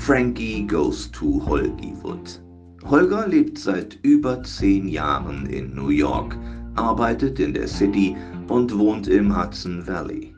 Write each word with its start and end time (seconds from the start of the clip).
Frankie 0.00 0.62
Goes 0.62 1.10
to 1.10 1.42
Hollywood. 1.44 2.40
Holger 2.84 3.28
lebt 3.28 3.58
seit 3.58 3.98
über 4.02 4.42
zehn 4.42 4.88
Jahren 4.88 5.44
in 5.44 5.74
New 5.74 5.90
York, 5.90 6.38
arbeitet 6.74 7.38
in 7.38 7.52
der 7.52 7.68
City 7.68 8.16
und 8.48 8.76
wohnt 8.76 9.08
im 9.08 9.36
Hudson 9.36 9.86
Valley. 9.86 10.34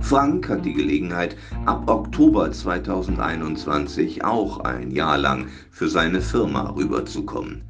Frank 0.00 0.48
hat 0.48 0.64
die 0.64 0.72
Gelegenheit, 0.72 1.36
ab 1.64 1.88
Oktober 1.88 2.50
2021 2.50 4.24
auch 4.24 4.58
ein 4.60 4.90
Jahr 4.90 5.16
lang 5.16 5.46
für 5.70 5.88
seine 5.88 6.20
Firma 6.20 6.70
rüberzukommen. 6.70 7.62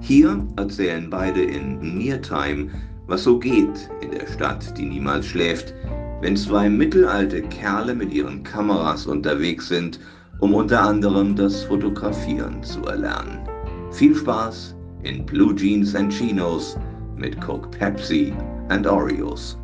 Hier 0.00 0.46
erzählen 0.56 1.08
beide 1.08 1.42
in 1.42 1.96
Near 1.96 2.20
Time, 2.20 2.68
was 3.06 3.24
so 3.24 3.38
geht 3.38 3.88
in 4.02 4.10
der 4.10 4.26
Stadt, 4.26 4.76
die 4.76 4.84
niemals 4.84 5.24
schläft, 5.24 5.72
wenn 6.20 6.36
zwei 6.36 6.68
mittelalte 6.68 7.40
Kerle 7.40 7.94
mit 7.94 8.12
ihren 8.12 8.42
Kameras 8.42 9.06
unterwegs 9.06 9.66
sind, 9.66 9.98
um 10.40 10.54
unter 10.54 10.82
anderem 10.82 11.36
das 11.36 11.64
Fotografieren 11.64 12.62
zu 12.62 12.82
erlernen. 12.84 13.46
Viel 13.92 14.14
Spaß 14.14 14.74
in 15.02 15.24
Blue 15.26 15.54
Jeans 15.54 15.94
and 15.94 16.10
Chinos 16.12 16.78
mit 17.16 17.40
Coke 17.40 17.68
Pepsi 17.68 18.32
and 18.68 18.86
Oreos. 18.86 19.58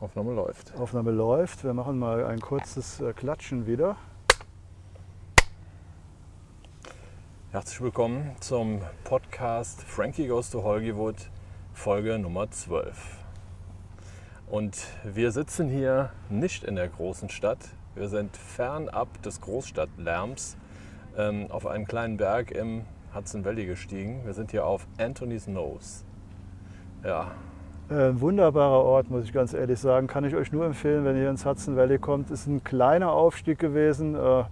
Aufnahme 0.00 0.34
läuft. 0.34 0.74
Aufnahme 0.76 1.10
läuft. 1.10 1.64
Wir 1.64 1.72
machen 1.72 1.98
mal 1.98 2.24
ein 2.24 2.40
kurzes 2.40 3.00
äh, 3.00 3.12
Klatschen 3.12 3.66
wieder. 3.66 3.96
Herzlich 7.50 7.80
willkommen 7.80 8.32
zum 8.40 8.82
Podcast 9.04 9.82
Frankie 9.82 10.26
Goes 10.26 10.50
to 10.50 10.62
Hollywood, 10.62 11.16
Folge 11.72 12.18
Nummer 12.18 12.50
12. 12.50 13.17
Und 14.50 14.86
wir 15.04 15.30
sitzen 15.30 15.68
hier 15.68 16.08
nicht 16.30 16.64
in 16.64 16.76
der 16.76 16.88
großen 16.88 17.28
Stadt. 17.28 17.58
Wir 17.94 18.08
sind 18.08 18.34
fernab 18.34 19.22
des 19.22 19.42
Großstadtlärms 19.42 20.56
ähm, 21.18 21.50
auf 21.50 21.66
einen 21.66 21.86
kleinen 21.86 22.16
Berg 22.16 22.50
im 22.52 22.86
Hudson 23.14 23.44
Valley 23.44 23.66
gestiegen. 23.66 24.22
Wir 24.24 24.32
sind 24.32 24.50
hier 24.50 24.64
auf 24.64 24.86
Anthony's 24.98 25.48
Nose. 25.48 26.04
Ja, 27.04 27.32
Ein 27.90 28.20
wunderbarer 28.22 28.82
Ort, 28.82 29.10
muss 29.10 29.24
ich 29.24 29.34
ganz 29.34 29.52
ehrlich 29.52 29.78
sagen. 29.78 30.06
Kann 30.06 30.24
ich 30.24 30.34
euch 30.34 30.50
nur 30.50 30.64
empfehlen, 30.64 31.04
wenn 31.04 31.16
ihr 31.16 31.28
ins 31.28 31.44
Hudson 31.44 31.76
Valley 31.76 31.98
kommt. 31.98 32.30
Ist 32.30 32.46
ein 32.46 32.64
kleiner 32.64 33.12
Aufstieg 33.12 33.58
gewesen, 33.58 34.14
äh, 34.14 34.44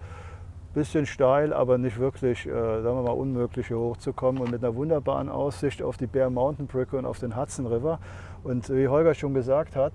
bisschen 0.75 1.07
steil, 1.07 1.55
aber 1.55 1.79
nicht 1.79 1.99
wirklich, 1.99 2.47
äh, 2.47 2.51
sagen 2.51 2.99
wir 2.99 3.03
mal, 3.03 3.13
unmöglich 3.13 3.69
hier 3.69 3.79
hochzukommen 3.79 4.43
und 4.43 4.51
mit 4.51 4.63
einer 4.63 4.75
wunderbaren 4.75 5.31
Aussicht 5.31 5.83
auf 5.83 5.97
die 5.97 6.07
Bear 6.07 6.29
Mountain 6.29 6.67
Brücke 6.67 6.99
und 6.99 7.07
auf 7.07 7.19
den 7.19 7.35
Hudson 7.35 7.67
River. 7.67 7.99
Und 8.47 8.71
wie 8.71 8.87
Holger 8.87 9.13
schon 9.15 9.35
gesagt 9.35 9.75
hat, 9.75 9.93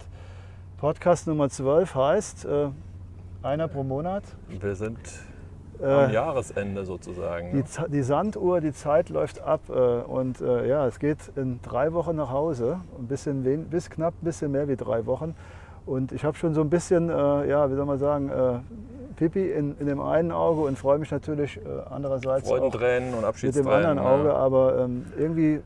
Podcast 0.77 1.25
Nummer 1.25 1.49
12 1.49 1.95
heißt 1.95 2.45
äh, 2.45 2.67
einer 3.43 3.69
pro 3.69 3.81
Monat. 3.83 4.23
wir 4.49 4.75
sind 4.75 4.97
Äh, 5.81 5.85
am 5.85 6.11
Jahresende 6.11 6.83
sozusagen. 6.83 7.51
Die, 7.51 7.57
ne? 7.59 7.63
Z- 7.63 7.85
die 7.93 8.01
Sanduhr, 8.03 8.59
die 8.59 8.73
Zeit 8.73 9.07
läuft 9.07 9.41
ab 9.41 9.61
äh, 9.69 9.71
und 9.73 10.41
äh, 10.41 10.67
ja, 10.67 10.85
es 10.85 10.99
geht 10.99 11.19
in 11.37 11.61
drei 11.61 11.93
Wochen 11.93 12.17
nach 12.17 12.29
Hause, 12.29 12.81
ein 12.99 13.07
bisschen 13.07 13.45
wen, 13.45 13.65
bis 13.69 13.89
knapp 13.89 14.13
ein 14.21 14.25
bisschen 14.25 14.51
mehr 14.51 14.67
wie 14.67 14.75
drei 14.75 15.05
Wochen. 15.05 15.33
Und 15.85 16.11
ich 16.11 16.25
habe 16.25 16.35
schon 16.37 16.53
so 16.53 16.59
ein 16.59 16.69
bisschen, 16.69 17.09
äh, 17.09 17.47
ja, 17.49 17.71
wie 17.71 17.75
soll 17.75 17.85
man 17.85 17.99
sagen, 17.99 18.29
äh, 18.29 18.59
Pipi 19.15 19.49
in, 19.49 19.77
in 19.79 19.87
dem 19.87 20.01
einen 20.01 20.31
Auge 20.33 20.61
und 20.63 20.77
freue 20.77 20.97
mich 20.99 21.09
natürlich 21.09 21.57
andererseits 21.89 22.47
auch 22.51 22.57
Freudentränen 22.57 23.11
und 23.13 23.21
mit 23.21 23.25
Abschiedstränen. 23.29 23.65
dem 23.69 23.73
anderen 23.73 23.97
ne? 23.97 24.03
Auge. 24.05 24.33
Aber 24.35 24.77
ähm, 24.79 25.05
irgendwie 25.17 25.61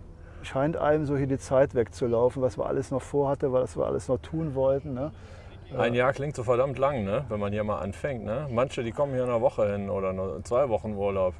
scheint 0.45 0.77
einem 0.77 1.05
so 1.05 1.17
hier 1.17 1.27
die 1.27 1.37
Zeit 1.37 1.75
wegzulaufen, 1.75 2.41
was 2.41 2.57
wir 2.57 2.65
alles 2.65 2.91
noch 2.91 3.01
vorhatte, 3.01 3.51
was 3.51 3.77
wir 3.77 3.85
alles 3.85 4.07
noch 4.07 4.19
tun 4.19 4.55
wollten. 4.55 4.93
Ne? 4.93 5.11
Ein 5.77 5.93
Jahr 5.93 6.13
klingt 6.13 6.35
so 6.35 6.43
verdammt 6.43 6.77
lang, 6.77 7.03
ne? 7.03 7.25
wenn 7.29 7.39
man 7.39 7.51
hier 7.51 7.63
mal 7.63 7.79
anfängt. 7.79 8.23
Ne? 8.23 8.47
Manche, 8.51 8.83
die 8.83 8.91
kommen 8.91 9.13
hier 9.13 9.23
eine 9.23 9.41
Woche 9.41 9.71
hin 9.71 9.89
oder 9.89 10.13
nur 10.13 10.43
zwei 10.43 10.69
Wochen 10.69 10.93
Urlaub. 10.93 11.33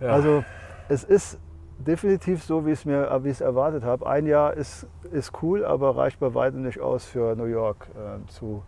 Ja. 0.00 0.08
Also 0.10 0.44
es 0.88 1.04
ist 1.04 1.38
definitiv 1.78 2.42
so, 2.42 2.66
wie 2.66 2.72
ich 2.72 2.80
es 2.80 2.84
mir 2.84 3.08
wie 3.22 3.28
ich 3.28 3.34
es 3.34 3.40
erwartet 3.40 3.84
habe. 3.84 4.06
Ein 4.06 4.26
Jahr 4.26 4.54
ist, 4.54 4.86
ist 5.12 5.42
cool, 5.42 5.64
aber 5.64 5.96
reicht 5.96 6.20
bei 6.20 6.34
weitem 6.34 6.62
nicht 6.62 6.80
aus 6.80 7.04
für 7.04 7.34
New 7.36 7.44
York 7.44 7.88
äh, 7.94 8.26
zu, 8.30 8.62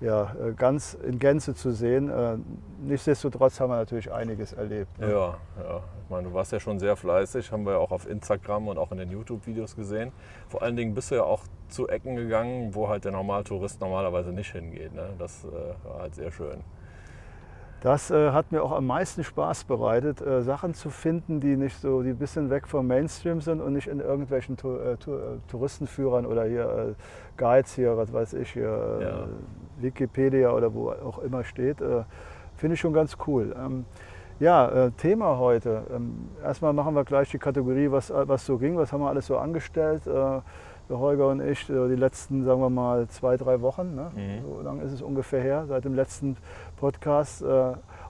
ja, 0.00 0.32
äh, 0.44 0.52
ganz 0.52 0.94
in 0.94 1.18
Gänze 1.18 1.54
zu 1.54 1.72
sehen. 1.72 2.08
Äh, 2.10 2.36
nichtsdestotrotz 2.82 3.60
haben 3.60 3.70
wir 3.70 3.76
natürlich 3.76 4.10
einiges 4.12 4.52
erlebt. 4.52 4.98
ne? 4.98 5.10
ja, 5.10 5.34
ja. 5.62 5.80
Ich 6.04 6.10
meine, 6.10 6.28
du 6.28 6.34
warst 6.34 6.50
ja 6.52 6.58
schon 6.58 6.78
sehr 6.80 6.96
fleißig, 6.96 7.52
haben 7.52 7.64
wir 7.64 7.72
ja 7.74 7.78
auch 7.78 7.92
auf 7.92 8.08
Instagram 8.08 8.66
und 8.68 8.78
auch 8.78 8.90
in 8.90 8.98
den 8.98 9.10
YouTube-Videos 9.10 9.76
gesehen. 9.76 10.10
Vor 10.48 10.62
allen 10.62 10.74
Dingen 10.74 10.92
bist 10.94 11.10
du 11.12 11.14
ja 11.16 11.22
auch 11.22 11.42
zu 11.68 11.86
Ecken 11.88 12.16
gegangen, 12.16 12.74
wo 12.74 12.88
halt 12.88 13.04
der 13.04 13.12
Normaltourist 13.12 13.80
normalerweise 13.80 14.32
nicht 14.32 14.50
hingeht. 14.50 14.92
Ne? 14.92 15.10
Das 15.18 15.44
äh, 15.44 15.48
war 15.88 16.00
halt 16.00 16.14
sehr 16.16 16.32
schön. 16.32 16.64
Das 17.82 18.10
äh, 18.10 18.32
hat 18.32 18.52
mir 18.52 18.62
auch 18.62 18.72
am 18.72 18.86
meisten 18.86 19.24
Spaß 19.24 19.64
bereitet, 19.64 20.20
äh, 20.20 20.42
Sachen 20.42 20.74
zu 20.74 20.90
finden, 20.90 21.40
die 21.40 21.56
nicht 21.56 21.80
so, 21.80 22.02
die 22.02 22.10
ein 22.10 22.18
bisschen 22.18 22.50
weg 22.50 22.68
vom 22.68 22.86
Mainstream 22.86 23.40
sind 23.40 23.62
und 23.62 23.72
nicht 23.72 23.86
in 23.86 24.00
irgendwelchen 24.00 24.58
Tu- 24.58 24.76
äh, 24.76 24.96
Tu- 24.98 25.18
Touristenführern 25.48 26.26
oder 26.26 26.44
hier 26.44 26.94
Guides 27.38 27.72
hier, 27.74 27.96
was 27.96 28.12
weiß 28.12 28.34
ich, 28.34 28.50
hier 28.52 28.98
Ja. 29.00 29.28
Wikipedia 29.82 30.50
oder 30.52 30.74
wo 30.74 30.90
auch 30.90 31.18
immer 31.18 31.44
steht. 31.44 31.80
Äh, 31.80 32.02
Finde 32.56 32.74
ich 32.74 32.80
schon 32.80 32.92
ganz 32.92 33.16
cool. 33.26 33.54
Ähm, 33.58 33.84
ja, 34.38 34.68
äh, 34.68 34.90
Thema 34.92 35.38
heute. 35.38 35.82
Ähm, 35.94 36.28
erstmal 36.42 36.72
machen 36.72 36.94
wir 36.94 37.04
gleich 37.04 37.30
die 37.30 37.38
Kategorie, 37.38 37.90
was, 37.90 38.10
äh, 38.10 38.28
was 38.28 38.46
so 38.46 38.58
ging, 38.58 38.76
was 38.76 38.92
haben 38.92 39.00
wir 39.00 39.08
alles 39.08 39.26
so 39.26 39.36
angestellt. 39.38 40.02
Der 40.06 40.98
Holger 40.98 41.28
und 41.28 41.40
ich, 41.40 41.66
die 41.66 41.72
letzten, 41.72 42.42
sagen 42.44 42.60
wir 42.60 42.68
mal, 42.68 43.06
zwei, 43.06 43.36
drei 43.36 43.60
Wochen. 43.60 43.94
Ne? 43.94 44.10
Mhm. 44.12 44.42
So 44.42 44.60
lange 44.60 44.82
ist 44.82 44.92
es 44.92 45.02
ungefähr 45.02 45.40
her, 45.40 45.66
seit 45.68 45.84
dem 45.84 45.94
letzten 45.94 46.36
Podcast. 46.78 47.44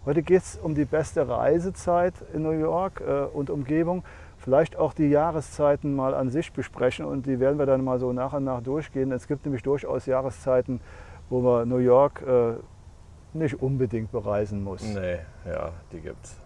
Heute 0.06 0.22
geht 0.22 0.40
es 0.40 0.56
um 0.56 0.74
die 0.74 0.86
beste 0.86 1.28
Reisezeit 1.28 2.14
in 2.32 2.42
New 2.42 2.52
York 2.52 3.02
und 3.34 3.50
Umgebung. 3.50 4.02
Vielleicht 4.38 4.78
auch 4.78 4.94
die 4.94 5.10
Jahreszeiten 5.10 5.94
mal 5.94 6.14
an 6.14 6.30
sich 6.30 6.54
besprechen 6.54 7.04
und 7.04 7.26
die 7.26 7.38
werden 7.38 7.58
wir 7.58 7.66
dann 7.66 7.84
mal 7.84 7.98
so 7.98 8.14
nach 8.14 8.32
und 8.32 8.44
nach 8.44 8.62
durchgehen. 8.62 9.12
Es 9.12 9.28
gibt 9.28 9.44
nämlich 9.44 9.62
durchaus 9.62 10.06
Jahreszeiten, 10.06 10.80
wo 11.30 11.40
man 11.40 11.68
New 11.68 11.78
York 11.78 12.22
äh, 12.22 12.54
nicht 13.32 13.62
unbedingt 13.62 14.12
bereisen 14.12 14.62
muss. 14.62 14.82
Nee, 14.82 15.20
ja, 15.46 15.72
die 15.92 16.00
gibt's. 16.00 16.36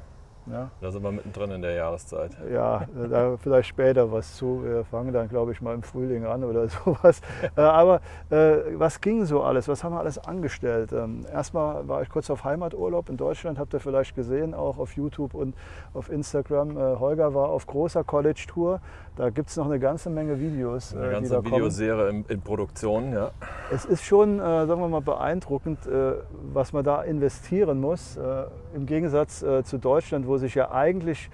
Ja, 0.50 0.70
Da 0.80 0.90
sind 0.90 1.02
wir 1.02 1.10
mittendrin 1.12 1.50
in 1.52 1.62
der 1.62 1.72
Jahreszeit. 1.74 2.32
ja 2.52 2.82
äh, 2.82 3.08
da 3.08 3.36
vielleicht 3.38 3.68
später 3.68 4.12
was 4.12 4.36
zu. 4.36 4.62
Wir 4.64 4.84
fangen 4.84 5.12
dann, 5.12 5.28
glaube 5.28 5.52
ich, 5.52 5.60
mal 5.62 5.74
im 5.74 5.82
Frühling 5.82 6.24
an 6.26 6.44
oder 6.44 6.68
sowas. 6.84 7.20
Äh, 7.56 7.60
Aber 7.60 8.00
äh, 8.30 8.56
was 8.74 9.00
ging 9.00 9.24
so 9.24 9.42
alles? 9.42 9.68
Was 9.68 9.82
haben 9.84 9.94
wir 9.94 10.00
alles 10.00 10.18
angestellt? 10.18 10.92
Ähm, 10.92 11.24
erstmal 11.32 11.88
war 11.88 12.02
ich 12.02 12.08
kurz 12.10 12.28
auf 12.30 12.44
Heimaturlaub 12.44 13.08
in 13.08 13.16
Deutschland, 13.16 13.58
habt 13.58 13.72
ihr 13.74 13.80
vielleicht 13.80 14.14
gesehen, 14.14 14.54
auch 14.54 14.78
auf 14.78 14.92
YouTube 14.96 15.34
und 15.34 15.54
auf 15.94 16.10
Instagram. 16.10 16.76
Äh, 16.76 16.96
Holger 16.98 17.34
war 17.34 17.48
auf 17.48 17.66
großer 17.66 18.04
College-Tour. 18.04 18.80
Da 19.16 19.30
gibt 19.30 19.48
es 19.48 19.56
noch 19.56 19.66
eine 19.66 19.78
ganze 19.78 20.10
Menge 20.10 20.40
Videos, 20.40 20.94
Eine 20.94 21.06
äh, 21.08 21.10
ganze 21.12 21.34
kommen. 21.36 21.46
Videoserie 21.52 22.08
in, 22.10 22.24
in 22.28 22.40
Produktion, 22.42 23.12
ja. 23.12 23.30
Es 23.72 23.84
ist 23.84 24.04
schon, 24.04 24.40
äh, 24.40 24.66
sagen 24.66 24.80
wir 24.80 24.88
mal, 24.88 25.00
beeindruckend, 25.00 25.86
äh, 25.86 26.14
was 26.52 26.72
man 26.72 26.84
da 26.84 27.02
investieren 27.02 27.80
muss. 27.80 28.16
Äh, 28.16 28.44
Im 28.74 28.86
Gegensatz 28.86 29.42
äh, 29.42 29.62
zu 29.62 29.78
Deutschland, 29.78 30.26
wo 30.26 30.33
sich 30.38 30.54
ja 30.54 30.70
eigentlich 30.70 31.30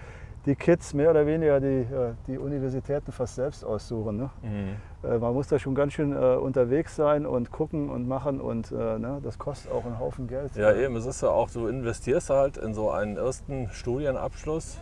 die 0.47 0.55
Kids 0.55 0.95
mehr 0.95 1.11
oder 1.11 1.27
weniger 1.27 1.61
die, 1.61 1.67
äh, 1.67 2.15
die 2.27 2.39
Universitäten 2.39 3.13
fast 3.13 3.35
selbst 3.35 3.65
aussuchen. 3.65 4.17
Ne? 4.17 4.31
Mhm. 4.43 5.09
Äh, 5.09 5.19
man 5.19 5.35
muss 5.35 5.49
da 5.49 5.59
schon 5.59 5.75
ganz 5.75 5.93
schön 5.93 6.13
äh, 6.13 6.37
unterwegs 6.37 6.97
sein 6.97 7.27
und 7.27 7.51
gucken 7.51 7.91
und 7.91 8.09
machen 8.09 8.41
und 8.41 8.73
ne, 8.73 9.21
das 9.23 9.39
kostet 9.39 9.71
auch 9.73 9.85
einen 9.85 9.99
Haufen 9.99 10.27
Geld. 10.27 10.57
Ja, 10.57 10.73
eben. 10.73 10.97
Es 10.97 11.07
ist 11.07 11.23
ja 11.23 11.31
auch, 11.31 11.51
du 11.51 11.67
investierst 11.67 12.31
halt 12.31 12.57
in 12.57 12.75
so 12.75 12.91
einen 12.91 13.17
ersten 13.17 13.69
Studienabschluss 13.71 14.79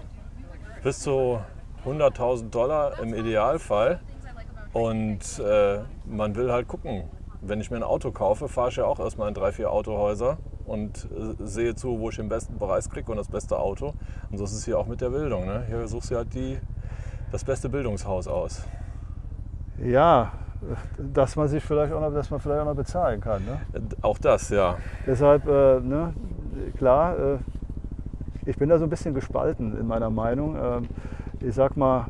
bis 0.83 1.01
zu 1.01 1.41
100.000 1.85 2.51
Dollar 2.51 3.01
im 3.01 3.15
Idealfall. 3.15 4.01
Und 4.73 5.39
äh, 5.39 5.79
man 6.07 6.37
will 6.37 6.53
halt 6.53 6.69
gucken. 6.69 7.05
Wenn 7.41 7.61
ich 7.61 7.71
mir 7.71 7.77
ein 7.79 7.83
Auto 7.85 8.11
kaufe, 8.11 8.49
fahre 8.49 8.69
ich 8.69 8.77
ja 8.77 8.85
auch 8.85 8.99
erstmal 8.99 9.29
in 9.29 9.35
drei, 9.35 9.53
vier 9.53 9.71
Autohäuser 9.73 10.39
und 10.69 11.09
äh, 11.11 11.47
sehe 11.47 11.75
zu, 11.75 11.99
wo 11.99 12.11
ich 12.11 12.17
den 12.17 12.29
besten 12.29 12.59
Preis 12.59 12.89
kriege 12.89 13.11
und 13.11 13.17
das 13.17 13.29
beste 13.29 13.59
Auto. 13.59 13.95
Und 14.31 14.39
so 14.39 14.45
ist 14.45 14.53
es 14.53 14.65
hier 14.65 14.79
auch 14.79 14.87
mit 14.87 15.01
der 15.01 15.11
Bildung. 15.11 15.47
Ne? 15.47 15.65
Hier 15.67 15.87
suchst 15.89 16.11
du 16.11 16.17
halt 16.17 16.35
die, 16.35 16.59
das 17.33 17.45
beste 17.45 17.69
Bildungshaus 17.69 18.29
aus. 18.29 18.63
Ja, 19.83 20.33
dass 20.99 21.37
man 21.37 21.49
sich 21.49 21.63
vielleicht 21.63 21.93
auch 21.93 22.01
noch, 22.01 22.13
dass 22.13 22.31
man 22.31 22.41
vielleicht 22.41 22.61
auch 22.61 22.67
noch 22.67 22.75
bezahlen 22.75 23.21
kann. 23.21 23.45
Ne? 23.45 23.61
Auch 24.03 24.19
das, 24.19 24.51
ja. 24.51 24.77
Deshalb, 25.07 25.47
äh, 25.47 25.81
ne, 25.81 26.13
klar, 26.77 27.19
äh, 27.19 27.39
ich 28.45 28.57
bin 28.57 28.69
da 28.69 28.79
so 28.79 28.85
ein 28.85 28.91
bisschen 28.91 29.15
gespalten 29.15 29.79
in 29.79 29.87
meiner 29.87 30.11
Meinung. 30.11 30.57
Ähm, 30.57 30.89
ich 31.41 31.55
sag 31.55 31.77
mal, 31.77 32.07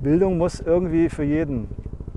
Bildung 0.00 0.38
muss 0.38 0.60
irgendwie 0.60 1.08
für 1.08 1.24
jeden 1.24 1.68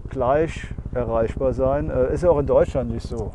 gleich 0.10 0.68
erreichbar 0.94 1.54
sein. 1.54 1.90
Äh, 1.90 2.14
ist 2.14 2.24
ja 2.24 2.30
auch 2.30 2.40
in 2.40 2.48
Deutschland 2.48 2.92
nicht 2.92 3.08
so. 3.08 3.32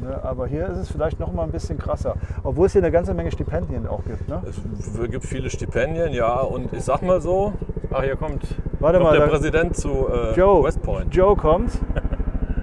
Ne? 0.00 0.18
Aber 0.22 0.46
hier 0.46 0.66
ist 0.68 0.78
es 0.78 0.90
vielleicht 0.90 1.18
noch 1.18 1.32
mal 1.32 1.42
ein 1.44 1.50
bisschen 1.50 1.78
krasser. 1.78 2.14
Obwohl 2.44 2.66
es 2.66 2.72
hier 2.72 2.82
eine 2.82 2.90
ganze 2.92 3.14
Menge 3.14 3.30
Stipendien 3.30 3.86
auch 3.86 4.04
gibt. 4.04 4.28
Ne? 4.28 4.40
Es 4.46 5.10
gibt 5.10 5.24
viele 5.24 5.50
Stipendien, 5.50 6.12
ja. 6.12 6.40
Und 6.40 6.72
ich 6.72 6.84
sag 6.84 7.02
mal 7.02 7.20
so, 7.20 7.52
ach, 7.92 8.02
hier 8.02 8.16
kommt, 8.16 8.42
Warte 8.80 9.00
mal, 9.00 9.18
der 9.18 9.26
Präsident 9.26 9.76
zu 9.76 10.08
äh, 10.08 10.34
Joe, 10.34 10.62
West 10.64 10.82
Point. 10.82 11.14
Joe 11.14 11.34
kommt. 11.36 11.72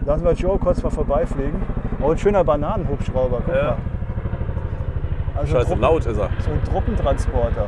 Lassen 0.06 0.24
wir 0.24 0.34
Joe 0.34 0.58
kurz 0.60 0.82
mal 0.84 0.90
vorbeifliegen. 0.92 1.62
Oh, 2.02 2.12
ein 2.12 2.18
schöner 2.18 2.44
Bananenhubschrauber, 2.44 3.42
guck 3.46 3.56
Ja. 3.56 3.64
mal. 3.64 3.78
Also 5.36 5.52
Scheiße, 5.54 5.66
Truppen- 5.68 5.82
laut 5.82 6.06
ist 6.06 6.18
er. 6.18 6.30
So 6.40 6.52
ein 6.52 6.64
Truppentransporter. 6.64 7.66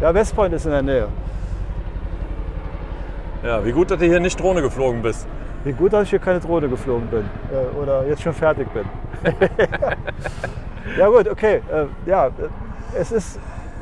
Ja, 0.00 0.14
West 0.14 0.34
Point 0.34 0.54
ist 0.54 0.64
in 0.64 0.70
der 0.72 0.82
Nähe. 0.82 1.08
Ja, 3.44 3.64
wie 3.64 3.72
gut, 3.72 3.90
dass 3.90 3.98
du 3.98 4.06
hier 4.06 4.20
nicht 4.20 4.40
Drohne 4.40 4.62
geflogen 4.62 5.02
bist. 5.02 5.26
Wie 5.66 5.72
gut, 5.72 5.92
dass 5.92 6.04
ich 6.04 6.10
hier 6.10 6.20
keine 6.20 6.38
Drohne 6.38 6.68
geflogen 6.68 7.08
bin 7.08 7.24
äh, 7.50 7.76
oder 7.76 8.06
jetzt 8.06 8.22
schon 8.22 8.32
fertig 8.32 8.68
bin. 8.72 8.84
ja 10.96 11.08
gut, 11.08 11.28
okay. 11.28 11.60
Äh, 11.68 11.86
ja, 12.08 12.28
äh, 12.28 12.30
es 12.96 13.10
ist 13.10 13.40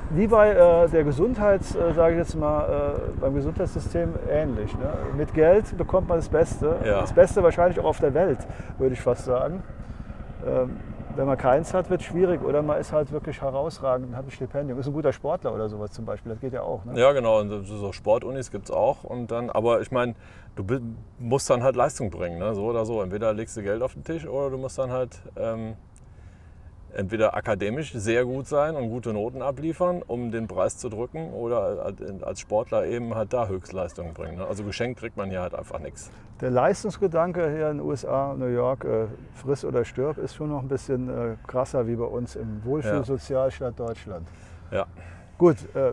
wie 0.08 0.26
bei 0.26 0.52
äh, 0.52 0.88
der 0.88 1.04
Gesundheits, 1.04 1.75
äh, 1.75 1.92
sage 1.92 2.12
ich 2.14 2.20
jetzt 2.20 2.36
mal, 2.36 2.62
äh, 2.96 3.20
beim 3.20 3.34
Gesundheitssystem 3.34 4.14
ähnlich. 4.31 4.72
Ne? 4.78 4.94
Mit 5.14 5.34
Geld 5.34 5.76
bekommt 5.76 6.08
man 6.08 6.16
das 6.16 6.31
Beste. 6.31 6.75
Ja. 6.86 7.02
Das 7.02 7.12
Beste 7.12 7.42
wahrscheinlich 7.42 7.78
auch 7.78 7.84
auf 7.84 8.00
der 8.00 8.14
Welt, 8.14 8.38
würde 8.78 8.94
ich 8.94 9.02
fast 9.02 9.26
sagen. 9.26 9.62
Ähm, 10.46 10.78
wenn 11.16 11.26
man 11.26 11.37
keins 11.38 11.72
hat, 11.75 11.90
wird 11.90 12.00
es 12.00 12.06
schwierig. 12.06 12.43
Oder 12.43 12.62
man 12.62 12.78
ist 12.81 12.93
halt 12.93 13.11
wirklich 13.12 13.40
herausragend 13.40 14.08
und 14.08 14.16
hat 14.16 14.25
ein 14.26 14.31
Stipendium. 14.31 14.78
Ist 14.78 14.87
ein 14.87 14.93
guter 14.93 15.12
Sportler 15.12 15.55
oder 15.55 15.69
sowas 15.69 15.93
zum 15.93 16.05
Beispiel. 16.05 16.32
Das 16.32 16.40
geht 16.40 16.52
ja 16.52 16.62
auch. 16.62 16.84
Ne? 16.84 16.99
Ja, 16.99 17.12
genau. 17.12 17.40
Und 17.40 17.64
so- 17.64 17.93
Sportunis 17.93 18.50
gibt 18.50 18.66
es 18.66 18.70
auch. 18.70 19.05
Und 19.05 19.31
dann, 19.31 19.50
aber 19.50 19.81
ich 19.81 19.90
meine, 19.90 20.14
du 20.56 20.64
musst 21.19 21.49
dann 21.50 21.62
halt 21.62 21.76
Leistung 21.76 22.11
bringen, 22.11 22.38
ne? 22.38 22.55
so 22.55 22.64
oder 22.64 22.84
so. 22.84 23.00
Entweder 23.02 23.32
legst 23.32 23.56
du 23.56 23.62
Geld 23.62 23.82
auf 23.82 23.94
den 23.94 24.05
Tisch 24.05 24.26
oder 24.26 24.50
du 24.50 24.58
musst 24.58 24.78
dann 24.78 24.90
halt 24.90 25.20
ähm, 25.37 25.75
entweder 26.94 27.35
akademisch 27.35 27.93
sehr 27.93 28.25
gut 28.25 28.46
sein 28.46 28.76
und 28.76 28.88
gute 28.88 29.12
Noten 29.12 29.43
abliefern, 29.43 30.02
um 30.06 30.31
den 30.31 30.46
Preis 30.46 30.79
zu 30.79 30.88
drücken, 30.88 31.32
oder 31.32 31.85
halt 31.85 32.23
als 32.23 32.41
Sportler 32.41 32.87
eben 32.87 33.14
halt 33.14 33.32
da 33.32 33.49
Höchstleistungen 33.49 34.14
bringen. 34.14 34.38
Ne? 34.38 34.46
Also 34.46 34.64
geschenkt 34.64 35.00
kriegt 35.00 35.17
man 35.17 35.31
hier 35.31 35.41
halt 35.41 35.55
einfach 35.55 35.79
nichts. 35.79 36.11
Der 36.41 36.50
Leistungsgedanke 36.50 37.50
hier 37.50 37.70
in 37.70 37.79
den 37.79 37.87
USA, 37.87 38.35
New 38.35 38.46
York, 38.46 38.85
äh, 38.85 39.06
friss 39.35 39.64
oder 39.64 39.85
stirb, 39.85 40.19
ist 40.19 40.35
schon 40.35 40.50
noch 40.50 40.62
ein 40.62 40.69
bisschen 40.69 41.08
äh, 41.08 41.37
krasser 41.46 41.87
wie 41.87 41.96
bei 41.96 42.05
uns 42.05 42.37
im 42.37 42.64
Wohlfühlsozialstaat 42.64 43.79
Deutschland. 43.79 44.26
Ja. 44.70 44.87
Gut, 45.38 45.56
äh, 45.75 45.93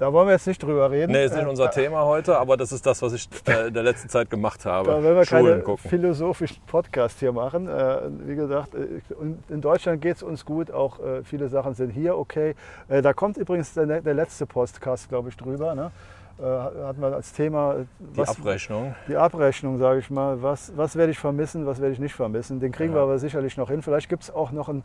da 0.00 0.12
wollen 0.12 0.26
wir 0.26 0.32
jetzt 0.32 0.46
nicht 0.48 0.60
drüber 0.62 0.90
reden. 0.90 1.12
Nee, 1.12 1.26
ist 1.26 1.34
nicht 1.36 1.44
Äh, 1.44 1.48
unser 1.48 1.70
Thema 1.70 2.04
heute, 2.04 2.36
aber 2.38 2.56
das 2.56 2.72
ist 2.72 2.84
das, 2.86 3.00
was 3.02 3.12
ich 3.12 3.28
äh, 3.46 3.68
in 3.68 3.74
der 3.74 3.82
letzten 3.84 4.08
Zeit 4.08 4.28
gemacht 4.30 4.64
habe. 4.66 4.88
Da 4.90 5.02
werden 5.02 5.14
wir 5.16 5.24
Schulen 5.24 5.44
keine 5.46 5.60
gucken. 5.62 5.88
philosophischen 5.90 6.56
Podcast 6.66 7.20
hier 7.20 7.30
machen. 7.32 7.68
Äh, 7.68 7.98
wie 8.26 8.34
gesagt, 8.34 8.74
äh, 8.74 9.00
in 9.48 9.60
Deutschland 9.60 10.00
geht 10.02 10.16
es 10.16 10.22
uns 10.24 10.44
gut. 10.44 10.70
Auch 10.72 10.98
äh, 10.98 11.22
viele 11.22 11.48
Sachen 11.48 11.74
sind 11.74 11.90
hier 11.90 12.16
okay. 12.18 12.54
Äh, 12.88 13.02
da 13.02 13.12
kommt 13.12 13.36
übrigens 13.36 13.74
der, 13.74 14.00
der 14.00 14.14
letzte 14.14 14.46
Podcast, 14.46 15.08
glaube 15.08 15.28
ich, 15.28 15.36
drüber. 15.36 15.74
Ne? 15.74 15.90
Äh, 16.38 16.42
hatten 16.44 17.02
wir 17.02 17.14
als 17.14 17.32
Thema 17.34 17.74
äh, 17.74 17.84
Die 18.16 18.22
Abrechnung. 18.22 18.94
die 19.08 19.16
Abrechnung, 19.16 19.78
sage 19.78 20.00
ich 20.00 20.08
mal. 20.10 20.42
Was, 20.42 20.72
was 20.74 20.96
werde 20.96 21.12
ich 21.12 21.18
vermissen, 21.18 21.66
was 21.66 21.80
werde 21.80 21.92
ich 21.92 21.98
nicht 22.00 22.14
vermissen? 22.14 22.58
Den 22.60 22.72
kriegen 22.72 22.94
wir 22.94 22.98
Ja. 23.00 23.04
aber 23.04 23.18
sicherlich 23.18 23.58
noch 23.58 23.68
hin. 23.68 23.82
Vielleicht 23.82 24.08
gibt 24.08 24.22
es 24.22 24.30
auch 24.34 24.50
noch 24.50 24.70
einen, 24.70 24.82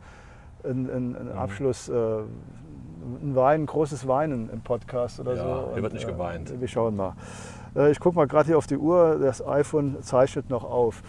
einen, 0.66 0.90
einen 0.90 1.16
einen 1.16 1.28
Mhm. 1.28 1.40
Äh, 3.06 3.26
ein 3.26 3.36
Wein, 3.36 3.62
ein 3.62 3.66
großes 3.66 4.08
Weinen 4.08 4.50
im 4.50 4.62
Podcast 4.62 5.20
oder 5.20 5.36
Ja, 5.36 5.44
so. 5.44 5.70
hier 5.74 5.84
wird 5.84 5.94
nicht 5.94 6.08
geweint. 6.08 6.60
wir 6.60 6.68
schauen 6.68 6.96
mal. 6.96 7.14
Äh, 7.76 7.92
ich 7.92 8.00
gucke 8.00 8.16
mal 8.16 8.28
gerade 8.28 8.48
hier 8.48 8.58
auf 8.58 8.68
die 8.68 8.78
Uhr. 8.78 9.18
Das 9.22 9.46
iPhone 9.46 10.02
zeichnet 10.02 10.50
noch 10.50 10.64
auf. 10.64 11.02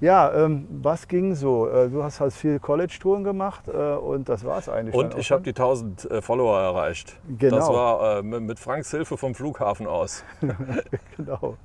Ja, 0.00 0.32
ähm, 0.44 0.66
was 0.82 1.08
ging 1.08 1.34
so? 1.34 1.68
Äh, 1.68 1.88
du 1.88 2.02
hast 2.02 2.20
halt 2.20 2.32
viel 2.34 2.58
College-Touren 2.58 3.24
gemacht 3.24 3.62
äh, 3.68 3.72
und 3.94 4.28
das 4.28 4.44
war 4.44 4.58
es 4.58 4.68
eigentlich. 4.68 4.94
Und 4.94 5.16
ich 5.16 5.32
habe 5.32 5.42
die 5.42 5.50
1000 5.50 6.10
äh, 6.10 6.20
Follower 6.22 6.58
erreicht. 6.60 7.18
Genau. 7.38 7.56
Das 7.56 7.68
war 7.68 8.18
äh, 8.18 8.22
mit 8.22 8.58
Franks 8.58 8.90
Hilfe 8.90 9.16
vom 9.16 9.34
Flughafen 9.34 9.86
aus. 9.86 10.22
Genau, 11.16 11.56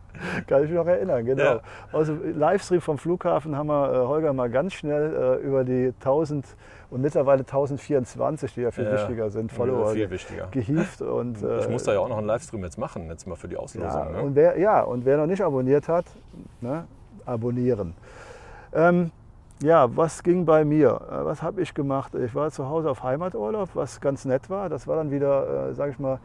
kann 0.47 0.63
ich 0.63 0.69
mich 0.69 0.77
noch 0.77 0.87
erinnern, 0.87 1.25
genau. 1.25 1.43
Ja. 1.43 1.59
Also 1.91 2.13
Livestream 2.13 2.79
vom 2.79 2.97
Flughafen 2.97 3.57
haben 3.57 3.67
wir 3.67 3.91
äh, 3.93 3.97
Holger 4.07 4.31
mal 4.31 4.49
ganz 4.49 4.73
schnell 4.73 5.39
äh, 5.41 5.45
über 5.45 5.65
die 5.65 5.87
1000 5.99 6.45
und 6.89 7.01
mittlerweile 7.01 7.39
1024, 7.41 8.53
die 8.53 8.61
ja 8.61 8.71
viel 8.71 8.85
Ja, 8.85 8.93
wichtiger 8.93 9.29
sind, 9.29 9.51
Follower 9.51 9.87
viel 9.89 10.03
ge- 10.07 10.11
wichtiger. 10.11 10.47
gehievt. 10.51 11.01
Und, 11.01 11.37
Ich 11.59 11.67
muss 11.69 11.83
da 11.83 11.93
ja 11.93 11.99
auch 11.99 12.07
noch 12.07 12.17
einen 12.17 12.27
Livestream 12.27 12.63
jetzt 12.63 12.77
machen, 12.77 13.09
jetzt 13.09 13.27
mal 13.27 13.35
für 13.35 13.47
die 13.49 13.55
ja, 13.55 13.59
Auslosung. 13.59 14.11
ne? 14.13 14.21
und 14.21 14.35
wer, 14.35 14.57
ja, 14.57 14.81
und 14.83 15.03
wer 15.05 15.17
noch 15.17 15.27
nicht 15.27 15.41
abonniert 15.41 15.87
hat, 15.89 16.05
ne, 16.61 16.85
abonnieren. 17.31 17.93
Ähm, 18.73 19.11
ja, 19.61 19.95
was 19.95 20.23
ging 20.23 20.45
bei 20.45 20.65
mir? 20.65 21.01
Äh, 21.09 21.25
Was 21.25 21.41
habe 21.41 21.61
ich 21.61 21.73
gemacht? 21.73 22.15
Ich 22.15 22.33
war 22.33 22.49
zu 22.51 22.67
Hause 22.67 22.89
auf 22.89 23.03
Heimaturlaub, 23.03 23.69
was 23.73 24.01
ganz 24.01 24.25
nett 24.25 24.49
war. 24.49 24.69
Das 24.69 24.87
war 24.87 24.95
dann 24.95 25.11
wieder, 25.11 25.69
äh, 25.69 25.73
sage 25.73 25.91
ich 25.91 25.99
mal, 25.99 26.19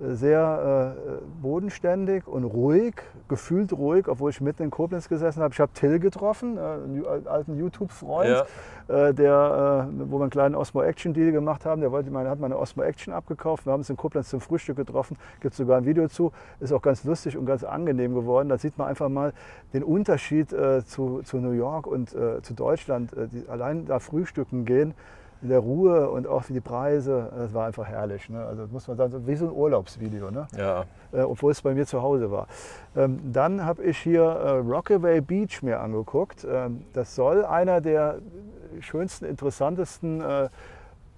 sehr 0.00 0.96
äh, 0.96 1.42
bodenständig 1.42 2.26
und 2.26 2.44
ruhig, 2.44 2.94
gefühlt 3.28 3.72
ruhig, 3.72 4.08
obwohl 4.08 4.30
ich 4.30 4.40
mitten 4.40 4.64
in 4.64 4.70
Koblenz 4.70 5.08
gesessen 5.08 5.42
habe. 5.42 5.54
Ich 5.54 5.60
habe 5.60 5.72
Till 5.72 5.98
getroffen, 5.98 6.58
äh, 6.58 6.60
einen 6.60 7.26
alten 7.26 7.58
YouTube-Freund, 7.58 8.44
äh, 8.88 9.14
der, 9.14 9.88
äh, 9.88 10.10
wo 10.10 10.18
wir 10.18 10.22
einen 10.22 10.30
kleinen 10.30 10.54
Osmo 10.54 10.82
Action 10.82 11.14
Deal 11.14 11.32
gemacht 11.32 11.64
haben. 11.64 11.80
Der 11.80 11.92
wollte 11.92 12.10
meine, 12.10 12.28
hat 12.28 12.40
meine 12.40 12.58
Osmo 12.58 12.82
Action 12.82 13.14
abgekauft. 13.14 13.66
Wir 13.66 13.72
haben 13.72 13.80
uns 13.80 13.90
in 13.90 13.96
Koblenz 13.96 14.28
zum 14.28 14.40
Frühstück 14.40 14.76
getroffen. 14.76 15.16
Gibt 15.40 15.54
sogar 15.54 15.78
ein 15.78 15.86
Video 15.86 16.08
zu. 16.08 16.32
Ist 16.60 16.72
auch 16.72 16.82
ganz 16.82 17.04
lustig 17.04 17.36
und 17.36 17.46
ganz 17.46 17.64
angenehm 17.64 18.14
geworden. 18.14 18.50
Da 18.50 18.58
sieht 18.58 18.76
man 18.76 18.88
einfach 18.88 19.08
mal 19.08 19.32
den 19.72 19.82
Unterschied 19.82 20.52
äh, 20.52 20.84
zu, 20.84 21.22
zu 21.22 21.38
New 21.38 21.52
York 21.52 21.86
und 21.86 22.14
äh, 22.14 22.42
zu 22.42 22.54
Deutschland. 22.54 23.12
Die, 23.32 23.48
allein 23.48 23.86
da 23.86 23.98
frühstücken 23.98 24.64
gehen 24.66 24.94
in 25.42 25.48
der 25.48 25.58
Ruhe 25.58 26.08
und 26.10 26.26
auch 26.26 26.44
für 26.44 26.52
die 26.52 26.60
Preise, 26.60 27.30
das 27.36 27.52
war 27.52 27.66
einfach 27.66 27.86
herrlich. 27.86 28.28
Ne? 28.28 28.44
Also 28.44 28.66
muss 28.70 28.88
man 28.88 28.96
sagen, 28.96 29.26
wie 29.26 29.36
so 29.36 29.46
ein 29.46 29.52
Urlaubsvideo. 29.52 30.30
Ne? 30.30 30.46
Ja, 30.56 30.84
äh, 31.12 31.20
obwohl 31.20 31.52
es 31.52 31.62
bei 31.62 31.74
mir 31.74 31.86
zu 31.86 32.02
Hause 32.02 32.30
war. 32.30 32.46
Ähm, 32.96 33.20
dann 33.32 33.64
habe 33.64 33.84
ich 33.84 33.98
hier 33.98 34.22
äh, 34.22 34.50
Rockaway 34.58 35.20
Beach 35.20 35.62
mir 35.62 35.80
angeguckt. 35.80 36.46
Ähm, 36.50 36.84
das 36.92 37.14
soll 37.14 37.44
einer 37.44 37.80
der 37.80 38.18
schönsten, 38.80 39.26
interessantesten 39.26 40.20
äh, 40.20 40.48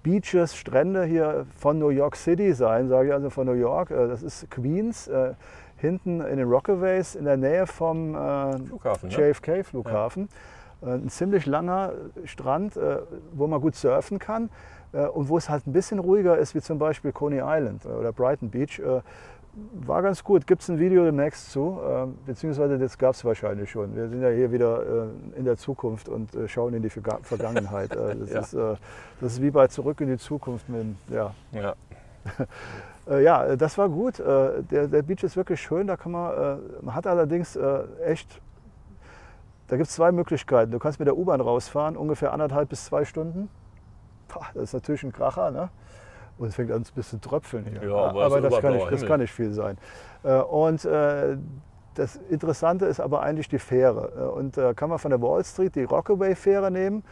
Beaches, 0.02 0.56
Strände 0.56 1.04
hier 1.04 1.46
von 1.56 1.78
New 1.78 1.90
York 1.90 2.16
City 2.16 2.52
sein, 2.52 2.88
sage 2.88 3.08
ich 3.08 3.14
also 3.14 3.30
von 3.30 3.46
New 3.46 3.52
York. 3.52 3.90
Äh, 3.90 4.08
das 4.08 4.22
ist 4.22 4.50
Queens, 4.50 5.08
äh, 5.08 5.34
hinten 5.76 6.20
in 6.20 6.38
den 6.38 6.48
Rockaways 6.48 7.14
in 7.14 7.24
der 7.24 7.36
Nähe 7.36 7.66
vom 7.66 8.14
äh, 8.14 8.58
Flughafen. 8.58 9.08
Ne? 9.08 9.14
JFK-Flughafen. 9.14 10.24
Äh, 10.24 10.28
Ein 10.80 11.08
ziemlich 11.08 11.44
langer 11.46 11.92
Strand, 12.24 12.76
äh, 12.76 12.98
wo 13.32 13.46
man 13.46 13.60
gut 13.60 13.74
surfen 13.74 14.18
kann 14.18 14.48
äh, 14.92 15.06
und 15.06 15.28
wo 15.28 15.36
es 15.36 15.48
halt 15.50 15.66
ein 15.66 15.72
bisschen 15.72 15.98
ruhiger 15.98 16.38
ist, 16.38 16.54
wie 16.54 16.60
zum 16.60 16.78
Beispiel 16.78 17.12
Coney 17.12 17.40
Island 17.44 17.84
äh, 17.84 17.88
oder 17.88 18.12
Brighton 18.12 18.48
Beach. 18.50 18.78
Äh, 18.78 19.00
War 19.86 20.02
ganz 20.02 20.22
gut. 20.22 20.46
Gibt 20.46 20.62
es 20.62 20.68
ein 20.68 20.78
Video 20.78 21.04
demnächst 21.04 21.50
zu, 21.50 21.80
äh, 21.84 22.06
beziehungsweise 22.26 22.78
das 22.78 22.96
gab 22.96 23.14
es 23.14 23.24
wahrscheinlich 23.24 23.68
schon. 23.68 23.96
Wir 23.96 24.08
sind 24.08 24.22
ja 24.22 24.28
hier 24.28 24.52
wieder 24.52 24.82
äh, 25.34 25.38
in 25.38 25.44
der 25.44 25.56
Zukunft 25.56 26.08
und 26.08 26.32
äh, 26.36 26.46
schauen 26.46 26.74
in 26.74 26.82
die 26.82 26.90
Verga 26.90 27.18
Vergangenheit. 27.22 27.90
Äh, 27.96 28.14
Das, 28.14 28.30
Ja. 28.32 28.40
ist, 28.40 28.54
äh, 28.54 28.76
das 29.20 29.32
ist 29.32 29.42
wie 29.42 29.50
bei 29.50 29.66
Zurück 29.66 30.00
in 30.00 30.06
die 30.08 30.18
Zukunft. 30.18 30.68
Mit, 30.68 30.86
ja, 31.10 31.34
Ja. 31.50 31.74
äh, 33.10 33.22
ja, 33.24 33.44
äh, 33.46 33.56
das 33.56 33.76
war 33.78 33.88
gut. 33.88 34.20
Äh, 34.20 34.62
der, 34.70 34.86
der 34.86 35.02
Beach 35.02 35.24
ist 35.24 35.36
wirklich 35.36 35.60
schön. 35.60 35.88
Da 35.88 35.96
kann 35.96 36.12
man, 36.12 36.32
äh, 36.32 36.56
man 36.82 36.94
hat 36.94 37.06
allerdings 37.08 37.56
äh, 37.56 37.80
echt, 38.04 38.40
da 39.68 39.76
gibt 39.76 39.88
es 39.88 39.94
zwei 39.94 40.12
Möglichkeiten. 40.12 40.72
Du 40.72 40.78
kannst 40.78 40.98
mit 40.98 41.06
der 41.06 41.16
U-Bahn 41.16 41.40
rausfahren, 41.40 41.96
ungefähr 41.96 42.32
anderthalb 42.32 42.68
bis 42.70 42.86
zwei 42.86 43.04
Stunden. 43.04 43.48
Pah, 44.26 44.46
das 44.54 44.64
ist 44.64 44.72
natürlich 44.72 45.02
ein 45.04 45.12
Kracher, 45.12 45.50
ne? 45.50 45.70
Und 46.38 46.48
es 46.48 46.54
fängt 46.54 46.70
an 46.70 46.82
ein 46.82 46.86
bisschen 46.94 47.20
zu 47.20 47.28
tröpfeln 47.28 47.64
hier. 47.64 47.88
Ja, 47.88 47.96
aber 47.96 48.30
so 48.30 48.40
das, 48.40 48.60
kann 48.60 48.74
nicht, 48.74 48.90
das 48.90 49.04
kann 49.04 49.20
nicht 49.20 49.32
viel 49.32 49.52
sein. 49.52 49.76
Äh, 50.22 50.34
und 50.34 50.84
äh, 50.84 51.36
das 51.94 52.16
Interessante 52.30 52.86
ist 52.86 53.00
aber 53.00 53.22
eigentlich 53.22 53.48
die 53.48 53.58
Fähre. 53.58 54.12
Äh, 54.16 54.38
Und 54.38 54.56
da 54.56 54.72
kann 54.72 54.88
man 54.88 54.98
von 54.98 55.10
der 55.10 55.20
Wall 55.20 55.44
Street 55.44 55.74
die 55.74 55.84
Rockaway-Fähre 55.84 56.70
nehmen. 56.70 57.02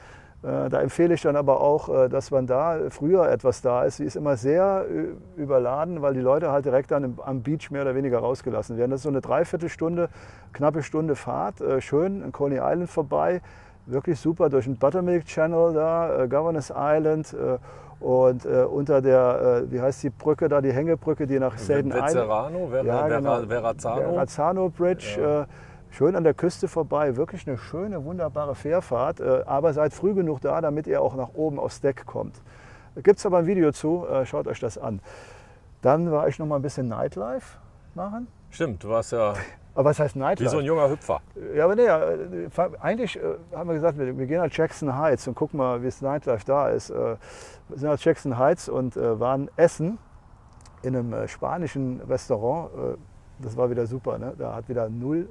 Äh, 0.43 0.69
Da 0.69 0.81
empfehle 0.81 1.15
ich 1.15 1.23
dann 1.23 1.37
aber 1.37 1.61
auch, 1.61 1.89
äh, 1.89 2.09
dass 2.09 2.31
man 2.31 2.47
da 2.47 2.79
früher 2.91 3.29
etwas 3.31 3.63
da 3.63 3.85
ist. 3.85 3.97
Sie 3.97 4.05
ist 4.05 4.17
immer 4.17 4.37
sehr 4.37 4.85
ü- 4.91 5.15
überladen, 5.37 6.03
weil 6.03 6.15
die 6.15 6.21
Leute 6.21 6.51
halt 6.53 6.65
direkt 6.65 6.91
dann 6.91 7.19
am 7.25 7.43
Beach 7.43 7.71
mehr 7.71 7.83
oder 7.83 7.95
weniger 7.95 8.19
rausgelassen 8.19 8.77
werden. 8.77 8.91
Das 8.91 8.99
ist 9.01 9.05
so 9.05 9.09
eine 9.09 9.21
Dreiviertelstunde, 9.21 10.09
knappe 10.53 10.83
Stunde 10.83 11.17
Fahrt, 11.17 11.61
äh, 11.61 11.81
schön 11.81 12.23
an 12.23 12.33
Coney 12.33 12.57
Island 12.57 12.91
vorbei. 12.91 13.41
Wirklich 13.87 14.19
super 14.19 14.49
durch 14.51 14.65
den 14.65 14.77
Buttermilk 14.77 15.25
Channel 15.27 15.73
da, 15.73 16.25
äh, 16.25 16.29
Governors 16.29 16.73
Island 16.77 17.33
äh, 17.35 17.59
und 18.05 18.45
äh, 18.45 18.65
unter 18.65 19.01
der, 19.01 19.63
äh, 19.69 19.73
wie 19.73 19.81
heißt 19.81 20.03
die 20.03 20.11
Brücke 20.11 20.49
da, 20.49 20.61
die 20.61 20.73
Hängebrücke, 20.73 21.27
die 21.27 21.39
nach 21.39 21.57
Staten 21.57 21.87
Island. 21.93 22.05
Vezzerano, 22.09 22.67
Ver 22.69 22.85
Ja, 22.85 23.09
genau. 23.09 23.37
Ver 23.39 23.47
Verrazzano. 23.49 24.03
Verrazzano 24.13 24.69
Bridge, 24.69 25.19
Ja. 25.19 25.43
äh, 25.43 25.47
schön 25.91 26.17
an 26.17 26.25
der 26.25 26.35
Küste 26.35 26.69
vorbei. 26.69 27.17
Wirklich 27.17 27.47
eine 27.47 27.59
schöne, 27.59 28.05
wunderbare 28.05 28.55
Fährfahrt. 28.55 29.21
Äh, 29.21 29.43
aber 29.47 29.73
seid 29.73 29.93
früh 29.93 30.15
genug 30.15 30.41
da, 30.41 30.61
damit 30.61 30.87
ihr 30.87 31.01
auch 31.03 31.15
nach 31.15 31.31
oben 31.35 31.59
aufs 31.59 31.81
Deck 31.81 32.07
kommt. 32.07 32.41
Gibt 33.03 33.19
es 33.19 33.27
aber 33.27 33.39
ein 33.39 33.47
Video 33.47 33.73
zu, 33.73 34.07
äh, 34.07 34.25
schaut 34.25 34.47
euch 34.47 34.61
das 34.61 34.79
an. 34.79 35.01
Dann 35.83 36.11
war 36.11 36.29
ich 36.29 36.39
noch 36.39 36.47
mal 36.47 36.57
ein 36.57 36.63
bisschen 36.63 36.89
Nightlife 36.89 37.59
machen. 37.95 38.27
Stimmt, 38.51 38.83
du 38.83 38.89
warst 38.89 39.13
ja 39.13 39.35
Aber 39.75 39.91
was 39.91 39.99
heißt 39.99 40.15
wie 40.15 40.21
Nightlife? 40.21 40.51
so 40.51 40.59
ein 40.59 40.65
junger 40.65 40.89
Hüpfer. 40.89 41.21
Ja, 41.55 41.65
aber 41.65 41.77
nee, 41.77 41.85
äh, 41.85 42.49
eigentlich 42.81 43.21
haben 43.55 43.69
wir 43.69 43.75
gesagt, 43.75 43.99
wir, 43.99 44.13
gehen 44.27 44.41
nach 44.41 44.51
Jackson 44.51 44.97
Heights 44.97 45.29
und 45.29 45.35
gucken 45.35 45.59
mal, 45.59 45.83
wie 45.83 45.89
es 45.89 46.01
Nightlife 46.01 46.45
da 46.47 46.69
ist. 46.71 46.91
Wir 46.91 47.19
sind 47.75 47.91
nach 47.91 47.99
Jackson 47.99 48.39
Heights 48.39 48.69
und 48.69 48.97
waren 48.97 49.51
essen 49.57 49.99
in 50.83 50.97
einem 50.97 51.29
spanischen 51.29 52.01
Restaurant. 52.09 52.71
Das 53.39 53.57
war 53.57 53.71
wieder 53.71 53.87
super. 53.87 54.19
Ne? 54.19 54.33
Da 54.39 54.55
hat 54.55 54.69
wieder 54.69 54.89
null, 54.89 55.29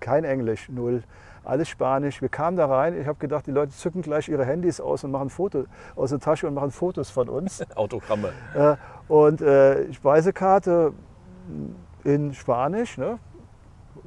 kein 0.00 0.24
Englisch, 0.24 0.68
null. 0.68 1.02
Alles 1.44 1.68
Spanisch. 1.68 2.22
Wir 2.22 2.30
kamen 2.30 2.56
da 2.56 2.66
rein. 2.66 2.98
Ich 2.98 3.06
habe 3.06 3.18
gedacht, 3.18 3.46
die 3.46 3.50
Leute 3.50 3.72
zücken 3.72 4.00
gleich 4.02 4.28
ihre 4.28 4.44
Handys 4.46 4.80
aus 4.80 5.04
und 5.04 5.10
machen 5.10 5.28
Fotos 5.28 5.66
aus 5.94 6.10
der 6.10 6.18
Tasche 6.18 6.48
und 6.48 6.54
machen 6.54 6.70
Fotos 6.70 7.10
von 7.10 7.28
uns. 7.28 7.62
Autogramme. 7.76 8.30
Äh, 8.54 8.76
und 9.08 9.42
äh, 9.42 9.92
Speisekarte 9.92 10.92
in 12.02 12.32
Spanisch, 12.32 12.96
ne? 12.96 13.18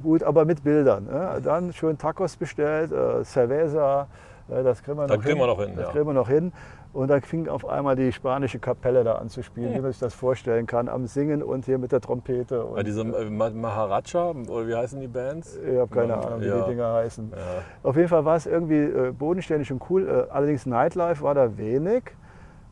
gut, 0.02 0.22
aber 0.22 0.44
mit 0.44 0.64
Bildern. 0.64 1.04
Ne? 1.04 1.40
Dann 1.42 1.72
schön 1.72 1.98
Tacos 1.98 2.36
bestellt, 2.36 2.92
äh, 2.92 3.24
Cerveza, 3.24 4.06
äh, 4.48 4.62
das 4.62 4.82
kriegen 4.82 4.98
wir 4.98 5.06
Da 5.06 5.16
noch 5.16 5.22
kriegen 5.22 5.38
hin. 5.38 5.42
wir 5.42 5.46
noch 5.46 5.60
hin, 5.60 5.72
Das 5.76 5.86
ja. 5.86 5.90
kriegen 5.92 6.06
wir 6.06 6.14
noch 6.14 6.28
hin. 6.28 6.52
Und 6.98 7.06
dann 7.06 7.22
fing 7.22 7.46
auf 7.46 7.64
einmal 7.64 7.94
die 7.94 8.10
spanische 8.10 8.58
Kapelle 8.58 9.04
da 9.04 9.14
an 9.14 9.28
zu 9.28 9.44
spielen, 9.44 9.72
wie 9.72 9.80
man 9.80 9.92
sich 9.92 10.00
das 10.00 10.14
vorstellen 10.14 10.66
kann, 10.66 10.88
am 10.88 11.06
Singen 11.06 11.44
und 11.44 11.64
hier 11.64 11.78
mit 11.78 11.92
der 11.92 12.00
Trompete. 12.00 12.64
Und, 12.64 12.74
Bei 12.74 12.82
diesem 12.82 13.14
äh, 13.14 13.30
Ma- 13.30 13.50
Maharaja, 13.50 14.30
oder 14.32 14.66
wie 14.66 14.74
heißen 14.74 15.00
die 15.00 15.06
Bands? 15.06 15.56
ich 15.58 15.78
habe 15.78 15.94
keine 15.94 16.14
Ja, 16.14 16.20
Ahnung, 16.20 16.40
wie 16.40 16.46
ja. 16.46 16.60
die 16.64 16.70
Dinger 16.70 16.92
heißen. 16.94 17.30
Ja. 17.30 17.88
Auf 17.88 17.94
jeden 17.94 18.08
Fall 18.08 18.24
war 18.24 18.34
es 18.34 18.46
irgendwie 18.46 18.82
äh, 18.82 19.12
bodenständig 19.12 19.70
und 19.70 19.80
cool. 19.88 20.08
Äh, 20.08 20.32
allerdings 20.32 20.66
Nightlife 20.66 21.22
war 21.22 21.34
da 21.36 21.56
wenig. 21.56 22.02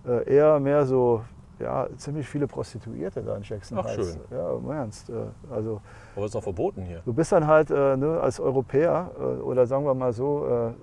Äh, 0.04 0.28
eher 0.35 0.59
mehr 0.59 0.85
so, 0.87 1.23
ja, 1.61 1.87
ziemlich 1.97 2.26
viele 2.28 2.49
Prostituierte 2.49 3.23
da 3.23 3.37
in 3.37 3.45
Jackson 3.45 3.78
Ach, 3.78 3.85
Heights. 3.85 4.11
schön. 4.12 4.21
Ja, 4.37 4.54
im 4.56 4.68
Ernst. 4.73 5.09
Äh, 5.09 5.12
also 5.54 5.80
Aber 6.16 6.26
ist 6.26 6.35
doch 6.35 6.42
verboten 6.42 6.83
hier. 6.83 7.00
du 7.04 7.12
bist 7.14 7.30
dann 7.30 7.47
halt 7.47 7.71
äh, 7.71 7.97
ne, 7.97 8.18
als 8.21 8.40
Europäer 8.40 9.09
äh, 9.21 9.23
oder 9.42 9.66
sagen 9.68 9.85
wir 9.85 9.95
mal 9.95 10.12
so, 10.12 10.75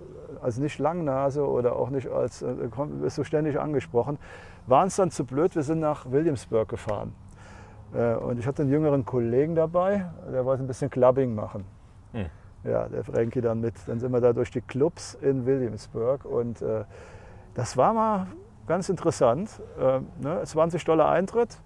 als 0.44 0.58
nicht 0.58 0.80
Langnase 0.80 1.48
oder 1.48 1.76
auch 1.76 1.90
nicht 1.90 2.10
als, 2.10 2.42
äh, 2.42 2.54
bist 3.02 3.18
du 3.18 3.24
ständig 3.24 3.60
angesprochen. 3.60 4.18
Waren 4.68 4.88
es 4.88 4.96
dann 4.96 5.12
zu 5.12 5.26
blöd, 5.26 5.56
wir 5.56 5.64
sind 5.64 5.80
nach 5.80 6.12
Williamsburg 6.12 6.70
gefahren. 6.70 7.14
Äh, 7.94 8.16
und 8.16 8.40
ich 8.40 8.48
hatte 8.48 8.64
einen 8.64 8.72
jüngeren 8.72 9.06
Kollegen 9.06 9.56
dabei, 9.56 10.06
der 10.32 10.46
wollte 10.46 10.64
ein 10.64 10.68
bisschen 10.68 10.90
Clubbing 10.90 11.36
machen. 11.36 11.66
Hm. 12.14 12.26
Ja, 12.64 12.88
der 12.88 13.04
Frankie 13.04 13.42
dann 13.42 13.60
mit. 13.60 13.76
Dann 13.88 14.00
sind 14.00 14.12
wir 14.12 14.22
da 14.22 14.34
durch 14.34 14.52
die 14.52 14.62
Clubs 14.62 15.16
in 15.16 15.46
Williamsburg 15.46 16.26
und 16.26 16.62
äh, 16.62 16.86
das 17.56 17.76
war 17.78 17.94
mal 17.94 18.28
ganz 18.68 18.90
interessant. 18.90 19.62
Äh, 19.80 20.00
ne, 20.22 20.42
20 20.44 20.84
Dollar 20.86 21.10
Eintritt, 21.10 21.58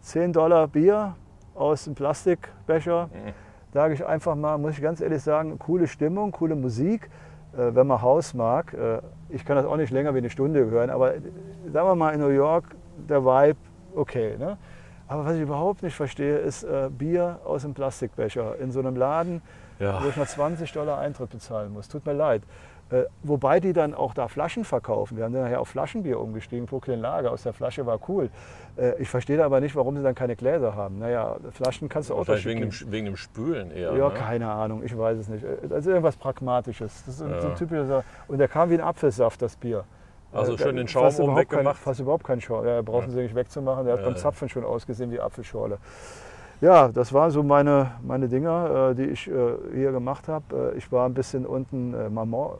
10 0.00 0.32
Dollar 0.32 0.68
Bier 0.68 1.16
aus 1.54 1.84
dem 1.84 1.94
Plastikbecher. 1.94 3.06
Mhm. 3.06 3.32
Sage 3.72 3.94
ich 3.94 4.06
einfach 4.06 4.34
mal, 4.34 4.58
muss 4.58 4.72
ich 4.72 4.82
ganz 4.82 5.00
ehrlich 5.00 5.22
sagen, 5.22 5.58
coole 5.58 5.86
Stimmung, 5.86 6.32
coole 6.32 6.54
Musik. 6.54 7.10
Äh, 7.56 7.74
wenn 7.74 7.86
man 7.86 8.02
Haus 8.02 8.34
mag, 8.34 8.74
äh, 8.74 9.00
ich 9.30 9.44
kann 9.44 9.56
das 9.56 9.66
auch 9.66 9.76
nicht 9.76 9.90
länger 9.90 10.14
wie 10.14 10.18
eine 10.18 10.30
Stunde 10.30 10.64
hören, 10.70 10.90
aber 10.90 11.14
äh, 11.16 11.20
sagen 11.72 11.88
wir 11.88 11.94
mal 11.94 12.12
in 12.14 12.20
New 12.20 12.28
York, 12.28 12.64
der 13.08 13.24
Vibe, 13.24 13.58
okay. 13.94 14.36
Ne? 14.38 14.56
Aber 15.06 15.24
was 15.24 15.34
ich 15.36 15.40
überhaupt 15.42 15.82
nicht 15.82 15.94
verstehe, 15.94 16.36
ist 16.38 16.64
äh, 16.64 16.90
Bier 16.90 17.40
aus 17.44 17.62
dem 17.62 17.72
Plastikbecher 17.74 18.56
in 18.58 18.70
so 18.72 18.80
einem 18.80 18.96
Laden, 18.96 19.40
Ja. 19.78 20.02
wo 20.02 20.08
ich 20.08 20.16
noch 20.16 20.26
20 20.26 20.70
Dollar 20.72 20.98
Eintritt 20.98 21.30
bezahlen 21.30 21.72
muss. 21.72 21.88
Tut 21.88 22.04
mir 22.04 22.12
leid. 22.12 22.42
Äh, 22.90 23.04
wobei 23.22 23.60
die 23.60 23.74
dann 23.74 23.92
auch 23.94 24.14
da 24.14 24.28
Flaschen 24.28 24.64
verkaufen. 24.64 25.18
Wir 25.18 25.24
haben 25.24 25.34
dann 25.34 25.42
nachher 25.42 25.60
auf 25.60 25.68
Flaschenbier 25.68 26.18
umgestiegen. 26.18 26.64
Brooklyn 26.64 27.00
Lager 27.00 27.32
aus 27.32 27.42
der 27.42 27.52
Flasche 27.52 27.84
war 27.84 27.98
cool. 28.08 28.30
Äh, 28.78 28.94
ich 29.02 29.10
verstehe 29.10 29.36
da 29.36 29.44
aber 29.44 29.60
nicht, 29.60 29.76
warum 29.76 29.96
sie 29.96 30.02
dann 30.02 30.14
keine 30.14 30.36
Gläser 30.36 30.74
haben. 30.74 30.98
Naja, 30.98 31.36
Flaschen 31.50 31.90
kannst 31.90 32.08
du 32.08 32.14
auch 32.14 32.26
wegen 32.26 32.60
dem, 32.62 32.70
wegen 32.90 33.04
dem 33.04 33.16
Spülen 33.16 33.70
eher. 33.70 33.92
Ja, 33.94 34.08
ne? 34.08 34.14
keine 34.14 34.50
Ahnung, 34.50 34.82
ich 34.82 34.96
weiß 34.96 35.18
es 35.18 35.28
nicht. 35.28 35.44
Das 35.68 35.80
ist 35.80 35.86
irgendwas 35.86 36.16
Pragmatisches. 36.16 37.02
Das 37.04 37.08
ist 37.14 37.18
so 37.18 37.24
ein- 37.26 37.40
so 37.40 37.46
Ja. 37.48 37.52
ein 37.52 37.56
typischer. 37.58 38.04
Und 38.26 38.38
der 38.38 38.48
kam 38.48 38.70
wie 38.70 38.74
ein 38.74 38.80
Apfelsaft, 38.80 39.42
das 39.42 39.54
Bier. 39.56 39.84
Also 40.32 40.56
schön 40.58 40.76
den 40.76 40.88
Schaum 40.88 41.06
oben 41.06 41.14
überhaupt 41.24 41.48
kein, 41.48 41.58
weggemacht. 41.58 41.78
Fast 41.78 42.00
überhaupt 42.00 42.24
keinen 42.24 42.40
Schaum. 42.40 42.66
Ja, 42.66 42.80
brauchen 42.82 43.10
sie 43.10 43.20
nicht 43.20 43.34
wegzumachen. 43.34 43.84
Der 43.84 43.94
hat 43.94 44.00
Ja, 44.00 44.06
beim 44.06 44.14
ja. 44.14 44.20
Zapfen 44.20 44.48
schon 44.48 44.64
ausgesehen 44.64 45.10
wie 45.10 45.20
Apfelschorle. 45.20 45.78
Ja, 46.60 46.88
das 46.88 47.12
waren 47.12 47.30
so 47.30 47.44
meine, 47.44 47.92
meine 48.02 48.26
Dinger, 48.28 48.90
äh, 48.90 48.94
die 48.96 49.04
ich 49.04 49.28
äh, 49.30 49.32
hier 49.72 49.92
gemacht 49.92 50.26
habe. 50.26 50.72
Äh, 50.74 50.78
Ich 50.78 50.90
war 50.90 51.06
ein 51.06 51.14
bisschen 51.14 51.46
unten, 51.46 51.94
äh, 51.94 52.10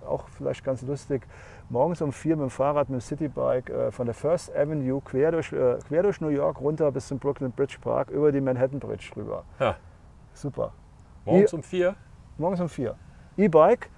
auch 0.06 0.28
vielleicht 0.28 0.64
ganz 0.64 0.82
lustig, 0.82 1.26
morgens 1.68 2.00
um 2.00 2.12
vier 2.12 2.36
mit 2.36 2.44
dem 2.44 2.50
Fahrrad, 2.50 2.88
mit 2.88 3.00
dem 3.00 3.04
Citybike 3.04 3.72
äh, 3.72 3.90
von 3.90 4.06
der 4.06 4.14
First 4.14 4.54
Avenue 4.54 5.00
quer 5.04 5.32
durch, 5.32 5.48
quer 5.50 6.02
durch 6.04 6.20
New 6.20 6.28
York 6.28 6.60
runter 6.60 6.92
bis 6.92 7.08
zum 7.08 7.18
Brooklyn 7.18 7.50
Bridge 7.50 7.78
Park 7.80 8.10
über 8.10 8.30
die 8.30 8.40
Manhattan 8.40 8.78
Bridge 8.78 9.10
rüber. 9.16 9.42
Ja. 9.58 9.74
Super. 10.32 10.72
Morgens 11.24 11.52
um 11.52 11.62
vier. 11.64 11.96
Morgens 12.38 12.60
um 12.60 12.68
vier. 12.68 12.94
E-Bike, 13.36 13.90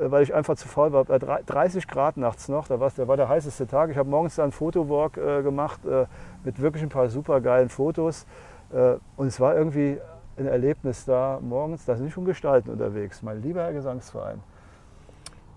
weil 0.00 0.22
ich 0.22 0.32
einfach 0.32 0.54
zu 0.56 0.66
faul 0.66 0.92
war. 0.94 1.04
Bei 1.04 1.18
drei- 1.18 1.42
30 1.44 1.86
Grad 1.86 2.16
nachts 2.16 2.48
noch, 2.48 2.68
da 2.68 2.80
war's- 2.80 2.94
da 2.94 3.06
war 3.06 3.18
der 3.18 3.28
heißeste 3.28 3.66
Tag. 3.66 3.90
Ich 3.90 3.98
habe 3.98 4.08
morgens 4.08 4.36
dann 4.36 4.44
einen 4.44 4.52
Fotowalk 4.52 5.18
äh, 5.18 5.42
gemacht 5.42 5.84
äh, 5.84 6.06
mit 6.42 6.58
wirklich 6.62 6.82
ein 6.82 6.88
paar 6.88 7.08
super 7.10 7.42
geilen 7.42 7.68
Fotos. 7.68 8.26
Äh, 8.72 8.96
und 9.16 9.26
es 9.26 9.38
war 9.40 9.56
irgendwie 9.56 9.98
ein 10.36 10.46
Erlebnis 10.46 11.04
da 11.04 11.38
morgens. 11.40 11.84
Da 11.84 11.96
sind 11.96 12.10
schon 12.10 12.24
Gestalten 12.24 12.70
unterwegs, 12.70 13.22
mein 13.22 13.42
lieber 13.42 13.62
Herr 13.62 13.72
Gesangsverein. 13.72 14.40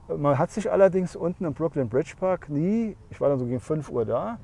Man 0.07 0.37
hat 0.37 0.51
sich 0.51 0.71
allerdings 0.71 1.15
unten 1.15 1.45
im 1.45 1.53
Brooklyn 1.53 1.89
Bridge 1.89 2.13
Park 2.19 2.47
nie, 2.49 2.95
ich 3.09 3.19
war 3.19 3.29
dann 3.29 3.39
so 3.39 3.45
gegen 3.45 3.59
5 3.59 3.89
Uhr 3.89 4.05
da, 4.05 4.37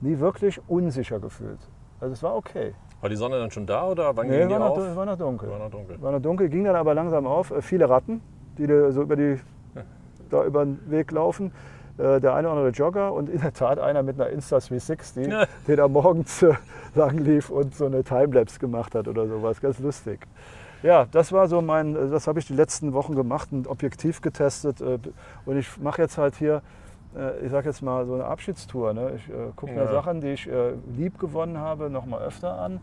nie 0.00 0.18
wirklich 0.18 0.60
unsicher 0.68 1.20
gefühlt. 1.20 1.60
Also 2.00 2.14
es 2.14 2.22
war 2.22 2.34
okay. 2.34 2.74
War 3.00 3.08
die 3.10 3.16
Sonne 3.16 3.38
dann 3.38 3.50
schon 3.50 3.66
da 3.66 3.86
oder 3.86 4.16
wann 4.16 4.26
Nee, 4.26 4.38
ging 4.40 4.48
die 4.48 4.54
war 4.54 4.58
noch, 4.60 4.70
auf? 4.76 4.96
war 4.96 5.06
noch 5.06 5.16
dunkel. 5.16 5.50
War 5.50 5.58
noch 5.58 5.70
dunkel. 5.70 6.02
War 6.02 6.12
noch 6.12 6.20
dunkel, 6.20 6.48
ging 6.48 6.64
dann 6.64 6.74
aber 6.74 6.94
langsam 6.94 7.26
auf. 7.26 7.50
Äh, 7.52 7.62
viele 7.62 7.88
Ratten, 7.88 8.22
die 8.58 8.66
so 8.90 9.02
über, 9.02 9.14
die, 9.14 9.40
da 10.30 10.44
über 10.44 10.64
den 10.64 10.90
Weg 10.90 11.12
laufen. 11.12 11.52
Äh, 11.96 12.20
der 12.20 12.34
eine 12.34 12.48
oder 12.48 12.56
andere 12.58 12.68
Jogger 12.70 13.12
und 13.12 13.28
in 13.28 13.40
der 13.40 13.52
Tat 13.52 13.78
einer 13.78 14.02
mit 14.02 14.20
einer 14.20 14.30
Insta360, 14.36 15.28
Ja. 15.30 15.46
der 15.68 15.76
da 15.76 15.86
morgens 15.88 16.42
äh, 16.42 16.54
lang 16.94 17.18
lief 17.18 17.50
und 17.50 17.74
so 17.74 17.86
eine 17.86 18.02
Timelapse 18.02 18.58
gemacht 18.58 18.94
hat 18.96 19.06
oder 19.06 19.26
sowas. 19.28 19.60
Ganz 19.60 19.78
lustig. 19.78 20.26
Ja, 20.82 21.06
das 21.12 21.32
war 21.32 21.46
so 21.48 21.62
mein, 21.62 21.94
äh, 21.94 22.08
das 22.10 22.26
habe 22.26 22.40
ich 22.40 22.46
die 22.46 22.54
letzten 22.54 22.92
Wochen 22.94 23.14
gemacht 23.14 23.50
und 23.52 23.68
objektiv 23.68 24.20
getestet. 24.22 24.80
äh, 24.80 24.98
Und 25.46 25.56
ich 25.56 25.78
mache 25.78 26.02
jetzt 26.02 26.18
halt 26.18 26.34
hier, 26.36 26.62
ich 27.44 27.52
sage 27.52 27.68
jetzt 27.68 27.80
mal, 27.80 28.04
so 28.06 28.14
eine 28.14 28.24
Abschiedstour. 28.24 28.92
Ne? 28.92 29.12
Ich 29.14 29.30
gucke 29.54 29.70
mir 29.72 29.84
Ja. 29.84 29.92
Sachen, 29.92 30.20
die 30.20 30.30
ich 30.32 30.50
lieb 30.96 31.16
gewonnen 31.20 31.58
habe, 31.58 31.88
noch 31.88 32.06
mal 32.06 32.20
öfter 32.20 32.58
an. 32.58 32.80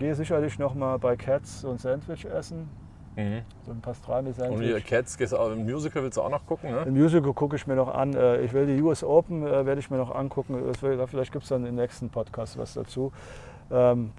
Gehe 0.00 0.16
sicherlich 0.16 0.58
noch 0.58 0.74
mal 0.74 0.98
bei 0.98 1.14
Cats 1.14 1.60
so 1.60 1.70
ein 1.70 1.78
Sandwich 1.78 2.24
essen, 2.24 2.68
Mhm. 3.16 3.42
so 3.64 3.70
ein 3.70 3.74
Und 3.74 3.76
die 3.76 3.80
Pastrami-Sandwich. 3.82 4.84
Cats, 4.86 5.18
gehst 5.18 5.34
auch 5.34 5.50
im 5.52 5.64
Musical 5.64 6.02
willst 6.02 6.16
du 6.16 6.22
auch 6.22 6.30
noch 6.30 6.46
gucken, 6.46 6.70
ne? 6.70 6.82
Im 6.86 6.94
Musical 6.94 7.32
gucke 7.34 7.56
ich 7.56 7.66
mir 7.66 7.74
noch 7.76 7.92
an. 7.94 8.14
Äh, 8.14 8.40
Ich 8.40 8.52
will 8.52 8.66
die 8.66 8.80
US 8.82 9.04
Open, 9.04 9.46
äh, 9.46 9.66
werde 9.66 9.80
ich 9.80 9.90
mir 9.90 9.98
noch 9.98 10.14
angucken. 10.14 10.56
Vielleicht 10.78 11.32
gibt 11.32 11.42
es 11.44 11.48
dann 11.50 11.66
im 11.66 11.74
nächsten 11.74 12.08
Podcast 12.08 12.56
was 12.58 12.74
dazu. 12.74 13.12
Ähm, 13.70 14.12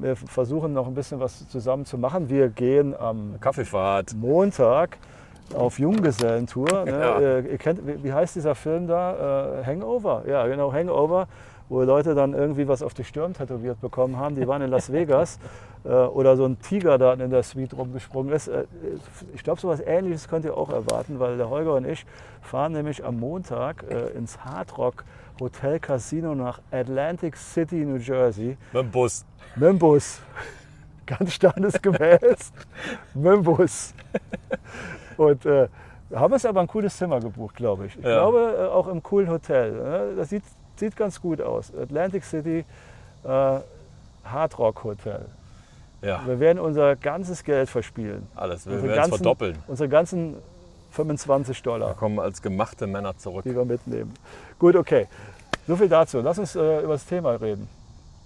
Wir 0.00 0.14
versuchen 0.16 0.72
noch 0.72 0.86
ein 0.86 0.94
bisschen 0.94 1.18
was 1.20 1.48
zusammen 1.48 1.84
zu 1.84 1.98
machen. 1.98 2.30
Wir 2.30 2.48
gehen 2.48 2.94
am 2.96 3.34
Kaffeefahrt. 3.40 4.14
Montag 4.14 4.98
auf 5.54 5.78
Junggesellentour. 5.78 6.84
Ne? 6.84 6.90
Ja. 7.00 7.18
Äh, 7.20 7.40
ihr 7.52 7.58
kennt, 7.58 7.80
wie 8.04 8.12
heißt 8.12 8.36
dieser 8.36 8.54
Film 8.54 8.86
da? 8.86 9.62
Hangover. 9.66 10.22
Ja, 10.28 10.46
genau, 10.46 10.72
Hangover, 10.72 11.26
wo 11.68 11.82
Leute 11.82 12.14
dann 12.14 12.34
irgendwie 12.34 12.68
was 12.68 12.82
auf 12.82 12.94
die 12.94 13.04
Stirn 13.04 13.34
tätowiert 13.34 13.80
bekommen 13.80 14.16
haben. 14.16 14.36
Die 14.36 14.46
waren 14.46 14.62
in 14.62 14.70
Las 14.70 14.90
Vegas. 14.92 15.38
äh, 15.84 15.88
oder 15.88 16.36
so 16.36 16.44
ein 16.46 16.58
Tiger 16.60 16.98
da 16.98 17.12
in 17.14 17.30
der 17.30 17.42
Suite 17.42 17.76
rumgesprungen 17.76 18.32
ist. 18.34 18.48
Äh, 18.48 18.64
ich 19.34 19.42
glaube, 19.42 19.60
so 19.60 19.70
etwas 19.72 19.86
Ähnliches 19.86 20.28
könnt 20.28 20.44
ihr 20.44 20.56
auch 20.56 20.70
erwarten, 20.70 21.18
weil 21.18 21.36
der 21.36 21.48
Holger 21.50 21.74
und 21.74 21.86
ich 21.86 22.04
fahren 22.42 22.72
nämlich 22.72 23.04
am 23.04 23.18
Montag 23.20 23.84
äh, 23.90 24.08
ins 24.16 24.38
Hard 24.44 24.76
Rock 24.78 25.04
Hotel 25.40 25.80
Casino 25.80 26.34
nach 26.34 26.60
Atlantic 26.70 27.36
City, 27.36 27.76
New 27.86 27.96
Jersey. 27.96 28.58
Mit 28.72 28.82
dem 28.82 28.90
Bus. 28.90 29.24
Mit 29.56 29.68
dem 29.68 29.78
Bus. 29.78 30.20
Ganz 31.06 31.32
standesgemäß. 31.32 32.52
mit 33.14 33.32
dem 33.32 33.42
Bus. 33.42 33.94
Und 35.16 35.44
äh, 35.46 35.68
haben 36.14 36.32
uns 36.32 36.44
aber 36.44 36.60
ein 36.60 36.66
cooles 36.66 36.96
Zimmer 36.96 37.20
gebucht, 37.20 37.56
glaube 37.56 37.86
ich. 37.86 37.96
Ich 37.96 38.04
Ja. 38.04 38.18
glaube, 38.18 38.54
äh, 38.58 38.66
auch 38.66 38.86
im 38.88 39.02
coolen 39.02 39.30
Hotel. 39.30 39.72
ne? 39.72 40.12
Das 40.16 40.28
sieht, 40.28 40.44
sieht 40.76 40.94
ganz 40.96 41.20
gut 41.20 41.40
aus. 41.40 41.72
Atlantic 41.74 42.22
City 42.24 42.64
äh, 43.24 43.60
Hard 44.24 44.58
Rock 44.58 44.84
Hotel. 44.84 45.24
Ja, 46.02 46.22
Wir 46.26 46.40
werden 46.40 46.58
unser 46.58 46.96
ganzes 46.96 47.44
Geld 47.44 47.68
verspielen. 47.68 48.26
alles. 48.34 48.66
Wir 48.66 48.82
werden 48.82 49.02
es 49.02 49.08
verdoppeln. 49.08 49.58
Unsere 49.66 49.88
ganzen 49.88 50.36
25 50.92 51.58
Wir 51.58 51.62
Dollar, 51.62 51.94
kommen 51.94 52.18
als 52.18 52.40
gemachte 52.42 52.86
Männer 52.86 53.16
zurück. 53.18 53.44
die 53.44 53.54
wir 53.54 53.64
mitnehmen. 53.64 54.12
Gut, 54.58 54.76
okay. 54.76 55.06
So 55.66 55.76
viel 55.76 55.88
dazu. 55.88 56.20
Lass 56.20 56.38
uns 56.38 56.56
äh, 56.56 56.80
über 56.82 56.94
das 56.94 57.04
Thema 57.06 57.32
reden. 57.32 57.68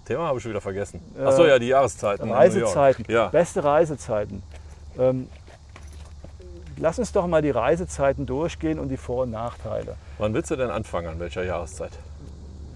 Thema 0.07 0.26
habe 0.28 0.38
ich 0.38 0.43
schon 0.43 0.50
wieder 0.52 0.61
vergessen. 0.61 1.00
Äh, 1.19 1.25
Achso, 1.25 1.45
ja, 1.47 1.59
die 1.59 1.69
Jahreszeiten. 1.69 2.31
Reisezeiten, 2.31 3.04
Ja. 3.09 3.28
beste 3.28 3.64
Reisezeiten. 3.64 4.43
Ähm, 4.99 5.28
lass 6.78 6.99
uns 6.99 7.11
doch 7.12 7.26
mal 7.26 7.43
die 7.43 7.50
Reisezeiten 7.50 8.25
durchgehen 8.26 8.78
und 8.78 8.88
die 8.88 8.97
Vor- 8.97 9.25
und 9.25 9.31
Nachteile. 9.33 9.97
Wann 10.19 10.33
willst 10.35 10.50
du 10.50 10.57
denn 10.57 10.71
anfangen? 10.71 11.09
An 11.09 11.21
welcher 11.21 11.43
Jahreszeit? 11.43 11.93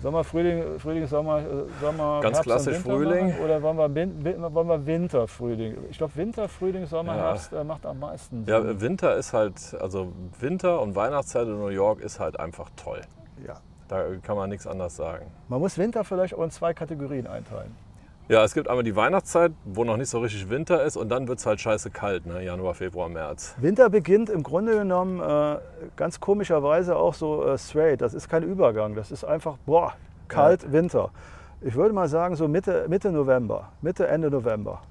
Sommer, 0.01 0.23
Frühling, 0.23 0.79
Frühling 0.79 1.07
Sommer, 1.07 1.39
äh, 1.39 1.45
Sommer 1.81 2.21
Ganz 2.21 2.37
Herbst 2.37 2.43
klassisch 2.43 2.77
und 2.79 2.85
Winter 2.85 2.97
Frühling. 2.99 3.29
Machen? 3.31 3.45
Oder 3.45 3.63
wollen 3.63 3.79
wir, 3.95 4.55
wollen 4.55 4.69
wir 4.69 4.87
Winter, 4.87 5.27
Frühling? 5.29 5.77
Ich 5.91 5.99
glaube 5.99 6.15
Winter, 6.17 6.49
Frühling, 6.49 6.87
Sommer, 6.87 7.17
Ja. 7.17 7.23
Herbst 7.23 7.53
äh, 7.53 7.65
macht 7.65 7.85
am 7.85 7.99
meisten 7.99 8.45
Ja, 8.47 8.63
Sinn. 8.63 8.81
Winter 8.81 9.17
ist 9.17 9.33
halt, 9.33 9.77
also 9.81 10.13
Winter 10.39 10.81
und 10.81 10.95
Weihnachtszeit 10.95 11.47
in 11.47 11.59
New 11.59 11.69
York 11.69 12.01
ist 12.01 12.21
halt 12.21 12.39
einfach 12.39 12.71
toll. 12.77 13.01
Ja. 13.47 13.61
Da 13.89 14.05
kann 14.23 14.37
man 14.37 14.51
nichts 14.51 14.67
anderes 14.67 14.97
sagen. 14.97 15.27
Man 15.49 15.61
muss 15.61 15.79
Winter 15.79 16.05
vielleicht 16.05 16.35
auch 16.35 16.45
in 16.45 16.51
zwei 16.51 16.75
Kategorien 16.75 17.27
einteilen. 17.27 17.75
Ja, 18.29 18.45
es 18.45 18.53
gibt 18.53 18.69
einmal 18.69 18.85
die 18.85 18.95
Weihnachtszeit, 18.95 19.53
wo 19.65 19.85
noch 19.85 19.97
nicht 19.97 20.11
so 20.11 20.19
richtig 20.19 20.51
Winter 20.51 20.85
ist 20.85 20.99
und 20.99 21.09
dann 21.09 21.29
wird 21.29 21.39
es 21.39 21.47
halt 21.47 21.63
scheiße 21.63 21.91
kalt, 21.91 22.27
ne? 22.27 22.45
Januar, 22.45 22.75
Februar, 22.75 23.09
März. 23.09 23.55
Winter 23.59 23.89
beginnt 23.89 24.29
im 24.29 24.43
Grunde 24.43 24.77
genommen 24.77 25.19
äh, 25.19 25.57
ganz 25.97 26.21
komischerweise 26.21 26.97
auch 26.97 27.15
so 27.15 27.47
äh, 27.47 27.57
straight. 27.57 28.03
Das 28.03 28.13
ist 28.13 28.29
kein 28.29 28.43
Übergang. 28.43 28.95
Das 28.95 29.11
ist 29.11 29.25
einfach, 29.25 29.57
boah, 29.65 29.95
kalt, 30.29 30.71
Winter. 30.71 31.09
Ich 31.63 31.75
würde 31.75 31.95
mal 31.95 32.07
sagen, 32.07 32.37
so 32.37 32.49
Mitte, 32.49 32.85
Mitte 32.91 33.11
November, 33.11 33.73
Mitte, 33.81 34.07
Ende 34.07 34.31
November. 34.31 34.83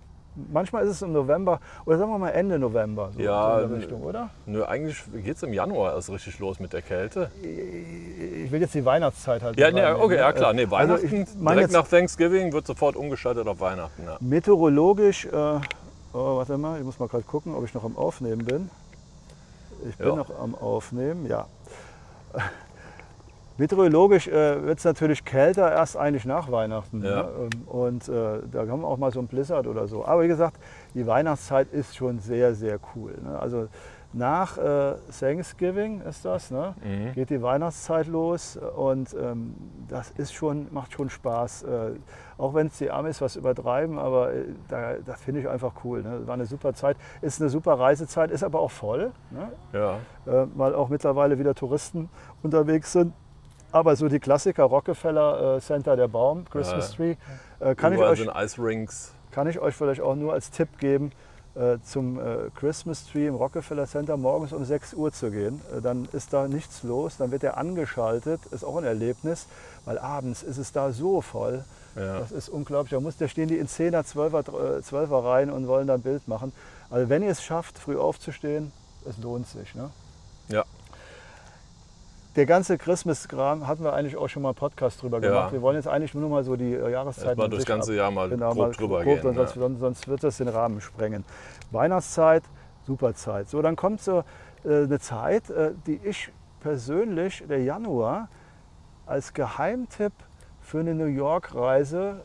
Manchmal 0.51 0.83
ist 0.85 0.91
es 0.91 1.01
im 1.01 1.13
November 1.13 1.59
oder 1.85 1.97
sagen 1.97 2.11
wir 2.11 2.17
mal 2.19 2.29
Ende 2.29 2.59
November, 2.59 3.09
so, 3.15 3.19
Ja, 3.21 3.61
in 3.61 3.69
der 3.69 3.77
Richtung, 3.79 4.03
oder? 4.03 4.29
Nö, 4.45 4.63
eigentlich 4.65 5.01
geht 5.23 5.35
es 5.37 5.43
im 5.43 5.53
Januar 5.53 5.95
erst 5.95 6.09
richtig 6.11 6.37
los 6.39 6.59
mit 6.59 6.73
der 6.73 6.81
Kälte. 6.81 7.31
Ich 7.41 8.51
will 8.51 8.61
jetzt 8.61 8.75
die 8.75 8.85
Weihnachtszeit 8.85 9.41
halt 9.41 9.59
Ja, 9.59 9.71
nee, 9.71 9.83
okay, 9.85 10.15
ne? 10.15 10.21
ja 10.21 10.31
klar. 10.33 10.53
Nee, 10.53 10.63
Also 10.63 10.71
Weihnachten, 10.71 11.05
ich 11.23 11.27
meine 11.39 11.57
direkt 11.61 11.73
nach 11.73 11.87
Thanksgiving 11.87 12.53
wird 12.53 12.67
sofort 12.67 12.95
umgeschaltet 12.95 13.47
auf 13.47 13.59
Weihnachten. 13.59 14.03
Ja. 14.05 14.17
meteorologisch, 14.19 15.25
äh, 15.25 15.29
oh, 15.33 15.59
warte 16.37 16.57
mal, 16.57 16.77
ich 16.79 16.85
muss 16.85 16.99
mal 16.99 17.07
gerade 17.07 17.23
gucken, 17.23 17.55
ob 17.55 17.65
ich 17.65 17.73
noch 17.73 17.83
am 17.83 17.97
Aufnehmen 17.97 18.45
bin. 18.45 18.69
Ich 19.89 19.97
bin 19.97 20.07
Ja. 20.07 20.15
noch 20.15 20.39
am 20.39 20.53
Aufnehmen, 20.55 21.25
ja. 21.27 21.45
Meteorologisch 23.57 24.27
äh, 24.27 24.63
wird 24.65 24.79
es 24.79 24.85
natürlich 24.85 25.25
kälter 25.25 25.71
erst 25.71 25.97
eigentlich 25.97 26.25
nach 26.25 26.51
Weihnachten. 26.51 27.03
Ja. 27.03 27.23
Ne? 27.23 27.29
Ähm, 27.39 27.61
Und 27.67 28.07
äh, 28.07 28.39
da 28.51 28.65
wir 28.81 28.87
auch 28.87 28.97
mal 28.97 29.11
so 29.11 29.19
ein 29.19 29.27
Blizzard 29.27 29.67
oder 29.67 29.87
so. 29.87 30.05
Aber 30.05 30.23
wie 30.23 30.27
gesagt, 30.27 30.59
die 30.93 31.05
Weihnachtszeit 31.07 31.71
ist 31.71 31.95
schon 31.95 32.19
sehr, 32.19 32.53
sehr 32.53 32.79
cool. 32.95 33.15
Ne? 33.23 33.39
Also 33.39 33.67
nach 34.13 34.57
äh, 34.57 34.95
Thanksgiving 35.19 36.01
ist 36.01 36.23
das, 36.23 36.49
ne? 36.49 36.73
Mhm. 36.83 37.13
geht 37.13 37.29
die 37.29 37.41
Weihnachtszeit 37.41 38.07
los 38.07 38.57
und 38.75 39.13
ähm, 39.13 39.53
das 39.89 40.11
ist 40.11 40.33
schon, 40.33 40.67
macht 40.71 40.93
schon 40.93 41.09
Spaß. 41.09 41.63
Äh, 41.63 41.67
auch 42.37 42.53
wenn 42.53 42.67
es 42.67 42.77
die 42.77 42.89
Amis 42.89 43.19
was 43.21 43.35
übertreiben, 43.35 43.99
aber 43.99 44.33
äh, 44.33 44.45
da, 44.69 44.93
das 45.05 45.21
finde 45.21 45.41
ich 45.41 45.49
einfach 45.49 45.73
cool. 45.83 46.03
Ne? 46.03 46.25
War 46.25 46.35
eine 46.35 46.45
super 46.45 46.73
Zeit, 46.73 46.95
ist 47.21 47.41
eine 47.41 47.49
super 47.49 47.77
Reisezeit, 47.77 48.31
ist 48.31 48.43
aber 48.43 48.59
auch 48.59 48.71
voll, 48.71 49.11
ne? 49.29 49.51
Ja. 49.73 49.95
äh, 50.25 50.47
weil 50.55 50.73
auch 50.73 50.89
mittlerweile 50.89 51.37
wieder 51.37 51.53
Touristen 51.53 52.09
unterwegs 52.43 52.93
sind. 52.93 53.13
Aber 53.71 53.95
so 53.95 54.07
die 54.07 54.19
Klassiker, 54.19 54.63
Rockefeller 54.63 55.57
äh, 55.57 55.61
Center, 55.61 55.95
der 55.95 56.07
Baum, 56.07 56.45
Christmas. 56.49 56.93
Tree, 56.93 57.15
äh, 57.59 57.75
kann, 57.75 57.93
ich 57.93 57.99
euch, 57.99 58.25
kann 59.31 59.47
ich 59.47 59.59
euch 59.59 59.75
vielleicht 59.75 60.01
auch 60.01 60.15
nur 60.15 60.33
als 60.33 60.51
Tipp 60.51 60.79
geben, 60.79 61.11
äh, 61.55 61.77
zum 61.83 62.19
Christmas 62.55 63.05
Tree 63.07 63.27
im 63.27 63.35
Rockefeller 63.35 63.87
Center 63.87 64.15
morgens 64.15 64.53
um 64.53 64.63
6 64.63 64.93
Uhr 64.93 65.11
zu 65.11 65.31
gehen. 65.31 65.61
Dann 65.81 66.07
ist 66.13 66.33
da 66.33 66.47
nichts 66.47 66.83
los, 66.83 67.17
dann 67.17 67.31
wird 67.31 67.43
er 67.43 67.57
angeschaltet, 67.57 68.39
ist 68.51 68.63
auch 68.63 68.77
ein 68.77 68.83
Erlebnis, 68.83 69.47
weil 69.85 69.97
abends 69.97 70.43
ist 70.43 70.57
es 70.57 70.71
da 70.71 70.91
so 70.91 71.21
voll. 71.21 71.63
Ja. 71.97 72.19
Das 72.19 72.31
ist 72.31 72.49
unglaublich. 72.49 72.91
Da, 72.91 72.99
muss, 72.99 73.17
da 73.17 73.27
stehen 73.27 73.47
die 73.47 73.57
in 73.57 73.67
10er, 73.67 74.03
12er, 74.03 74.77
äh, 74.77 74.81
12er 74.81 75.23
Reihen 75.23 75.49
und 75.49 75.67
wollen 75.67 75.87
da 75.87 75.95
ein 75.95 76.01
Bild 76.01 76.27
machen. 76.27 76.53
Also 76.89 77.09
wenn 77.09 77.23
ihr 77.23 77.31
es 77.31 77.43
schafft, 77.43 77.79
früh 77.79 77.97
aufzustehen, 77.97 78.71
es 79.09 79.17
lohnt 79.17 79.47
sich. 79.47 79.73
Ne? 79.75 79.89
Ja. 82.37 82.41
Der 82.41 82.45
ganze 82.45 82.77
Christmas-Kram 82.77 83.65
hatten 83.67 83.83
wir 83.83 83.93
eigentlich 83.93 84.15
auch 84.15 84.27
schon 84.27 84.43
mal 84.43 84.49
einen 84.49 84.55
Podcast 84.55 85.01
drüber 85.01 85.19
Ja. 85.21 85.27
gemacht. 85.29 85.51
Wir 85.53 85.61
wollen 85.61 85.75
jetzt 85.75 85.87
eigentlich 85.87 86.13
nur 86.13 86.23
noch 86.23 86.29
mal 86.29 86.43
so 86.43 86.55
die 86.55 86.73
äh, 86.73 86.91
Jahreszeiten 86.91 87.27
Erstmal 87.29 87.45
an 87.45 87.51
durchs 87.51 87.65
ganze 87.65 87.91
ab- 87.93 87.97
Jahr 87.97 88.11
mal 88.11 88.29
genau, 88.29 88.49
grob 88.49 88.57
mal 88.57 88.71
drüber 88.71 89.03
grob, 89.03 89.21
gehen, 89.21 89.33
Sonst, 89.35 89.55
ja. 89.55 89.69
sonst 89.79 90.07
wird 90.07 90.23
das 90.23 90.37
den 90.37 90.47
Rahmen 90.47 90.79
sprengen. 90.81 91.25
Weihnachtszeit, 91.71 92.43
super 92.85 93.15
Zeit. 93.15 93.49
So, 93.49 93.61
dann 93.61 93.75
kommt 93.75 94.01
so 94.01 94.23
äh, 94.63 94.83
eine 94.83 94.99
Zeit, 94.99 95.49
äh, 95.49 95.71
die 95.87 95.99
ich 96.03 96.29
persönlich, 96.61 97.43
der 97.49 97.63
Januar, 97.63 98.29
als 99.07 99.33
Geheimtipp 99.33 100.13
für 100.61 100.79
eine 100.81 100.93
New 100.93 101.05
York-Reise 101.05 102.21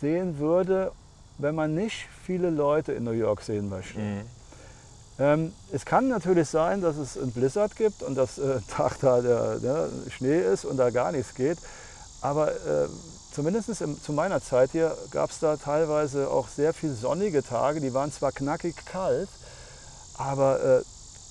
sehen 0.00 0.38
würde, 0.38 0.92
wenn 1.38 1.54
man 1.54 1.74
nicht 1.74 2.06
viele 2.24 2.50
Leute 2.50 2.92
in 2.92 3.04
New 3.04 3.10
York 3.12 3.40
sehen 3.42 3.68
möchte. 3.68 3.98
Mhm. 3.98 4.20
Ähm, 5.18 5.52
es 5.72 5.84
kann 5.84 6.08
natürlich 6.08 6.48
sein, 6.48 6.80
dass 6.80 6.96
es 6.96 7.18
einen 7.18 7.32
Blizzard 7.32 7.74
gibt 7.76 8.02
und 8.02 8.14
dass 8.14 8.38
äh, 8.38 8.60
Tag 8.68 9.00
da 9.00 9.20
der, 9.20 9.58
ne, 9.60 9.88
Schnee 10.10 10.40
ist 10.40 10.64
und 10.64 10.76
da 10.76 10.90
gar 10.90 11.12
nichts 11.12 11.34
geht. 11.34 11.58
Aber 12.20 12.52
äh, 12.52 12.88
zumindest 13.32 13.80
im, 13.80 14.00
zu 14.00 14.12
meiner 14.12 14.40
Zeit 14.40 14.70
hier 14.72 14.96
gab 15.10 15.30
es 15.30 15.40
da 15.40 15.56
teilweise 15.56 16.30
auch 16.30 16.48
sehr 16.48 16.72
viel 16.72 16.94
sonnige 16.94 17.42
Tage. 17.42 17.80
Die 17.80 17.94
waren 17.94 18.12
zwar 18.12 18.32
knackig 18.32 18.76
kalt, 18.86 19.28
aber 20.16 20.62
äh, 20.62 20.82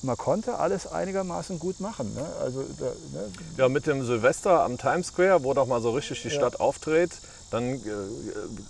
man 0.03 0.17
konnte 0.17 0.59
alles 0.59 0.85
einigermaßen 0.87 1.57
gut 1.57 1.79
machen. 1.79 2.13
Ne? 2.13 2.25
Also, 2.41 2.63
da, 2.79 2.85
ne? 2.85 3.31
Ja, 3.57 3.69
mit 3.69 3.87
dem 3.87 4.05
Silvester 4.05 4.63
am 4.63 4.77
Times 4.77 5.07
Square, 5.07 5.43
wo 5.43 5.53
doch 5.53 5.65
mal 5.65 5.81
so 5.81 5.91
richtig 5.91 6.21
die 6.21 6.29
Stadt 6.29 6.59
auftritt, 6.59 7.11
dann 7.51 7.73
äh, 7.73 7.79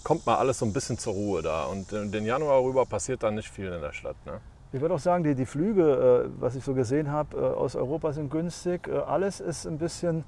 kommt 0.04 0.26
mal 0.26 0.38
alles 0.38 0.60
so 0.60 0.66
ein 0.66 0.74
bisschen 0.74 0.98
zur 0.98 1.14
Ruhe 1.14 1.42
da. 1.42 1.66
Und 1.66 1.92
äh, 1.92 2.08
den 2.08 2.26
Januar 2.26 2.62
rüber 2.64 2.86
passiert 2.86 3.24
dann 3.24 3.36
nicht 3.36 3.50
viel 3.50 3.72
in 3.72 3.82
der 3.82 3.94
Stadt. 3.94 4.16
Ne? 4.26 4.40
Ich 4.74 4.82
würde 4.82 4.96
auch 4.96 5.00
sagen, 5.00 5.24
die, 5.24 5.34
die 5.34 5.46
Flüge, 5.46 6.28
äh, 6.28 6.42
was 6.42 6.56
ich 6.56 6.64
so 6.64 6.74
gesehen 6.74 7.12
habe, 7.12 7.38
äh, 7.38 7.40
aus 7.40 7.76
Europa 7.76 8.12
sind 8.12 8.30
günstig. 8.30 8.88
Äh, 8.88 8.98
alles 8.98 9.40
ist 9.40 9.66
ein 9.66 9.78
bisschen 9.78 10.26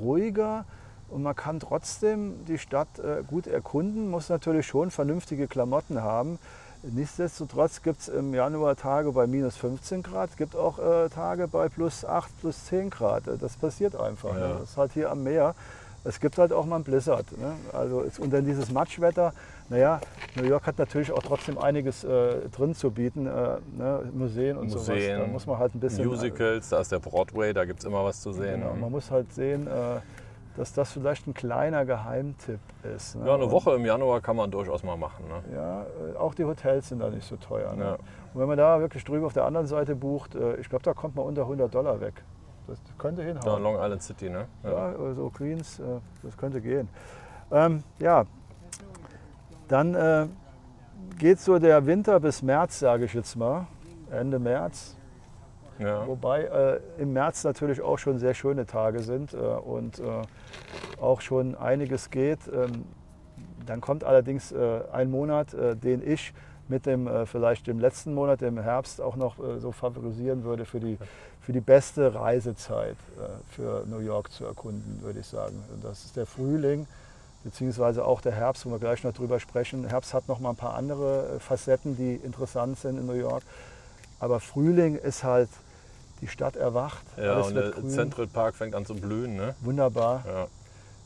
ruhiger 0.00 0.64
und 1.10 1.22
man 1.22 1.36
kann 1.36 1.60
trotzdem 1.60 2.46
die 2.46 2.56
Stadt 2.56 2.88
gut 3.26 3.46
erkunden, 3.46 4.08
muss 4.10 4.30
natürlich 4.30 4.66
schon 4.66 4.90
vernünftige 4.90 5.46
Klamotten 5.46 6.02
haben. 6.02 6.38
Nichtsdestotrotz 6.82 7.82
gibt 7.82 8.00
es 8.00 8.08
im 8.08 8.32
Januar 8.32 8.76
Tage 8.76 9.12
bei 9.12 9.26
minus 9.26 9.58
15 9.58 10.02
Grad, 10.02 10.30
es 10.30 10.36
gibt 10.38 10.56
auch 10.56 10.78
Tage 11.14 11.48
bei 11.48 11.68
plus 11.68 12.06
8, 12.06 12.30
plus 12.40 12.64
10 12.64 12.88
Grad. 12.88 13.24
Das 13.42 13.58
passiert 13.58 13.94
einfach. 13.94 14.34
Ja. 14.34 14.48
Ne? 14.48 14.56
Das 14.60 14.70
ist 14.70 14.76
halt 14.78 14.92
hier 14.92 15.10
am 15.10 15.22
Meer. 15.22 15.54
Es 16.04 16.18
gibt 16.18 16.38
halt 16.38 16.52
auch 16.52 16.66
mal 16.66 16.76
einen 16.76 16.84
Blizzard. 16.84 17.26
Ne? 17.38 17.54
Also, 17.72 18.04
und 18.18 18.32
dann 18.32 18.44
dieses 18.44 18.70
Matschwetter. 18.72 19.32
Naja, 19.68 20.00
New 20.34 20.44
York 20.44 20.66
hat 20.66 20.78
natürlich 20.78 21.12
auch 21.12 21.22
trotzdem 21.22 21.58
einiges 21.58 22.04
äh, 22.04 22.48
drin 22.50 22.74
zu 22.74 22.90
bieten. 22.90 23.26
Äh, 23.26 23.58
ne? 23.76 24.10
Museen 24.12 24.56
und 24.56 24.68
sowas. 24.68 24.86
Da 24.86 24.92
Museen, 24.94 25.32
muss 25.32 25.46
man 25.46 25.58
halt 25.58 25.74
ein 25.74 25.80
bisschen. 25.80 26.06
Musicals, 26.06 26.68
da 26.68 26.80
ist 26.80 26.92
der 26.92 26.98
Broadway, 26.98 27.52
da 27.52 27.64
gibt 27.64 27.80
es 27.80 27.84
immer 27.84 28.04
was 28.04 28.20
zu 28.20 28.32
sehen. 28.32 28.60
Genau, 28.60 28.74
ne? 28.74 28.80
man 28.80 28.90
muss 28.90 29.10
halt 29.10 29.32
sehen, 29.32 29.66
äh, 29.66 30.00
dass 30.56 30.72
das 30.72 30.92
vielleicht 30.92 31.26
ein 31.26 31.34
kleiner 31.34 31.84
Geheimtipp 31.86 32.60
ist. 32.94 33.16
Ne? 33.16 33.26
Ja, 33.26 33.34
eine 33.34 33.50
Woche 33.50 33.74
im 33.74 33.86
Januar 33.86 34.20
kann 34.20 34.36
man 34.36 34.50
durchaus 34.50 34.82
mal 34.82 34.96
machen. 34.96 35.24
Ne? 35.28 35.54
Ja, 35.54 35.82
äh, 35.82 36.16
auch 36.18 36.34
die 36.34 36.44
Hotels 36.44 36.88
sind 36.88 36.98
da 37.00 37.08
nicht 37.08 37.26
so 37.26 37.36
teuer. 37.36 37.74
Ne? 37.74 37.84
Ja. 37.84 37.92
Und 38.34 38.40
wenn 38.40 38.48
man 38.48 38.58
da 38.58 38.80
wirklich 38.80 39.04
drüben 39.04 39.24
auf 39.24 39.32
der 39.32 39.44
anderen 39.44 39.66
Seite 39.66 39.94
bucht, 39.94 40.34
äh, 40.34 40.56
ich 40.56 40.68
glaube, 40.68 40.82
da 40.82 40.92
kommt 40.92 41.16
man 41.16 41.24
unter 41.24 41.42
100 41.42 41.72
Dollar 41.74 42.00
weg. 42.00 42.22
Das 42.66 42.78
könnte 42.98 43.22
Ja, 43.22 43.28
hinhauen. 43.28 43.62
Long 43.62 43.74
Island 43.76 44.02
City, 44.02 44.30
ne? 44.30 44.46
Ja, 44.62 44.94
also 44.96 45.30
Queens, 45.30 45.78
äh, 45.80 45.82
das 46.22 46.36
könnte 46.36 46.60
gehen. 46.60 46.88
Ähm, 47.50 47.82
ja, 47.98 48.24
dann 49.68 49.94
äh, 49.94 50.26
geht 51.18 51.40
so 51.40 51.58
der 51.58 51.84
Winter 51.86 52.20
bis 52.20 52.42
März, 52.42 52.78
sage 52.78 53.04
ich 53.04 53.14
jetzt 53.14 53.36
mal, 53.36 53.66
Ende 54.10 54.38
März. 54.38 54.96
Ja. 55.78 56.06
Wobei 56.06 56.44
äh, 56.44 56.80
im 56.98 57.12
März 57.12 57.44
natürlich 57.44 57.80
auch 57.80 57.98
schon 57.98 58.18
sehr 58.18 58.34
schöne 58.34 58.66
Tage 58.66 59.00
sind 59.00 59.34
äh, 59.34 59.36
und 59.36 59.98
äh, 59.98 60.22
auch 61.00 61.20
schon 61.20 61.54
einiges 61.56 62.10
geht. 62.10 62.40
Ähm, 62.52 62.84
dann 63.66 63.80
kommt 63.80 64.04
allerdings 64.04 64.52
äh, 64.52 64.80
ein 64.92 65.10
Monat, 65.10 65.48
den 65.52 66.02
ich 66.06 66.34
mit 66.68 66.86
dem 66.86 67.06
äh, 67.06 67.26
vielleicht 67.26 67.66
dem 67.66 67.78
letzten 67.78 68.14
Monat, 68.14 68.40
dem 68.40 68.58
Herbst, 68.58 69.00
auch 69.00 69.16
noch 69.16 69.38
äh, 69.38 69.58
so 69.58 69.72
favorisieren 69.72 70.44
würde 70.44 70.64
für 70.64 70.80
die, 70.80 70.98
für 71.40 71.52
die 71.52 71.60
beste 71.60 72.14
Reisezeit 72.14 72.96
äh, 73.18 73.54
für 73.54 73.84
New 73.86 73.98
York 73.98 74.32
zu 74.32 74.44
erkunden, 74.44 75.00
würde 75.02 75.20
ich 75.20 75.26
sagen. 75.26 75.62
Das 75.82 76.04
ist 76.04 76.16
der 76.16 76.26
Frühling, 76.26 76.86
beziehungsweise 77.44 78.04
auch 78.04 78.20
der 78.20 78.32
Herbst, 78.32 78.64
wo 78.66 78.70
wir 78.70 78.78
gleich 78.78 79.04
noch 79.04 79.12
drüber 79.12 79.40
sprechen. 79.40 79.86
Herbst 79.86 80.14
hat 80.14 80.28
noch 80.28 80.38
mal 80.38 80.50
ein 80.50 80.56
paar 80.56 80.74
andere 80.74 81.36
äh, 81.36 81.40
Facetten, 81.40 81.96
die 81.96 82.14
interessant 82.14 82.78
sind 82.78 82.98
in 82.98 83.06
New 83.06 83.12
York. 83.14 83.42
Aber 84.20 84.40
Frühling 84.40 84.96
ist 84.96 85.24
halt, 85.24 85.48
die 86.20 86.28
Stadt 86.28 86.54
erwacht. 86.54 87.02
Ja, 87.16 87.40
und 87.40 87.54
der 87.54 87.70
grün. 87.70 87.90
Central 87.90 88.28
Park 88.28 88.54
fängt 88.54 88.76
an 88.76 88.86
zu 88.86 88.94
blühen, 88.94 89.34
ne? 89.34 89.56
Wunderbar. 89.60 90.22
Ja. 90.24 90.46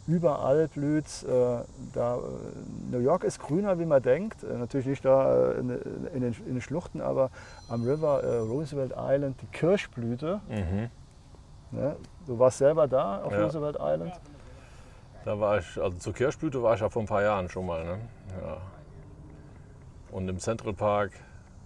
Überall 0.07 0.69
blüht 0.69 1.07
äh, 1.25 1.59
da, 1.92 2.16
äh, 2.16 2.21
New 2.90 3.01
York 3.01 3.25
ist 3.25 3.40
grüner, 3.40 3.79
wie 3.79 3.87
man 3.87 4.03
denkt. 4.03 4.45
Äh, 4.45 4.57
natürlich 4.57 4.87
nicht 4.87 5.05
da 5.05 5.53
in, 5.53 5.69
den, 5.69 6.37
in 6.47 6.55
den 6.55 6.61
Schluchten, 6.61 7.01
aber 7.01 7.31
am 7.69 7.83
River 7.83 8.23
Roosevelt 8.40 8.92
Island, 8.97 9.40
die 9.42 9.47
Kirschblüte. 9.47 10.40
Mhm. 10.49 10.90
Ne? 11.73 11.97
Du 12.27 12.38
warst 12.38 12.59
selber 12.59 12.87
da 12.87 13.23
auf 13.23 13.33
Ja. 13.33 13.45
Roosevelt 13.45 13.77
Island. 13.81 14.12
Da 15.25 15.40
war 15.40 15.59
ich, 15.59 15.83
also 15.83 15.99
zur 15.99 16.12
Kirschblüte 16.12 16.62
war 16.62 16.75
ich 16.75 16.81
ja 16.81 16.88
vor 16.88 17.03
ein 17.03 17.09
paar 17.09 17.23
Jahren 17.23 17.49
schon 17.49 17.66
mal, 17.66 17.85
ne? 17.85 17.99
Ja. 18.40 18.59
Und 20.12 20.29
im 20.29 20.38
Central 20.38 20.73
Park, 20.73 21.12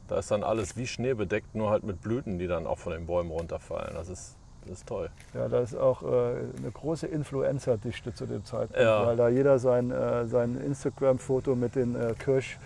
da 0.08 0.18
ist 0.18 0.30
dann 0.30 0.42
alles 0.42 0.78
wie 0.78 0.86
Schnee 0.86 1.12
bedeckt, 1.12 1.54
nur 1.54 1.70
halt 1.70 1.84
mit 1.84 2.00
Blüten, 2.00 2.38
die 2.38 2.46
dann 2.46 2.66
auch 2.66 2.78
von 2.78 2.92
den 2.92 3.04
Bäumen 3.04 3.30
runterfallen. 3.30 3.94
Das 3.94 4.08
ist, 4.08 4.36
das 4.66 4.78
ist 4.78 4.86
toll. 4.86 5.08
Ja, 5.34 5.48
da 5.48 5.60
ist 5.60 5.76
auch 5.76 6.02
äh, 6.02 6.06
eine 6.06 6.70
große 6.72 7.06
Influencer-Dichte 7.06 8.14
zu 8.14 8.26
dem 8.26 8.44
Zeitpunkt, 8.44 8.80
Ja. 8.80 9.06
weil 9.06 9.16
da 9.16 9.28
jeder 9.28 9.58
sein, 9.58 9.90
äh, 9.90 10.26
sein 10.26 10.60
Instagram-Foto 10.64 11.54
mit 11.56 11.74
den 11.74 11.94
äh, 11.96 12.14
Kirsch, 12.18 12.58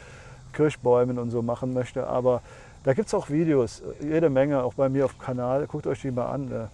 Kirschbäumen 0.53 1.19
und 1.19 1.31
so 1.31 1.43
machen 1.43 1.73
möchte. 1.73 2.07
Aber 2.07 2.43
da 2.85 2.93
gibt 2.95 3.09
es 3.09 3.15
auch 3.15 3.31
Videos, 3.31 3.83
äh, 4.01 4.07
jede 4.07 4.29
Menge, 4.31 4.63
auch 4.63 4.75
bei 4.75 4.89
mir 4.89 5.05
auf 5.07 5.13
dem 5.15 5.21
Kanal. 5.21 5.67
Guckt 5.67 5.87
euch 5.87 6.01
die 6.03 6.11
mal 6.11 6.27
an. 6.27 6.69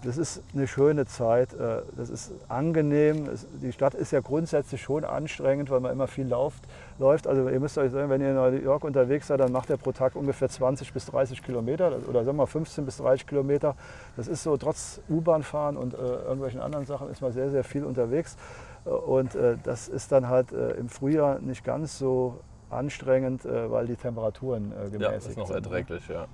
Äh, 0.00 0.06
äh, 0.06 0.06
das 0.06 0.18
ist 0.18 0.42
eine 0.54 0.66
schöne 0.66 1.06
Zeit, 1.06 1.52
äh, 1.54 1.82
das 1.96 2.10
ist 2.10 2.32
angenehm. 2.48 3.28
Die 3.62 3.72
Stadt 3.72 3.94
ist 3.94 4.12
ja 4.12 4.20
grundsätzlich 4.20 4.82
schon 4.82 5.04
anstrengend, 5.04 5.70
weil 5.70 5.80
man 5.80 5.92
immer 5.92 6.06
viel 6.06 6.26
lauft, 6.26 6.64
läuft. 6.98 7.26
Also 7.26 7.48
ihr 7.48 7.60
müsst 7.60 7.78
euch 7.78 7.92
sagen, 7.92 8.10
wenn 8.10 8.20
ihr 8.20 8.30
in 8.30 8.36
New 8.36 8.62
York 8.62 8.84
unterwegs 8.84 9.28
seid, 9.28 9.40
dann 9.40 9.52
macht 9.52 9.70
ihr 9.70 9.76
pro 9.76 9.92
Tag 9.92 10.16
ungefähr 10.16 10.48
20 10.48 10.92
bis 10.92 11.06
30 11.06 11.42
Kilometer 11.42 11.92
oder 12.08 12.24
sagen 12.24 12.38
wir 12.38 12.44
mal 12.44 12.46
15 12.46 12.84
bis 12.84 12.98
30 12.98 13.26
Kilometer. 13.26 13.74
Das 14.16 14.28
ist 14.28 14.42
so, 14.42 14.56
trotz 14.56 15.00
U-Bahn 15.08 15.42
fahren 15.42 15.76
und 15.76 15.94
äh, 15.94 15.96
irgendwelchen 15.96 16.60
anderen 16.60 16.86
Sachen 16.86 17.10
ist 17.10 17.20
man 17.20 17.32
sehr, 17.32 17.50
sehr 17.50 17.64
viel 17.64 17.84
unterwegs. 17.84 18.36
Äh, 18.84 18.90
und 18.90 19.36
das 19.64 19.88
ist 19.88 20.12
dann 20.12 20.28
halt 20.28 20.52
im 20.52 20.88
Frühjahr 20.88 21.38
nicht 21.40 21.64
ganz 21.64 21.98
so 21.98 22.40
anstrengend, 22.70 23.44
weil 23.44 23.86
die 23.86 23.96
Temperaturen 23.96 24.72
gemäßigt 24.90 25.00
ja, 25.00 25.10
ist 25.10 25.36
noch 25.36 25.46
sind. 25.46 25.70
Ne? 25.70 25.76
erträglich, 25.76 26.08
ja. 26.08 26.26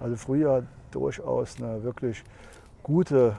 Also 0.00 0.16
Frühjahr 0.16 0.62
durchaus 0.90 1.56
eine 1.58 1.82
wirklich 1.82 2.24
gute 2.82 3.36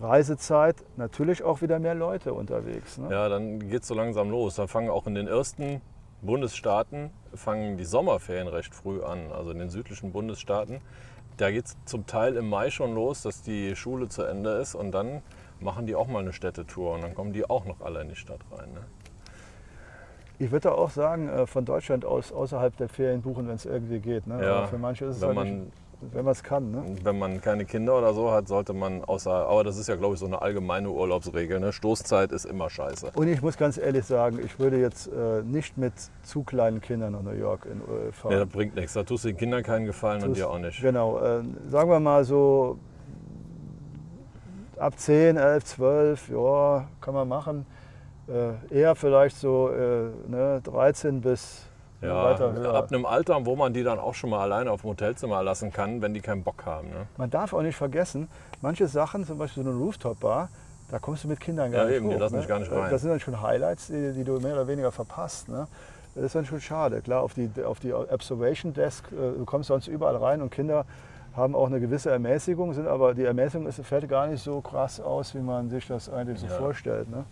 Reisezeit, 0.00 0.76
natürlich 0.96 1.42
auch 1.42 1.62
wieder 1.62 1.78
mehr 1.78 1.94
Leute 1.94 2.34
unterwegs. 2.34 2.98
Ne? 2.98 3.08
Ja, 3.10 3.28
dann 3.28 3.60
geht 3.60 3.82
es 3.82 3.88
so 3.88 3.94
langsam 3.94 4.30
los. 4.30 4.56
Dann 4.56 4.68
fangen 4.68 4.90
auch 4.90 5.06
in 5.06 5.14
den 5.14 5.26
ersten 5.26 5.80
Bundesstaaten 6.22 7.10
fangen 7.36 7.76
die 7.76 7.84
Sommerferien 7.84 8.48
recht 8.48 8.74
früh 8.74 9.02
an, 9.02 9.32
also 9.32 9.50
in 9.50 9.58
den 9.58 9.70
südlichen 9.70 10.12
Bundesstaaten. 10.12 10.80
Da 11.36 11.50
geht 11.50 11.66
es 11.66 11.76
zum 11.84 12.06
Teil 12.06 12.36
im 12.36 12.48
Mai 12.48 12.70
schon 12.70 12.94
los, 12.94 13.22
dass 13.22 13.42
die 13.42 13.76
Schule 13.76 14.08
zu 14.08 14.22
Ende 14.22 14.50
ist 14.52 14.74
und 14.74 14.92
dann 14.92 15.22
machen 15.60 15.86
die 15.86 15.94
auch 15.94 16.06
mal 16.06 16.20
eine 16.20 16.32
Städtetour 16.32 16.94
und 16.94 17.02
dann 17.02 17.14
kommen 17.14 17.32
die 17.32 17.48
auch 17.48 17.64
noch 17.64 17.80
alle 17.80 18.00
in 18.00 18.08
die 18.08 18.16
Stadt 18.16 18.40
rein. 18.52 18.72
Ne? 18.72 18.80
Ich 20.38 20.50
würde 20.50 20.72
auch 20.72 20.90
sagen, 20.90 21.28
äh, 21.28 21.46
von 21.46 21.64
Deutschland 21.64 22.04
aus 22.04 22.32
außerhalb 22.32 22.76
der 22.76 22.88
Ferien 22.88 23.22
buchen, 23.22 23.48
wenn 23.48 23.54
es 23.54 23.66
irgendwie 23.66 24.00
geht. 24.00 24.26
Ne? 24.26 24.42
Ja, 24.42 24.66
für 24.66 24.78
manche 24.78 25.06
ist 25.06 25.16
es 25.16 25.22
wenn 25.22 25.28
halt 25.28 25.36
man 25.36 25.60
nicht, 25.64 25.72
wenn 26.00 26.24
man 26.24 26.32
es 26.32 26.42
kann. 26.42 26.70
Ne? 26.70 26.84
Wenn 27.02 27.18
man 27.18 27.40
keine 27.40 27.64
Kinder 27.64 27.96
oder 27.98 28.12
so 28.12 28.30
hat, 28.30 28.48
sollte 28.48 28.72
man 28.72 29.02
außer, 29.04 29.30
aber 29.30 29.64
das 29.64 29.78
ist 29.78 29.88
ja 29.88 29.96
glaube 29.96 30.14
ich 30.14 30.20
so 30.20 30.26
eine 30.26 30.42
allgemeine 30.42 30.90
Urlaubsregel, 30.90 31.58
ne? 31.60 31.72
Stoßzeit 31.72 32.32
ist 32.32 32.44
immer 32.44 32.68
scheiße. 32.68 33.10
Und 33.14 33.28
ich 33.28 33.40
muss 33.42 33.56
ganz 33.56 33.78
ehrlich 33.78 34.04
sagen, 34.04 34.38
ich 34.44 34.58
würde 34.58 34.78
jetzt 34.78 35.08
äh, 35.08 35.42
nicht 35.42 35.78
mit 35.78 35.94
zu 36.22 36.42
kleinen 36.42 36.80
Kindern 36.80 37.12
nach 37.12 37.22
New 37.22 37.30
York 37.30 37.66
in, 37.66 37.80
äh, 37.80 38.12
fahren. 38.12 38.32
Ja, 38.32 38.38
das 38.40 38.48
bringt 38.48 38.76
nichts. 38.76 38.92
Da 38.92 39.02
tust 39.04 39.24
du 39.24 39.28
den 39.28 39.36
Kindern 39.36 39.62
keinen 39.62 39.86
Gefallen 39.86 40.22
und 40.22 40.30
Tust- 40.30 40.40
dir 40.40 40.50
auch 40.50 40.58
nicht. 40.58 40.80
Genau, 40.80 41.18
äh, 41.18 41.42
sagen 41.68 41.90
wir 41.90 42.00
mal 42.00 42.24
so 42.24 42.78
ab 44.78 44.98
10, 44.98 45.36
11, 45.36 45.64
12, 45.64 46.28
ja, 46.28 46.88
kann 47.00 47.14
man 47.14 47.28
machen. 47.28 47.66
Äh, 48.28 48.74
eher 48.80 48.94
vielleicht 48.94 49.36
so 49.36 49.70
äh, 49.70 50.10
ne, 50.28 50.60
13 50.62 51.20
bis 51.20 51.65
Ja, 52.02 52.24
weiter 52.24 52.52
höher. 52.52 52.74
ab 52.74 52.92
einem 52.92 53.06
Alter, 53.06 53.46
wo 53.46 53.56
man 53.56 53.72
die 53.72 53.82
dann 53.82 53.98
auch 53.98 54.14
schon 54.14 54.30
mal 54.30 54.40
alleine 54.40 54.70
auf 54.70 54.82
dem 54.82 54.90
Hotelzimmer 54.90 55.42
lassen 55.42 55.72
kann, 55.72 56.02
wenn 56.02 56.12
die 56.14 56.20
keinen 56.20 56.42
Bock 56.42 56.66
haben. 56.66 56.88
Ne? 56.90 57.06
Man 57.16 57.30
darf 57.30 57.52
auch 57.52 57.62
nicht 57.62 57.76
vergessen, 57.76 58.28
manche 58.60 58.86
Sachen, 58.86 59.24
zum 59.24 59.38
Beispiel 59.38 59.64
so 59.64 59.70
eine 59.70 59.78
Rooftop-Bar, 59.78 60.48
da 60.90 60.98
kommst 60.98 61.24
du 61.24 61.28
mit 61.28 61.40
Kindern 61.40 61.72
gar 61.72 61.82
Ja, 61.82 61.86
nicht 61.88 61.96
eben, 61.96 62.08
die 62.10 62.14
hoch, 62.14 62.20
lassen 62.20 62.34
ne? 62.34 62.40
dich 62.42 62.48
gar 62.48 62.58
nicht 62.58 62.70
rein. 62.70 62.90
Das 62.90 63.00
sind 63.00 63.10
dann 63.10 63.20
schon 63.20 63.40
Highlights, 63.40 63.86
die, 63.88 64.12
die 64.12 64.24
du 64.24 64.38
mehr 64.40 64.52
oder 64.52 64.68
weniger 64.68 64.92
verpasst. 64.92 65.48
Ne? 65.48 65.66
Das 66.14 66.24
ist 66.24 66.34
dann 66.34 66.44
schon 66.46 66.60
schade. 66.60 67.00
Klar, 67.00 67.22
auf 67.22 67.34
die, 67.34 67.50
auf 67.64 67.80
die 67.80 67.92
Observation 67.92 68.72
Desk, 68.72 69.04
äh, 69.12 69.38
du 69.38 69.44
kommst 69.44 69.68
sonst 69.68 69.88
überall 69.88 70.16
rein 70.16 70.42
und 70.42 70.50
Kinder 70.50 70.84
haben 71.34 71.54
auch 71.54 71.66
eine 71.66 71.80
gewisse 71.80 72.10
Ermäßigung, 72.10 72.72
sind 72.72 72.86
aber 72.88 73.12
die 73.14 73.24
Ermäßigung 73.24 73.66
ist, 73.66 73.84
fällt 73.84 74.08
gar 74.08 74.26
nicht 74.26 74.42
so 74.42 74.60
krass 74.62 75.00
aus, 75.00 75.34
wie 75.34 75.40
man 75.40 75.68
sich 75.68 75.86
das 75.86 76.08
eigentlich 76.08 76.38
so 76.40 76.46
Ja. 76.46 76.52
vorstellt. 76.52 77.10
Ne? 77.10 77.24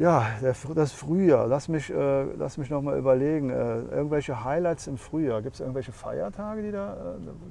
Ja, 0.00 0.28
das 0.40 0.92
Frühjahr, 0.92 1.46
lass 1.46 1.68
mich, 1.68 1.90
äh, 1.90 2.22
lass 2.38 2.56
mich 2.56 2.70
noch 2.70 2.80
mal 2.80 2.96
überlegen. 2.96 3.50
Äh, 3.50 3.80
irgendwelche 3.80 4.42
Highlights 4.42 4.86
im 4.86 4.96
Frühjahr? 4.96 5.42
Gibt 5.42 5.56
es 5.56 5.60
irgendwelche 5.60 5.92
Feiertage, 5.92 6.62
die, 6.62 6.72
da, 6.72 6.94
äh, 6.94 6.96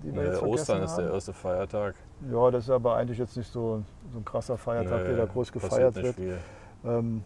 die 0.01 0.15
wir 0.15 0.23
Nee, 0.23 0.29
jetzt 0.29 0.41
Ostern 0.41 0.81
ist 0.81 0.93
haben? 0.93 1.03
der 1.03 1.13
erste 1.13 1.31
Feiertag. 1.31 1.93
Ja, 2.31 2.49
das 2.49 2.63
ist 2.63 2.71
aber 2.71 2.95
eigentlich 2.95 3.19
jetzt 3.19 3.37
nicht 3.37 3.51
so, 3.51 3.83
so 4.11 4.17
ein 4.17 4.25
krasser 4.25 4.57
Feiertag, 4.57 5.05
der 5.05 5.15
da 5.15 5.25
groß 5.25 5.51
gefeiert 5.51 5.95
wird. 5.95 6.15
Ähm, 6.83 7.23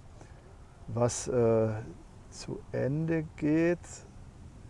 was 0.90 1.30
äh, 1.30 1.70
zu 2.30 2.60
Ende 2.74 3.24
geht, 3.38 3.80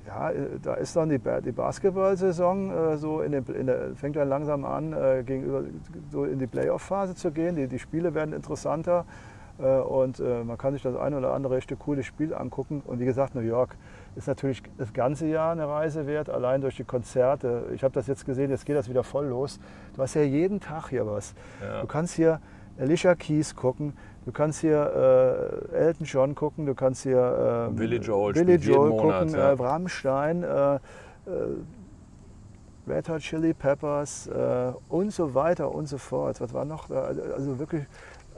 ja, 0.05 0.29
äh, 0.29 0.59
da 0.61 0.75
ist 0.75 0.95
dann 0.95 1.09
die, 1.09 1.19
die 1.43 1.51
Basketball-Saison, 1.51 2.69
äh, 2.69 2.97
so 2.97 3.21
in 3.21 3.31
den, 3.31 3.43
in 3.47 3.65
der, 3.65 3.95
fängt 3.95 4.17
dann 4.17 4.29
langsam 4.29 4.65
an, 4.65 4.93
äh, 4.93 5.23
gegenüber 5.25 5.63
so 6.11 6.25
in 6.25 6.37
die 6.37 6.45
Playoff-Phase 6.45 7.15
zu 7.15 7.31
gehen. 7.31 7.55
Die, 7.55 7.67
die 7.67 7.79
Spiele 7.79 8.13
werden 8.13 8.35
interessanter 8.35 8.99
äh, 8.99 9.32
und 9.61 10.19
äh, 10.19 10.43
man 10.43 10.57
kann 10.57 10.73
sich 10.73 10.81
das 10.81 10.95
eine 10.95 11.17
oder 11.17 11.33
andere 11.33 11.57
echte 11.57 11.75
coole 11.75 12.03
Spiel 12.03 12.33
angucken. 12.33 12.81
Und 12.85 12.99
wie 12.99 13.05
gesagt, 13.05 13.35
New 13.35 13.41
York 13.41 13.75
ist 14.15 14.27
natürlich 14.27 14.63
das 14.77 14.93
ganze 14.93 15.27
Jahr 15.27 15.51
eine 15.51 15.67
Reise 15.67 16.07
wert, 16.07 16.29
allein 16.29 16.61
durch 16.61 16.75
die 16.75 16.83
Konzerte. 16.83 17.65
Ich 17.73 17.83
habe 17.83 17.93
das 17.93 18.07
jetzt 18.07 18.25
gesehen, 18.25 18.49
jetzt 18.49 18.65
geht 18.65 18.75
das 18.75 18.89
wieder 18.89 19.03
voll 19.03 19.27
los. 19.27 19.59
Du 19.95 20.01
hast 20.01 20.15
ja 20.15 20.23
jeden 20.23 20.59
Tag 20.59 20.89
hier 20.89 21.05
was. 21.05 21.35
Ja. 21.61 21.81
Du 21.81 21.87
kannst 21.87 22.15
hier 22.15 22.39
Alicia 22.79 23.13
Keys 23.13 23.55
gucken, 23.55 23.93
du 24.25 24.31
kannst 24.31 24.61
hier 24.61 25.69
äh, 25.71 25.75
Elton 25.75 26.05
John 26.05 26.35
gucken, 26.35 26.65
du 26.65 26.73
kannst 26.73 27.03
hier 27.03 27.69
äh, 27.69 27.73
Billy 27.73 27.97
Joel 27.97 28.33
Billy 28.33 28.55
Joel 28.55 28.89
Monat, 28.89 29.21
gucken, 29.21 29.35
ja. 29.35 29.51
äh, 29.51 29.53
Rammstein, 29.53 30.43
äh, 30.43 30.75
äh, 30.75 30.79
Red 32.87 33.09
Hot 33.09 33.21
Chili 33.21 33.53
Peppers 33.53 34.27
äh, 34.27 34.73
und 34.89 35.13
so 35.13 35.35
weiter 35.35 35.73
und 35.73 35.87
so 35.87 35.97
fort. 35.97 36.41
Was 36.41 36.53
war 36.53 36.65
noch 36.65 36.87
da? 36.87 37.03
Also 37.35 37.59
wirklich, 37.59 37.83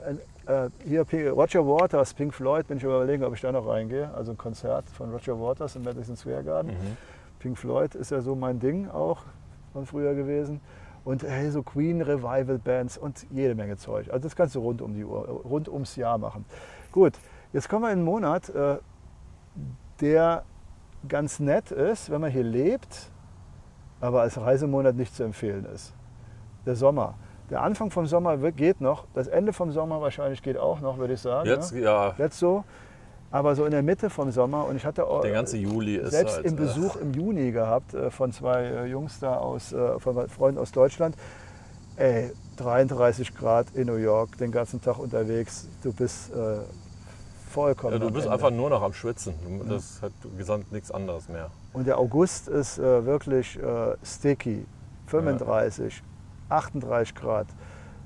äh, 0.06 0.14
äh, 0.46 0.70
hier 0.84 1.02
Roger 1.32 1.66
Waters, 1.66 2.14
Pink 2.14 2.34
Floyd, 2.34 2.66
bin 2.66 2.78
ich 2.78 2.84
überlegen, 2.84 3.24
ob 3.24 3.34
ich 3.34 3.40
da 3.40 3.52
noch 3.52 3.66
reingehe. 3.66 4.12
Also 4.14 4.32
ein 4.32 4.38
Konzert 4.38 4.88
von 4.88 5.10
Roger 5.12 5.38
Waters 5.40 5.76
im 5.76 5.82
Madison 5.82 6.16
Square 6.16 6.44
Garden. 6.44 6.72
Mhm. 6.72 6.96
Pink 7.38 7.58
Floyd 7.58 7.94
ist 7.94 8.10
ja 8.10 8.20
so 8.20 8.34
mein 8.34 8.58
Ding 8.58 8.88
auch 8.88 9.22
von 9.72 9.86
früher 9.86 10.14
gewesen. 10.14 10.60
Und 11.04 11.22
hey, 11.22 11.50
so 11.50 11.62
Queen 11.62 12.02
Revival 12.02 12.58
Bands 12.58 12.98
und 12.98 13.26
jede 13.30 13.54
Menge 13.54 13.76
Zeug. 13.76 14.08
Also 14.10 14.24
das 14.24 14.34
kannst 14.34 14.54
du 14.56 14.60
rund 14.60 14.82
um 14.82 14.94
die 14.94 15.04
Uhr, 15.04 15.24
rund 15.44 15.68
ums 15.68 15.94
Jahr 15.96 16.18
machen. 16.18 16.44
Gut, 16.90 17.12
jetzt 17.52 17.68
kommen 17.68 17.84
wir 17.84 17.92
in 17.92 17.98
einen 17.98 18.04
Monat, 18.04 18.48
äh, 18.48 18.78
der 20.00 20.44
ganz 21.08 21.38
nett 21.38 21.70
ist, 21.70 22.10
wenn 22.10 22.20
man 22.20 22.30
hier 22.30 22.42
lebt, 22.42 23.10
aber 24.00 24.22
als 24.22 24.40
Reisemonat 24.40 24.96
nicht 24.96 25.14
zu 25.14 25.22
empfehlen 25.22 25.64
ist. 25.66 25.94
Der 26.64 26.74
Sommer. 26.74 27.14
Der 27.50 27.62
Anfang 27.62 27.90
vom 27.90 28.06
Sommer 28.06 28.40
wird- 28.40 28.56
geht 28.56 28.80
noch, 28.80 29.04
das 29.14 29.28
Ende 29.28 29.52
vom 29.52 29.70
Sommer 29.72 30.00
wahrscheinlich 30.00 30.42
geht 30.42 30.56
auch 30.58 30.80
noch, 30.80 30.98
würde 30.98 31.14
ich 31.14 31.20
sagen. 31.20 31.48
Jetzt, 31.48 31.72
ne? 31.72 31.80
ja, 31.80 32.14
Jetzt 32.18 32.38
so. 32.38 32.64
Aber 33.30 33.54
so 33.54 33.64
in 33.64 33.72
der 33.72 33.82
Mitte 33.82 34.08
vom 34.08 34.30
Sommer 34.30 34.66
und 34.66 34.76
ich 34.76 34.86
hatte 34.86 35.06
auch 35.06 35.20
der 35.20 35.32
ganze 35.32 35.56
Juli 35.56 35.96
ist 35.96 36.12
selbst 36.12 36.36
halt, 36.36 36.46
im 36.46 36.56
Besuch 36.56 36.96
im 36.96 37.12
Juni 37.12 37.50
gehabt 37.50 37.92
äh, 37.92 38.10
von 38.10 38.32
zwei 38.32 38.62
äh, 38.62 38.86
Jungs 38.86 39.18
da 39.18 39.36
aus, 39.36 39.72
äh, 39.72 39.98
von 39.98 40.28
Freunden 40.28 40.60
aus 40.60 40.70
Deutschland. 40.72 41.16
Ey, 41.96 42.30
33 42.56 43.34
Grad 43.34 43.66
in 43.74 43.86
New 43.88 43.96
York, 43.96 44.38
den 44.38 44.52
ganzen 44.52 44.80
Tag 44.80 44.98
unterwegs. 44.98 45.68
Du 45.82 45.92
bist 45.92 46.32
äh, 46.32 46.58
vollkommen. 47.50 47.94
Ja, 47.94 47.98
du 47.98 48.10
bist 48.10 48.26
Ende. 48.26 48.34
einfach 48.34 48.50
nur 48.50 48.70
noch 48.70 48.82
am 48.82 48.92
Schwitzen. 48.92 49.34
Das 49.68 50.00
hat 50.02 50.12
gesamt 50.38 50.70
nichts 50.72 50.90
anderes 50.90 51.28
mehr. 51.28 51.50
Und 51.72 51.86
der 51.86 51.98
August 51.98 52.48
ist 52.48 52.78
äh, 52.78 53.04
wirklich 53.04 53.58
äh, 53.60 53.96
sticky. 54.04 54.64
35, 55.08 56.02
38 56.48 57.14
Grad. 57.14 57.46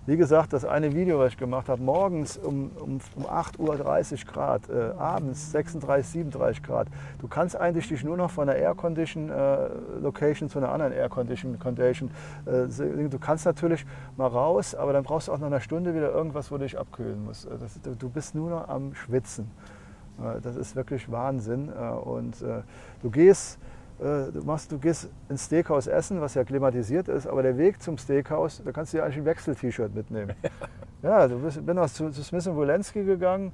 Wie 0.07 0.17
gesagt, 0.17 0.55
das 0.55 0.65
eine 0.65 0.95
Video, 0.95 1.19
was 1.19 1.35
ich 1.35 1.39
gemacht 1.39 1.69
habe, 1.69 1.83
morgens 1.83 2.39
um, 2.39 2.71
um, 2.81 3.01
um 3.15 3.27
8.30 3.27 3.59
Uhr 3.59 4.33
Grad, 4.33 4.69
äh, 4.71 4.93
abends 4.99 5.53
36, 5.53 6.07
37 6.07 6.63
Grad. 6.63 6.89
Du 7.21 7.29
kannst 7.29 7.55
eigentlich 7.55 7.87
dich 7.87 8.03
nur 8.03 8.17
noch 8.17 8.31
von 8.31 8.49
einer 8.49 8.59
Air-Condition 8.59 9.31
äh, 9.31 9.69
Location 10.01 10.49
zu 10.49 10.59
einer 10.59 10.71
anderen 10.73 10.95
Air-Condition 10.95 11.59
Condition. 11.59 12.11
Äh, 12.47 12.67
du 13.09 13.19
kannst 13.21 13.45
natürlich 13.45 13.85
mal 14.17 14.27
raus, 14.27 14.75
aber 14.75 14.95
dann 14.95 15.05
brauchst 15.05 15.29
du 15.29 15.33
auch 15.33 15.39
nach 15.39 15.49
einer 15.49 15.61
Stunde 15.61 15.95
wieder 15.95 16.11
irgendwas, 16.11 16.51
wo 16.51 16.57
du 16.57 16.65
dich 16.65 16.79
abkühlen 16.79 17.23
musst. 17.23 17.45
Äh, 17.45 17.59
Das, 17.61 17.79
du, 17.81 18.09
bist 18.09 18.35
nur 18.35 18.49
noch 18.49 18.69
am 18.69 18.95
Schwitzen. 18.95 19.51
Äh, 20.19 20.41
Das 20.41 20.57
ist 20.57 20.75
wirklich 20.77 21.13
Wahnsinn. 21.13 21.69
Äh, 21.69 21.91
Und 21.91 22.43
du 23.03 23.11
gehst, 23.11 23.59
du, 24.01 24.43
machst, 24.45 24.73
du 24.73 24.79
gehst 24.79 25.11
ins 25.29 25.45
Steakhouse 25.45 25.87
essen, 25.87 26.21
was 26.21 26.35
ja 26.35 26.45
klimatisiert 26.45 27.09
ist, 27.09 27.27
aber 27.27 27.43
der 27.43 27.59
Weg 27.59 27.83
zum 27.83 27.99
Steakhouse, 27.99 28.63
da 28.65 28.73
kannst 28.73 28.93
du 28.93 28.99
dir 28.99 29.05
eigentlich 29.05 29.19
ein 29.19 29.25
Wechsel-T-Shirt 29.27 29.95
mitnehmen. 29.95 30.35
ja, 31.03 31.29
du 31.29 31.39
bist, 31.39 31.65
bin 31.65 31.79
auch 31.79 31.89
zu, 31.89 32.11
zu 32.11 32.23
Smith 32.23 32.47
Wolenski 32.47 33.05
gegangen 33.05 33.53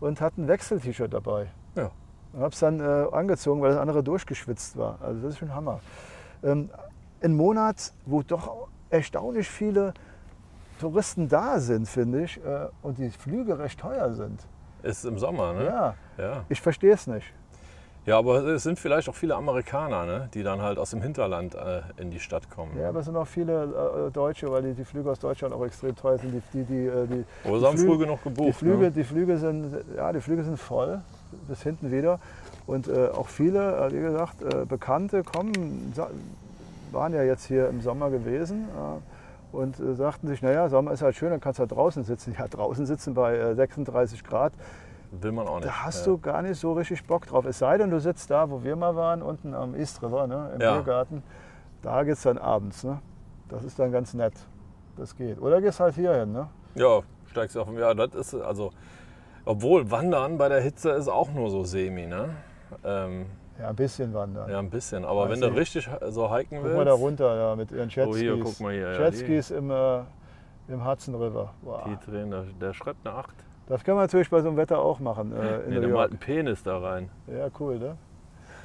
und 0.00 0.20
hatte 0.20 0.40
ein 0.42 0.48
Wechsel-T-Shirt 0.48 1.12
dabei. 1.12 1.48
Ja. 1.74 1.90
Und 2.32 2.40
habe 2.40 2.52
es 2.52 2.60
dann 2.60 2.80
äh, 2.80 3.06
angezogen, 3.10 3.60
weil 3.60 3.70
das 3.70 3.80
andere 3.80 4.02
durchgeschwitzt 4.02 4.76
war. 4.76 4.98
Also 5.02 5.22
das 5.22 5.32
ist 5.32 5.38
schon 5.38 5.54
Hammer. 5.54 5.80
Ähm, 6.42 6.70
ein 7.22 7.34
Monat, 7.34 7.92
wo 8.06 8.22
doch 8.22 8.68
erstaunlich 8.90 9.48
viele 9.48 9.94
Touristen 10.78 11.28
da 11.28 11.58
sind, 11.58 11.88
finde 11.88 12.22
ich, 12.22 12.38
äh, 12.44 12.68
und 12.82 12.98
die 12.98 13.10
Flüge 13.10 13.58
recht 13.58 13.80
teuer 13.80 14.12
sind. 14.12 14.40
Ist 14.82 15.04
im 15.04 15.18
Sommer, 15.18 15.54
ne? 15.54 15.64
Ja, 15.64 15.94
ja. 16.16 16.44
ich 16.48 16.60
verstehe 16.60 16.94
es 16.94 17.06
nicht. 17.08 17.34
Ja, 18.08 18.16
aber 18.18 18.42
es 18.46 18.62
sind 18.62 18.78
vielleicht 18.78 19.06
auch 19.10 19.14
viele 19.14 19.36
Amerikaner, 19.36 20.06
ne? 20.06 20.28
die 20.32 20.42
dann 20.42 20.62
halt 20.62 20.78
aus 20.78 20.90
dem 20.90 21.02
Hinterland 21.02 21.54
äh, 21.54 21.82
in 21.98 22.10
die 22.10 22.20
Stadt 22.20 22.48
kommen. 22.48 22.72
Ja, 22.80 22.88
aber 22.88 23.00
es 23.00 23.04
sind 23.04 23.16
auch 23.16 23.26
viele 23.26 24.06
äh, 24.08 24.10
Deutsche, 24.10 24.50
weil 24.50 24.62
die, 24.62 24.72
die 24.72 24.84
Flüge 24.86 25.10
aus 25.10 25.18
Deutschland 25.18 25.52
auch 25.54 25.62
extrem 25.66 25.94
teuer 25.94 26.16
sind. 26.16 26.32
Die, 26.32 26.40
die, 26.58 26.64
die, 26.64 26.86
äh, 26.86 27.06
die, 27.06 27.24
Oder 27.48 27.58
die 27.60 27.66
haben 27.66 27.76
Flüge- 27.76 27.86
früh 27.92 27.98
genug 27.98 28.24
gebucht. 28.24 28.48
die, 28.48 28.52
Flüge, 28.54 28.78
Ne? 28.84 28.90
die, 28.92 29.04
Flüge 29.04 29.36
sind, 29.36 29.76
ja, 29.94 30.10
die 30.10 30.20
Flüge 30.22 30.42
sind 30.42 30.58
voll, 30.58 31.02
bis 31.48 31.62
hinten 31.62 31.92
wieder. 31.92 32.18
Und 32.66 32.88
äh, 32.88 33.08
auch 33.08 33.28
viele, 33.28 33.76
äh, 33.88 33.92
wie 33.92 34.00
gesagt, 34.00 34.40
äh, 34.40 34.64
Bekannte 34.64 35.22
kommen, 35.22 35.92
waren 36.92 37.12
ja 37.12 37.22
jetzt 37.24 37.44
hier 37.44 37.68
im 37.68 37.82
Sommer 37.82 38.08
gewesen. 38.08 38.68
Äh, 38.74 39.54
und 39.56 39.80
äh, 39.80 39.94
sagten 39.94 40.28
sich, 40.28 40.40
naja, 40.40 40.68
Sommer 40.70 40.92
ist 40.92 41.02
halt 41.02 41.14
schön, 41.16 41.28
dann 41.30 41.40
kannst 41.40 41.58
du 41.58 41.62
halt 41.62 41.72
draußen 41.72 42.04
sitzen. 42.04 42.34
Ja, 42.38 42.48
draußen 42.48 42.86
sitzen 42.86 43.12
bei 43.12 43.36
äh, 43.36 43.54
36 43.54 44.24
Grad, 44.24 44.52
Will 45.10 45.32
man 45.32 45.46
auch 45.48 45.56
nicht. 45.56 45.68
da 45.68 45.84
hast 45.84 46.06
ja. 46.06 46.12
du 46.12 46.18
gar 46.18 46.42
nicht 46.42 46.58
so 46.60 46.72
richtig 46.74 47.06
Bock 47.06 47.26
drauf. 47.26 47.44
Es 47.46 47.58
sei 47.58 47.78
denn, 47.78 47.90
du 47.90 47.98
sitzt 48.00 48.30
da, 48.30 48.50
wo 48.50 48.62
wir 48.62 48.76
mal 48.76 48.94
waren, 48.94 49.22
unten 49.22 49.54
am 49.54 49.74
East 49.74 50.02
River, 50.02 50.26
ne, 50.26 50.52
im 50.54 50.60
Ja. 50.60 50.74
Biergarten. 50.74 51.22
Da 51.82 52.02
geht 52.04 52.14
es 52.14 52.22
dann 52.22 52.38
abends. 52.38 52.84
Ne? 52.84 53.00
Das 53.48 53.64
ist 53.64 53.78
dann 53.78 53.90
ganz 53.92 54.12
nett. 54.14 54.34
Das 54.96 55.16
geht. 55.16 55.40
Oder 55.40 55.60
gehst 55.60 55.80
halt 55.80 55.94
hier 55.94 56.12
hin. 56.14 56.32
Ne? 56.32 56.48
Ja, 56.74 57.00
steigst 57.26 57.56
du 57.56 57.60
auf 57.62 57.68
dem. 57.68 57.78
Ja, 57.78 57.94
das 57.94 58.14
ist 58.14 58.34
also. 58.34 58.70
Obwohl 59.44 59.90
Wandern 59.90 60.36
bei 60.36 60.48
der 60.50 60.60
Hitze 60.60 60.90
ist 60.90 61.08
auch 61.08 61.30
nur 61.32 61.48
so 61.50 61.64
semi, 61.64 62.06
ne? 62.06 62.28
Ähm, 62.84 63.26
Ja, 63.58 63.68
ein 63.70 63.76
bisschen 63.76 64.12
wandern. 64.12 64.50
ja, 64.50 64.58
ein 64.58 64.68
bisschen. 64.68 65.04
Aber 65.06 65.24
Weiß 65.24 65.30
wenn 65.30 65.40
du 65.40 65.56
richtig 65.56 65.88
so 66.10 66.34
hiken 66.36 66.60
Guck 66.62 66.74
mal 66.74 66.84
da 66.84 66.90
willst, 66.90 67.02
runter 67.02 67.34
da 67.36 67.56
mit 67.56 67.70
ihren 67.72 67.88
Jetskis. 67.88 68.06
Oh, 68.06 68.14
hier, 68.16 68.38
guck 68.38 68.60
mal 68.60 68.74
hier, 68.74 68.92
ja, 68.92 69.00
Jetskis 69.00 69.50
im, 69.50 69.70
äh, 69.70 70.00
im 70.68 70.84
Hudson 70.86 71.14
River. 71.14 71.54
Wow. 71.62 71.80
die 71.86 72.10
drehen, 72.10 72.30
der, 72.30 72.42
der 72.60 72.74
schreibt 72.74 73.06
eine 73.06 73.16
8. 73.16 73.30
Das 73.68 73.84
kann 73.84 73.94
man 73.96 74.04
natürlich 74.04 74.30
bei 74.30 74.40
so 74.40 74.48
einem 74.48 74.56
Wetter 74.56 74.78
auch 74.78 74.98
machen 74.98 75.32
äh, 75.32 75.60
in 75.64 75.70
Nee, 75.70 75.80
New 75.80 75.88
York. 75.88 76.10
einen 76.10 76.18
Penis 76.18 76.62
da 76.62 76.78
rein. 76.78 77.10
Ja, 77.26 77.48
cool, 77.60 77.78
ne? 77.78 77.96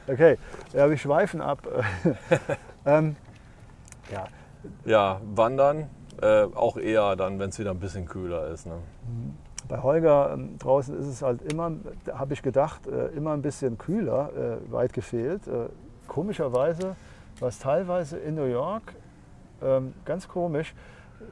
Okay, 0.07 0.37
ja, 0.73 0.89
wir 0.89 0.97
schweifen 0.97 1.41
ab. 1.41 1.59
ähm, 2.85 3.15
ja, 4.11 4.25
Ja, 4.85 5.21
wandern 5.35 5.89
äh, 6.21 6.43
auch 6.55 6.77
eher 6.77 7.15
dann, 7.15 7.39
wenn 7.39 7.49
es 7.49 7.59
wieder 7.59 7.71
ein 7.71 7.79
bisschen 7.79 8.05
kühler 8.05 8.47
ist. 8.47 8.65
Ne? 8.65 8.73
bei 9.69 9.81
Holger 9.81 10.31
ähm, 10.33 10.57
draußen 10.59 10.97
ist 10.99 11.07
es 11.07 11.21
halt 11.21 11.41
immer, 11.51 11.71
habe 12.13 12.33
ich 12.33 12.41
gedacht, 12.41 12.85
äh, 12.85 13.07
immer 13.15 13.31
ein 13.31 13.41
bisschen 13.41 13.77
kühler, 13.77 14.29
äh, 14.35 14.71
weit 14.71 14.91
gefehlt. 14.93 15.47
Äh, 15.47 15.67
komischerweise 16.07 16.95
war 17.39 17.47
es 17.47 17.59
teilweise 17.59 18.17
in 18.17 18.35
New 18.35 18.43
York 18.45 18.83
ähm, 19.63 19.93
ganz 20.03 20.27
komisch, 20.27 20.73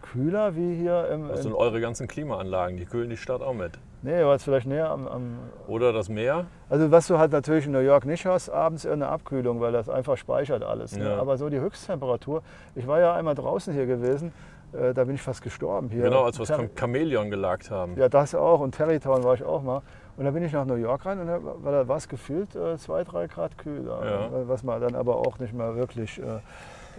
kühler 0.02 0.56
wie 0.56 0.76
hier 0.76 1.08
im. 1.10 1.28
Das 1.28 1.44
sind 1.44 1.54
eure 1.54 1.80
ganzen 1.82 2.08
Klimaanlagen, 2.08 2.78
die 2.78 2.86
kühlen 2.86 3.10
die 3.10 3.18
Stadt 3.18 3.42
auch 3.42 3.54
mit. 3.54 3.80
nee, 4.02 4.24
war 4.24 4.36
es 4.36 4.44
vielleicht 4.44 4.68
näher 4.68 4.90
am, 4.90 5.08
am 5.08 5.40
Oder 5.68 5.94
das 5.94 6.10
Meer. 6.10 6.46
Also 6.70 6.92
was 6.92 7.08
du 7.08 7.18
halt 7.18 7.32
natürlich 7.32 7.66
in 7.66 7.72
New 7.72 7.80
York 7.80 8.06
nicht 8.06 8.26
hast, 8.26 8.50
abends 8.50 8.86
eher 8.86 8.94
eine 8.94 9.08
Abkühlung, 9.08 9.62
weil 9.62 9.72
das 9.72 9.90
einfach 9.90 10.18
speichert 10.18 10.64
alles. 10.64 10.96
Ne? 10.96 11.06
Ja. 11.06 11.18
Aber 11.18 11.38
so 11.38 11.50
die 11.50 11.60
Höchsttemperatur, 11.60 12.42
ich 12.76 12.88
war 12.88 13.00
ja 13.00 13.14
einmal 13.14 13.36
draußen 13.36 13.74
hier 13.74 13.86
gewesen, 13.86 14.34
äh, 14.74 14.94
da 14.94 15.04
bin 15.04 15.16
ich 15.16 15.22
fast 15.22 15.42
gestorben 15.42 15.90
hier. 15.90 16.04
Genau, 16.04 16.24
als 16.24 16.40
wir 16.40 16.46
das 16.46 16.70
Chamäleon 16.80 17.30
gelagt 17.30 17.70
haben. 17.72 17.98
Ja, 17.98 18.10
das 18.10 18.34
auch 18.36 18.60
und 18.60 18.76
Terrytown 18.76 19.24
war 19.24 19.36
ich 19.36 19.44
auch 19.44 19.62
mal. 19.62 19.82
Und 20.18 20.26
da 20.26 20.32
bin 20.32 20.44
ich 20.44 20.52
nach 20.52 20.66
New 20.66 20.76
York 20.76 21.06
rein 21.06 21.20
und 21.20 21.28
da 21.28 21.40
war 21.42 21.88
was 21.88 22.08
gefühlt 22.08 22.56
äh, 22.56 22.78
zwei, 22.78 23.04
drei 23.04 23.28
Grad 23.28 23.58
kühler. 23.58 24.06
Ja. 24.06 24.48
Was 24.48 24.64
man 24.64 24.82
dann 24.82 24.96
aber 24.96 25.16
auch 25.16 25.40
nicht 25.40 25.54
mehr 25.54 25.76
wirklich 25.76 26.20
äh, 26.20 26.24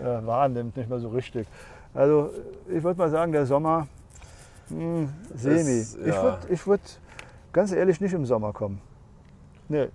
äh, 0.03 0.27
wahrnimmt, 0.27 0.77
nicht 0.77 0.89
mehr 0.89 0.99
so 0.99 1.09
richtig. 1.09 1.47
Also 1.95 2.31
ich 2.69 2.83
würde 2.83 2.99
mal 2.99 3.11
sagen, 3.11 3.33
der 3.33 3.47
Sommer, 3.47 3.87
mh, 4.71 5.09
semi. 5.35 5.61
Ist, 5.61 5.99
Ich 5.99 6.07
ja. 6.07 6.23
würde 6.23 6.39
ich 6.49 6.67
würd 6.67 6.81
ganz 7.53 7.73
ehrlich 7.73 8.01
nicht 8.01 8.15
im 8.15 8.25
Sommer 8.27 8.53
kommen. 8.53 8.81
Nee. 9.69 9.89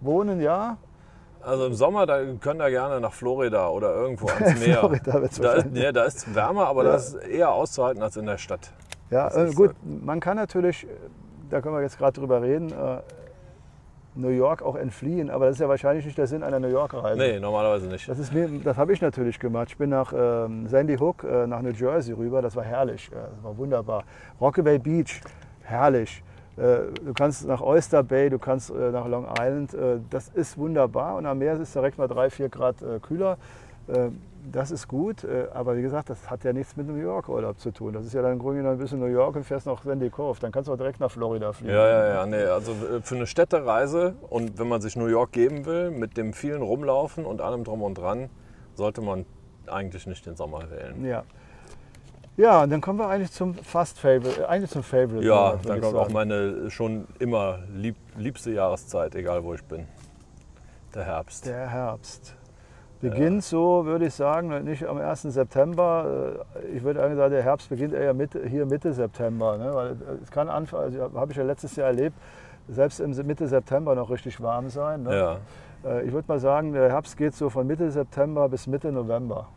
Wohnen 0.00 0.40
ja, 0.40 0.76
Also 1.42 1.66
im 1.66 1.74
Sommer, 1.74 2.06
da 2.06 2.18
könnt 2.40 2.60
ihr 2.60 2.70
gerne 2.70 3.00
nach 3.00 3.12
Florida 3.12 3.68
oder 3.68 3.94
irgendwo 3.94 4.26
ans 4.28 4.58
Meer. 4.66 4.78
Florida 4.78 5.20
wird's 5.22 5.38
da, 5.40 5.52
ist, 5.54 5.66
nee, 5.70 5.92
da 5.92 6.04
ist 6.04 6.18
es 6.18 6.34
wärmer, 6.34 6.66
aber 6.66 6.84
Ja. 6.84 6.92
das 6.92 7.14
ist 7.14 7.24
eher 7.26 7.50
auszuhalten 7.52 8.02
als 8.02 8.16
in 8.16 8.26
der 8.26 8.38
Stadt. 8.38 8.72
Ja, 9.10 9.28
äh, 9.34 9.52
gut, 9.52 9.74
man 9.84 10.20
kann 10.20 10.36
natürlich, 10.36 10.84
äh, 10.84 10.88
da 11.50 11.60
können 11.60 11.74
wir 11.74 11.82
jetzt 11.82 11.98
gerade 11.98 12.18
drüber 12.18 12.42
reden, 12.42 12.70
äh, 12.72 13.00
New 14.14 14.28
York 14.28 14.62
auch 14.62 14.76
entfliehen, 14.76 15.30
aber 15.30 15.46
das 15.46 15.56
ist 15.56 15.60
ja 15.60 15.68
wahrscheinlich 15.68 16.04
nicht 16.04 16.18
der 16.18 16.26
Sinn 16.26 16.42
einer 16.42 16.58
New 16.58 16.68
York-Reise. 16.68 17.18
Nee, 17.18 17.38
normalerweise 17.38 17.86
nicht. 17.86 18.08
Das, 18.08 18.18
ist 18.18 18.32
mir, 18.32 18.48
das 18.64 18.76
habe 18.76 18.92
ich 18.92 19.00
natürlich 19.00 19.38
gemacht. 19.38 19.68
Ich 19.70 19.76
bin 19.76 19.90
nach 19.90 20.12
ähm, 20.16 20.66
Sandy 20.66 20.96
Hook, 20.96 21.24
äh, 21.24 21.46
nach 21.46 21.62
New 21.62 21.70
Jersey 21.70 22.14
rüber. 22.14 22.42
Das 22.42 22.56
war 22.56 22.64
herrlich, 22.64 23.08
äh, 23.12 23.14
das 23.14 23.44
war 23.44 23.56
wunderbar. 23.56 24.04
Rockaway 24.40 24.78
Beach, 24.78 25.20
herrlich. 25.62 26.22
Äh, 26.56 26.92
du 27.04 27.14
kannst 27.14 27.46
nach 27.46 27.60
Oyster 27.60 28.02
Bay, 28.02 28.28
du 28.28 28.38
kannst 28.38 28.70
äh, 28.70 28.90
nach 28.90 29.06
Long 29.06 29.26
Island. 29.38 29.74
Äh, 29.74 29.98
das 30.10 30.28
ist 30.28 30.58
wunderbar. 30.58 31.16
Und 31.16 31.26
am 31.26 31.38
Meer 31.38 31.54
ist 31.54 31.60
es 31.60 31.72
direkt 31.72 31.96
mal 31.96 32.08
drei, 32.08 32.30
vier 32.30 32.48
Grad 32.48 32.76
kühler. 33.02 33.38
Das 34.52 34.70
ist 34.70 34.88
gut. 34.88 35.24
Äh, 35.24 35.48
aber 35.52 35.76
wie 35.76 35.82
gesagt, 35.82 36.10
das 36.10 36.30
hat 36.30 36.44
ja 36.44 36.52
nichts 36.52 36.76
mit 36.76 36.86
New 36.86 36.96
York 36.96 37.28
Urlaub 37.28 37.58
zu 37.58 37.70
tun. 37.70 37.92
Das 37.92 38.04
ist 38.04 38.14
ja 38.14 38.22
dann 38.22 38.32
im 38.32 38.38
Grunde 38.38 38.58
genommen 38.58 38.76
ein 38.76 38.80
bisschen 38.80 39.00
New 39.00 39.06
York 39.06 39.36
und 39.36 39.44
fährst 39.44 39.66
nach 39.66 39.82
Sandy 39.82 40.10
Cove. 40.10 40.38
Dann 40.40 40.52
kannst 40.52 40.68
du 40.68 40.72
auch 40.72 40.76
direkt 40.76 41.00
nach 41.00 41.10
Florida 41.10 41.52
fliegen. 41.52 41.74
Ja, 41.74 41.88
ja, 41.88 42.14
ja, 42.14 42.26
nee, 42.26 42.44
also 42.44 42.72
äh, 42.72 43.00
für 43.02 43.16
eine 43.16 43.26
Städtereise 43.26 44.14
und 44.28 44.58
wenn 44.58 44.68
man 44.68 44.80
sich 44.80 44.96
New 44.96 45.06
York 45.06 45.32
geben 45.32 45.66
will, 45.66 45.90
mit 45.90 46.16
dem 46.16 46.32
vielen 46.32 46.62
Rumlaufen 46.62 47.24
und 47.24 47.40
allem 47.40 47.64
drum 47.64 47.82
und 47.82 47.94
dran, 47.94 48.30
sollte 48.74 49.02
man 49.02 49.26
eigentlich 49.66 50.06
nicht 50.06 50.26
den 50.26 50.36
Sommer 50.36 50.70
wählen. 50.70 51.04
Ja. 51.04 51.24
Ja, 52.36 52.62
und 52.62 52.70
dann 52.70 52.80
kommen 52.80 52.98
wir 52.98 53.08
eigentlich 53.08 53.32
zum 53.32 53.54
Fast 53.54 53.98
Favorite, 53.98 54.42
äh, 54.42 54.46
eigentlich 54.46 54.70
zum 54.70 54.82
Favorite. 54.82 55.26
Ja, 55.26 55.34
Monat, 55.34 55.68
dann 55.68 55.80
kommt 55.80 55.94
auch 55.94 56.02
sagen. 56.04 56.14
meine 56.14 56.70
schon 56.70 57.06
immer 57.18 57.58
lieb, 57.74 57.96
liebste 58.16 58.50
Jahreszeit, 58.52 59.14
egal 59.14 59.44
wo 59.44 59.52
ich 59.52 59.62
bin. 59.64 59.86
Der 60.94 61.04
Herbst. 61.04 61.46
Der 61.46 61.68
Herbst. 61.68 62.34
Beginnt 63.00 63.44
so, 63.44 63.84
würde 63.86 64.06
ich 64.06 64.14
sagen, 64.14 64.64
nicht 64.64 64.86
am 64.86 64.98
1. 64.98 65.22
September. 65.22 66.44
äh, 66.54 66.76
Ich 66.76 66.82
würde 66.84 67.02
eigentlich 67.02 67.16
sagen, 67.16 67.32
der 67.32 67.42
Herbst 67.42 67.68
beginnt 67.70 67.94
eher 67.94 68.12
Mitte, 68.14 68.46
hier 68.46 68.66
Mitte 68.66 68.92
September. 68.92 69.56
Ne? 69.56 69.74
Weil 69.74 69.96
es 70.22 70.30
kann 70.30 70.48
Anfang, 70.48 70.80
also 70.80 71.10
habe 71.14 71.32
ich 71.32 71.38
ja 71.38 71.44
letztes 71.44 71.76
Jahr 71.76 71.88
erlebt, 71.88 72.16
selbst 72.68 73.00
im 73.00 73.10
Mitte 73.26 73.48
September 73.48 73.94
noch 73.94 74.10
richtig 74.10 74.40
warm 74.42 74.68
sein. 74.68 75.04
Ne? 75.04 75.16
Ja. 75.16 75.90
Äh, 75.90 76.02
Ich 76.06 76.12
würde 76.12 76.28
mal 76.28 76.38
sagen, 76.40 76.72
der 76.72 76.90
Herbst 76.90 77.16
geht 77.16 77.34
so 77.34 77.48
von 77.48 77.66
Mitte 77.66 77.90
September 77.90 78.48
bis 78.48 78.66
Mitte 78.66 78.92
November. 78.92 79.48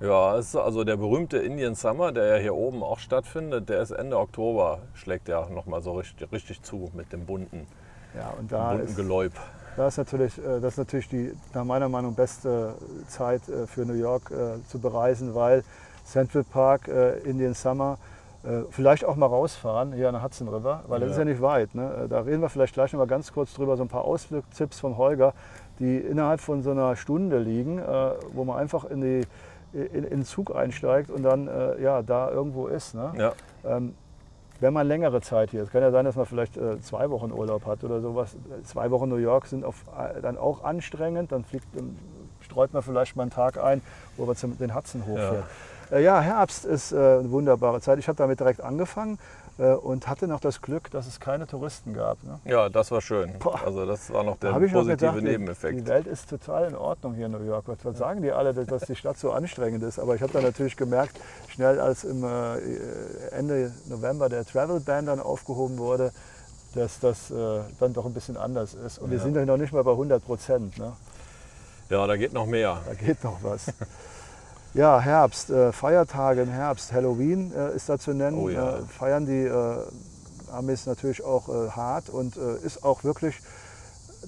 Ja, 0.00 0.36
ist 0.38 0.56
also 0.56 0.82
der 0.84 0.96
berühmte 0.96 1.36
Indian 1.38 1.74
Summer, 1.74 2.10
der 2.12 2.36
ja 2.36 2.36
hier 2.36 2.54
oben 2.54 2.82
auch 2.82 2.98
stattfindet, 2.98 3.68
der 3.68 3.82
ist 3.82 3.90
Ende 3.90 4.18
Oktober, 4.18 4.78
schlägt 4.94 5.28
ja 5.28 5.46
nochmal 5.50 5.82
so 5.82 5.92
richtig, 5.92 6.32
richtig 6.32 6.62
zu 6.62 6.90
mit 6.94 7.12
dem 7.12 7.26
bunten, 7.26 7.66
Ja, 8.14 8.32
und 8.38 8.50
da 8.50 8.70
bunten 8.70 8.84
ist, 8.86 8.96
Geläub. 8.96 9.32
Da 9.76 9.88
ist 9.88 9.96
natürlich, 9.98 10.38
äh, 10.38 10.60
das 10.60 10.72
ist 10.74 10.78
natürlich 10.78 11.08
die 11.08 11.32
nach 11.54 11.64
meiner 11.64 11.88
Meinung 11.88 12.14
beste 12.14 12.74
Zeit 13.08 13.48
äh, 13.48 13.66
für 13.66 13.82
New 13.86 13.94
York 13.94 14.30
äh, 14.30 14.62
zu 14.68 14.78
bereisen, 14.78 15.34
weil 15.34 15.62
Central 16.04 16.44
Park, 16.44 16.88
äh, 16.88 17.18
Indian 17.20 17.54
Summer, 17.54 17.98
äh, 18.42 18.62
vielleicht 18.70 19.04
auch 19.04 19.16
mal 19.16 19.26
rausfahren 19.26 19.92
hier 19.92 20.08
an 20.08 20.14
der 20.14 20.22
Hudson 20.24 20.48
River, 20.48 20.82
weil 20.88 21.00
das 21.00 21.08
Ja. 21.08 21.12
ist 21.12 21.18
ja 21.18 21.24
nicht 21.26 21.42
weit. 21.42 21.74
Ne? 21.74 22.04
Äh, 22.04 22.08
Da 22.08 22.20
reden 22.20 22.40
wir 22.42 22.48
vielleicht 22.48 22.74
gleich 22.74 22.92
noch 22.92 22.98
mal 23.00 23.06
ganz 23.06 23.32
kurz 23.32 23.52
drüber, 23.54 23.76
so 23.76 23.82
ein 23.84 23.88
paar 23.88 24.04
Ausflugstipps 24.04 24.80
von 24.80 24.96
Holger, 24.96 25.34
die 25.78 25.98
innerhalb 25.98 26.40
von 26.40 26.62
so 26.62 26.70
einer 26.70 26.96
Stunde 26.96 27.38
liegen, 27.38 27.78
äh, 27.78 28.10
wo 28.32 28.44
man 28.44 28.58
einfach 28.58 28.84
in, 28.84 29.00
die, 29.02 29.26
in, 29.72 29.86
in 30.04 30.04
den 30.10 30.24
Zug 30.24 30.54
einsteigt 30.56 31.10
und 31.10 31.22
dann 31.22 31.48
äh, 31.48 31.80
ja, 31.82 32.02
da 32.02 32.30
irgendwo 32.30 32.66
ist. 32.66 32.94
Ne? 32.94 33.12
Ja, 33.16 33.32
Ähm, 33.64 33.94
wenn 34.60 34.72
man 34.72 34.86
längere 34.86 35.20
Zeit 35.20 35.50
hier, 35.50 35.62
es 35.62 35.70
kann 35.70 35.82
ja 35.82 35.90
sein, 35.90 36.04
dass 36.04 36.16
man 36.16 36.26
vielleicht 36.26 36.56
äh, 36.56 36.80
zwei 36.80 37.10
Wochen 37.10 37.32
Urlaub 37.32 37.66
hat 37.66 37.82
oder 37.82 38.00
sowas. 38.00 38.36
Zwei 38.64 38.90
Wochen 38.90 39.08
New 39.08 39.16
York 39.16 39.46
sind 39.46 39.64
auf, 39.64 39.84
äh, 39.98 40.20
dann 40.20 40.36
auch 40.36 40.64
anstrengend. 40.64 41.32
Dann 41.32 41.44
fliegt, 41.44 41.66
dann 41.74 41.96
streut 42.40 42.72
man 42.72 42.82
vielleicht 42.82 43.16
mal 43.16 43.22
einen 43.22 43.30
Tag 43.30 43.62
ein, 43.62 43.80
wo 44.16 44.26
man 44.26 44.36
zum, 44.36 44.56
den 44.58 44.74
Hudson 44.74 45.06
hochfährt. 45.06 45.44
Ja. 45.90 45.96
Äh, 45.96 46.02
ja, 46.04 46.20
Herbst 46.20 46.64
ist 46.64 46.92
äh, 46.92 46.96
eine 46.96 47.30
wunderbare 47.30 47.80
Zeit. 47.80 47.98
Ich 47.98 48.08
habe 48.08 48.16
damit 48.16 48.38
direkt 48.38 48.60
angefangen 48.60 49.18
und 49.58 50.08
hatte 50.08 50.26
noch 50.26 50.40
das 50.40 50.62
Glück, 50.62 50.90
dass 50.90 51.06
es 51.06 51.20
keine 51.20 51.46
Touristen 51.46 51.92
gab. 51.92 52.22
Ne? 52.24 52.40
ja, 52.44 52.68
das 52.68 52.90
war 52.90 53.00
schön. 53.00 53.38
Boah. 53.38 53.60
Also 53.64 53.84
das 53.84 54.10
war 54.12 54.22
noch 54.24 54.38
der 54.38 54.52
positive 54.52 54.84
gedacht, 54.96 55.22
Nebeneffekt. 55.22 55.78
die 55.80 55.86
Welt 55.86 56.06
ist 56.06 56.30
total 56.30 56.68
in 56.68 56.74
Ordnung 56.74 57.14
hier 57.14 57.26
in 57.26 57.32
New 57.32 57.44
York. 57.44 57.64
Was, 57.66 57.98
sagen 57.98 58.22
die 58.22 58.32
alle, 58.32 58.54
dass, 58.54 58.82
die 58.82 58.96
Stadt 58.96 59.18
so 59.18 59.32
anstrengend 59.32 59.82
ist? 59.82 59.98
Aber 59.98 60.14
ich 60.14 60.22
habe 60.22 60.32
dann 60.32 60.42
natürlich 60.44 60.76
gemerkt, 60.76 61.20
schnell 61.48 61.78
als 61.80 62.04
im 62.04 62.24
äh, 62.24 62.56
Ende 63.32 63.72
November 63.86 64.28
der 64.28 64.44
Travel 64.46 64.80
Ban 64.80 65.06
dann 65.06 65.20
aufgehoben 65.20 65.78
wurde, 65.78 66.12
dass 66.74 67.00
das 67.00 67.30
äh, 67.30 67.60
dann 67.80 67.92
doch 67.92 68.06
ein 68.06 68.14
bisschen 68.14 68.36
anders 68.36 68.74
ist. 68.74 68.98
Und 68.98 69.10
wir 69.10 69.18
Ja. 69.18 69.24
sind 69.24 69.34
ja 69.36 69.44
noch 69.44 69.56
nicht 69.56 69.72
mal 69.72 69.84
bei 69.84 69.90
100 69.90 70.24
Prozent. 70.24 70.78
Ne? 70.78 70.92
Ja, 71.90 72.06
da 72.06 72.16
geht 72.16 72.32
noch 72.32 72.46
mehr. 72.46 72.78
Da 72.86 72.94
geht 72.94 73.22
noch 73.24 73.42
was. 73.42 73.66
Ja, 74.72 75.00
Herbst, 75.00 75.50
äh, 75.50 75.72
Feiertage 75.72 76.42
im 76.42 76.48
Herbst. 76.48 76.92
Halloween 76.92 77.52
äh, 77.52 77.74
ist 77.74 77.88
da 77.88 77.98
zu 77.98 78.12
nennen. 78.12 78.38
Oh 78.38 78.48
ja. 78.48 78.78
äh, 78.78 78.82
feiern 78.82 79.26
die 79.26 79.44
äh, 79.44 79.76
Amis 80.52 80.86
natürlich 80.86 81.24
auch 81.24 81.48
äh, 81.48 81.70
hart 81.70 82.08
und 82.08 82.36
äh, 82.36 82.64
ist 82.64 82.84
auch 82.84 83.02
wirklich, 83.02 83.40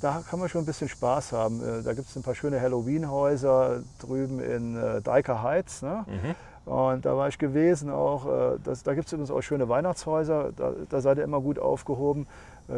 da 0.01 0.21
kann 0.29 0.41
man 0.41 0.49
schon 0.49 0.63
ein 0.63 0.67
bisschen 0.67 0.89
Spaß 0.89 1.31
haben. 1.33 1.61
Da 1.85 1.93
gibt 1.93 2.09
es 2.09 2.17
ein 2.17 2.23
paar 2.23 2.35
schöne 2.35 2.61
Halloween-Häuser 2.61 3.83
drüben 4.01 4.41
in 4.41 4.77
äh, 4.77 5.01
Dyker 5.01 5.45
Heights. 5.45 5.83
Ne? 5.83 6.05
Mhm. 6.09 6.71
Und 6.73 7.05
da 7.05 7.17
war 7.17 7.29
ich 7.29 7.39
gewesen 7.39 7.91
auch. 7.91 8.57
Das, 8.63 8.85
da 8.85 8.95
gibt 8.95 9.09
es 9.09 9.13
übrigens 9.13 9.33
auch 9.33 9.43
schöne 9.43 9.69
Weihnachtshäuser. 9.69 10.53
Da, 10.57 10.73
da 10.89 11.01
seid 11.01 11.19
ihr 11.19 11.25
immer 11.25 11.41
gut 11.41 11.59
aufgehoben. 11.59 12.29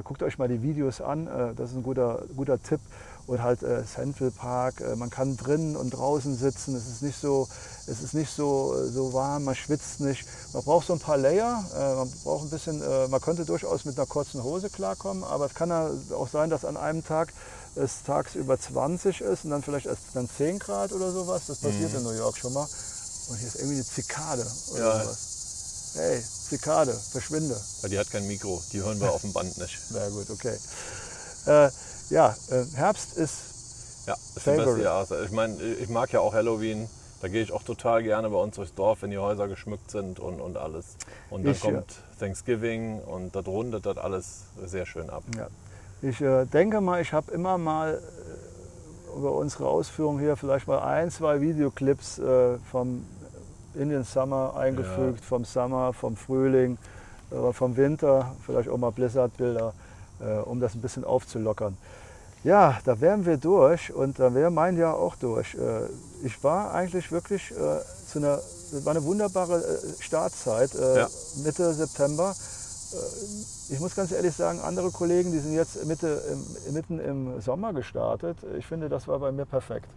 Guckt 0.04 0.22
euch 0.22 0.38
mal 0.38 0.48
die 0.48 0.62
Videos 0.62 1.02
an. 1.02 1.28
Das 1.54 1.70
ist 1.70 1.76
ein 1.76 1.82
guter, 1.82 2.22
guter 2.34 2.58
Tipp. 2.62 2.80
Und 3.26 3.42
halt 3.42 3.62
äh, 3.62 3.82
Central 3.86 4.30
Park. 4.30 4.80
Äh, 4.82 4.96
man 4.96 5.08
kann 5.08 5.36
drinnen 5.36 5.76
und 5.76 5.90
draußen 5.90 6.36
sitzen. 6.36 6.76
Es 6.76 6.86
ist 6.86 7.02
nicht 7.02 7.18
so, 7.18 7.48
es 7.86 8.02
ist 8.02 8.12
nicht 8.12 8.30
so, 8.34 8.74
äh, 8.78 8.90
so 8.90 9.12
warm. 9.14 9.44
Man 9.44 9.54
schwitzt 9.54 10.00
nicht. 10.00 10.26
Man 10.52 10.62
braucht 10.62 10.86
so 10.86 10.92
ein 10.92 10.98
paar 10.98 11.16
Layer. 11.16 11.64
Äh, 11.74 11.94
man 11.94 12.10
braucht 12.22 12.44
ein 12.44 12.50
bisschen. 12.50 12.82
Äh, 12.82 13.08
man 13.08 13.20
könnte 13.22 13.44
durchaus 13.46 13.86
mit 13.86 13.96
einer 13.96 14.06
kurzen 14.06 14.42
Hose 14.42 14.68
klarkommen. 14.68 15.24
Aber 15.24 15.46
es 15.46 15.54
kann 15.54 15.70
ja 15.70 15.90
auch 16.14 16.28
sein, 16.28 16.50
dass 16.50 16.64
an 16.66 16.76
einem 16.76 17.02
Tag 17.04 17.32
es 17.76 18.02
tagsüber 18.06 18.58
20 18.60 19.22
ist 19.22 19.44
und 19.44 19.50
dann 19.50 19.62
vielleicht 19.62 19.86
erst 19.86 20.02
dann 20.12 20.28
10 20.28 20.58
Grad 20.58 20.92
oder 20.92 21.10
sowas. 21.10 21.42
Das 21.48 21.58
passiert 21.58 21.94
in 21.94 22.02
New 22.02 22.10
York 22.12 22.36
schon 22.36 22.52
mal. 22.52 22.66
Und 23.30 23.38
hier 23.38 23.48
ist 23.48 23.56
irgendwie 23.56 23.76
eine 23.76 23.84
Zikade 23.86 24.46
oder 24.72 24.80
Ja. 24.80 25.02
sowas. 25.02 25.18
Hey, 25.94 26.22
Zikade, 26.50 26.92
verschwinde. 26.92 27.56
Ja, 27.82 27.88
die 27.88 27.98
hat 27.98 28.10
kein 28.10 28.26
Mikro, 28.26 28.62
die 28.72 28.82
hören 28.82 29.00
wir 29.00 29.10
auf 29.12 29.22
dem 29.22 29.32
Band 29.32 29.56
nicht. 29.56 29.78
Na 29.90 30.08
gut, 30.10 30.28
okay. 30.28 30.58
Äh, 32.10 32.14
ja, 32.14 32.34
äh, 32.50 32.64
Herbst 32.76 33.16
ist, 33.16 34.06
Ja, 34.06 34.14
ist 34.14 34.36
die 34.36 34.40
Favorite. 34.40 34.66
beste 34.66 34.82
Jahreszeit. 34.84 35.24
Ich 35.26 35.32
meine, 35.32 35.54
ich 35.62 35.88
mag 35.88 36.12
ja 36.12 36.20
auch 36.20 36.32
Halloween. 36.34 36.88
Da 37.22 37.28
gehe 37.28 37.42
ich 37.42 37.52
auch 37.52 37.62
total 37.62 38.02
gerne 38.02 38.28
bei 38.28 38.36
uns 38.36 38.56
durchs 38.56 38.74
Dorf, 38.74 39.00
wenn 39.02 39.10
die 39.10 39.18
Häuser 39.18 39.48
geschmückt 39.48 39.90
sind 39.90 40.20
und, 40.20 40.40
und 40.40 40.58
alles. 40.58 40.96
Und 41.30 41.44
dann 41.46 41.52
Ich, 41.52 41.62
ja. 41.62 41.70
kommt 41.70 41.86
Thanksgiving 42.20 43.00
und 43.00 43.34
das 43.34 43.46
rundet 43.46 43.86
das 43.86 43.96
alles 43.96 44.40
sehr 44.64 44.84
schön 44.86 45.08
ab. 45.10 45.22
ja. 45.36 45.48
Ich 46.02 46.20
äh, 46.20 46.44
denke 46.44 46.82
mal, 46.82 47.00
ich 47.00 47.14
habe 47.14 47.32
immer 47.32 47.56
mal 47.56 47.94
äh, 47.94 49.16
über 49.18 49.32
unsere 49.32 49.66
Ausführung 49.68 50.18
hier 50.18 50.36
vielleicht 50.36 50.66
mal 50.66 50.80
ein, 50.80 51.10
zwei 51.10 51.40
Videoclips 51.40 52.18
äh, 52.18 52.58
vom 52.70 53.06
Indian 53.74 54.04
Summer 54.04 54.54
eingefügt, 54.54 55.24
vom 55.24 55.46
Summer, 55.46 55.94
vom 55.94 56.14
Frühling, 56.16 56.76
äh, 57.30 57.52
vom 57.54 57.74
Winter, 57.78 58.34
vielleicht 58.44 58.68
auch 58.68 58.76
mal 58.76 58.90
Blizzard-Bilder, 58.92 59.72
äh, 60.20 60.38
um 60.38 60.60
das 60.60 60.74
ein 60.74 60.80
bisschen 60.80 61.04
aufzulockern. 61.04 61.76
Ja, 62.44 62.78
da 62.84 63.00
wären 63.00 63.24
wir 63.24 63.38
durch 63.38 63.92
und 63.92 64.18
da 64.18 64.34
wäre 64.34 64.50
mein 64.50 64.76
Jahr 64.76 64.96
auch 64.98 65.16
durch. 65.16 65.54
Äh, 65.54 65.88
Ich 66.22 66.42
war 66.44 66.72
eigentlich 66.74 67.10
wirklich 67.10 67.50
äh, 67.52 67.54
zu 68.06 68.18
einer, 68.18 68.36
das 68.70 68.84
war 68.84 68.90
eine 68.94 69.02
wunderbare 69.04 69.60
äh, 69.62 70.02
Startzeit, 70.02 70.74
äh, 70.74 70.98
Ja. 70.98 71.08
Mitte 71.42 71.72
September. 71.72 72.34
Äh, 72.92 73.72
Ich 73.72 73.80
muss 73.80 73.94
ganz 73.94 74.12
ehrlich 74.12 74.36
sagen, 74.36 74.60
andere 74.60 74.90
Kollegen, 74.90 75.32
die 75.32 75.38
sind 75.40 75.54
jetzt 75.54 75.84
Mitte, 75.86 76.20
im, 76.30 76.74
mitten 76.74 76.98
im 77.00 77.40
Sommer 77.40 77.72
gestartet. 77.72 78.36
Ich 78.58 78.66
finde, 78.66 78.90
das 78.90 79.08
war 79.08 79.18
bei 79.20 79.32
mir 79.32 79.46
perfekt. 79.46 79.88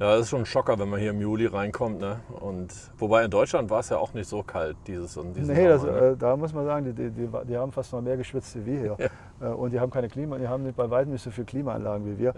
Ja, 0.00 0.12
das 0.12 0.20
ist 0.22 0.28
schon 0.30 0.40
ein 0.40 0.46
Schocker, 0.46 0.78
wenn 0.78 0.88
man 0.88 1.00
hier 1.00 1.10
im 1.10 1.20
Juli 1.20 1.46
reinkommt. 1.46 1.98
Ne? 2.00 2.20
Und, 2.40 2.72
wobei 2.98 3.24
in 3.24 3.30
Deutschland 3.32 3.68
war 3.68 3.80
es 3.80 3.88
ja 3.88 3.98
auch 3.98 4.14
nicht 4.14 4.28
so 4.28 4.44
kalt 4.44 4.76
dieses 4.86 5.16
und 5.16 5.32
dieses 5.34 5.48
Nee, 5.48 5.66
das, 5.66 5.82
ne? 5.82 5.90
äh, 5.90 6.16
da 6.16 6.36
muss 6.36 6.52
man 6.52 6.64
sagen, 6.66 6.84
die, 6.84 6.92
die, 6.92 7.10
die, 7.10 7.28
die 7.48 7.56
haben 7.56 7.72
fast 7.72 7.92
noch 7.92 8.00
mehr 8.00 8.16
geschwitzt 8.16 8.54
wie 8.54 8.64
wir 8.66 8.78
hier. 8.78 8.96
Äh, 9.40 9.52
Und 9.52 9.72
die 9.72 9.80
haben 9.80 9.90
keine 9.90 10.08
Klima, 10.08 10.38
die 10.38 10.46
haben 10.46 10.62
nicht 10.62 10.76
bei 10.76 10.88
weitem 10.88 11.10
nicht 11.12 11.22
so 11.24 11.30
viele 11.32 11.46
Klimaanlagen 11.46 12.06
wie 12.06 12.16
wir. 12.18 12.34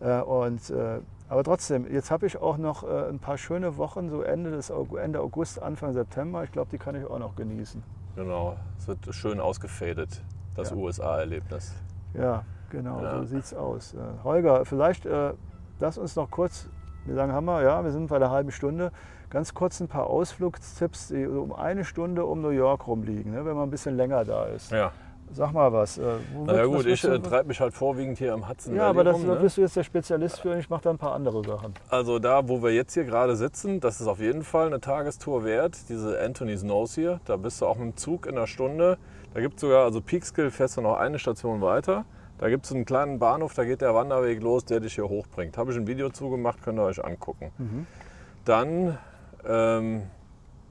Ja. 0.00 0.20
Äh, 0.20 0.22
Und, 0.22 0.70
äh, 0.70 1.00
aber 1.28 1.44
trotzdem, 1.44 1.86
jetzt 1.92 2.10
habe 2.10 2.24
ich 2.26 2.38
auch 2.40 2.56
noch 2.56 2.82
äh, 2.82 3.08
ein 3.10 3.18
paar 3.18 3.36
schöne 3.36 3.76
Wochen, 3.76 4.08
so 4.08 4.22
Ende, 4.22 4.50
des, 4.50 4.70
Ende 4.70 5.20
August, 5.20 5.60
Anfang 5.62 5.92
September. 5.92 6.44
Ich 6.44 6.52
glaube, 6.52 6.70
die 6.70 6.78
kann 6.78 6.94
ich 6.94 7.04
auch 7.04 7.18
noch 7.18 7.36
genießen. 7.36 7.82
Genau, 8.16 8.56
es 8.78 8.88
wird 8.88 8.98
schön 9.14 9.38
ausgefadet, 9.38 10.22
das 10.56 10.70
Ja. 10.70 10.76
USA-Erlebnis. 10.76 11.74
Ja, 12.14 12.44
genau, 12.70 13.02
Ja. 13.02 13.18
so 13.18 13.24
sieht's 13.24 13.52
aus. 13.52 13.92
Äh, 13.94 13.98
Holger, 14.24 14.64
vielleicht 14.64 15.06
lass 15.80 15.98
uns 15.98 16.16
noch 16.16 16.30
kurz, 16.30 16.68
wie 17.06 17.12
lange 17.12 17.32
haben 17.32 17.46
wir? 17.46 17.62
Ja, 17.62 17.82
wir 17.84 17.90
sind 17.90 18.08
bei 18.08 18.18
der 18.18 18.30
halben 18.30 18.50
Stunde. 18.50 18.92
Ganz 19.30 19.54
kurz 19.54 19.80
ein 19.80 19.88
paar 19.88 20.08
Ausflugstipps, 20.08 21.08
die 21.08 21.26
um 21.26 21.52
eine 21.54 21.84
Stunde 21.84 22.24
um 22.26 22.42
New 22.42 22.50
York 22.50 22.86
rumliegen, 22.86 23.32
ne, 23.32 23.44
wenn 23.44 23.54
man 23.54 23.64
ein 23.68 23.70
bisschen 23.70 23.96
länger 23.96 24.24
da 24.24 24.44
ist. 24.46 24.70
Ja, 24.70 24.92
Sag 25.34 25.52
mal 25.54 25.72
was. 25.72 25.96
Äh, 25.96 26.02
na 26.44 26.56
ja 26.56 26.64
gut, 26.66 26.84
ich 26.84 27.02
äh, 27.04 27.18
treibe 27.18 27.48
mich 27.48 27.58
halt 27.58 27.72
vorwiegend 27.72 28.18
hier 28.18 28.34
im 28.34 28.46
Hudson 28.46 28.74
Ja, 28.76 28.88
aber 28.90 29.02
das, 29.02 29.14
rum. 29.16 29.26
da 29.28 29.34
Ne? 29.36 29.40
bist 29.40 29.56
du 29.56 29.62
jetzt 29.62 29.74
der 29.74 29.82
Spezialist 29.82 30.40
für 30.40 30.50
und 30.50 30.58
ich 30.58 30.68
mache 30.68 30.82
da 30.82 30.90
ein 30.90 30.98
paar 30.98 31.14
andere 31.14 31.42
Sachen. 31.42 31.72
Also 31.88 32.18
da, 32.18 32.46
wo 32.46 32.62
wir 32.62 32.70
jetzt 32.74 32.92
hier 32.92 33.04
gerade 33.04 33.34
sitzen, 33.34 33.80
das 33.80 34.02
ist 34.02 34.06
auf 34.08 34.18
jeden 34.20 34.42
Fall 34.42 34.66
eine 34.66 34.78
Tagestour 34.80 35.42
wert. 35.44 35.88
Diese 35.88 36.20
Anthony's 36.20 36.62
Nose 36.64 37.00
hier, 37.00 37.20
da 37.24 37.38
bist 37.38 37.62
du 37.62 37.66
auch 37.66 37.76
mit 37.76 37.94
dem 37.94 37.96
Zug 37.96 38.26
in 38.26 38.36
einer 38.36 38.46
Stunde. 38.46 38.98
Da 39.32 39.40
gibt 39.40 39.54
es 39.54 39.62
sogar, 39.62 39.84
also 39.84 40.02
Peekskill 40.02 40.50
fährst 40.50 40.76
du 40.76 40.82
noch 40.82 40.98
eine 40.98 41.18
Station 41.18 41.62
weiter. 41.62 42.04
Da 42.42 42.48
gibt 42.48 42.64
es 42.64 42.72
einen 42.72 42.84
kleinen 42.84 43.20
Bahnhof, 43.20 43.54
da 43.54 43.64
geht 43.64 43.82
der 43.82 43.94
Wanderweg 43.94 44.42
los, 44.42 44.64
der 44.64 44.80
dich 44.80 44.96
hier 44.96 45.08
hochbringt. 45.08 45.56
Habe 45.56 45.70
ich 45.70 45.78
ein 45.78 45.86
Video 45.86 46.10
zugemacht, 46.10 46.60
könnt 46.60 46.76
ihr 46.76 46.82
euch 46.82 47.04
angucken. 47.04 47.52
Dann, 48.44 48.98
ähm, 49.46 50.10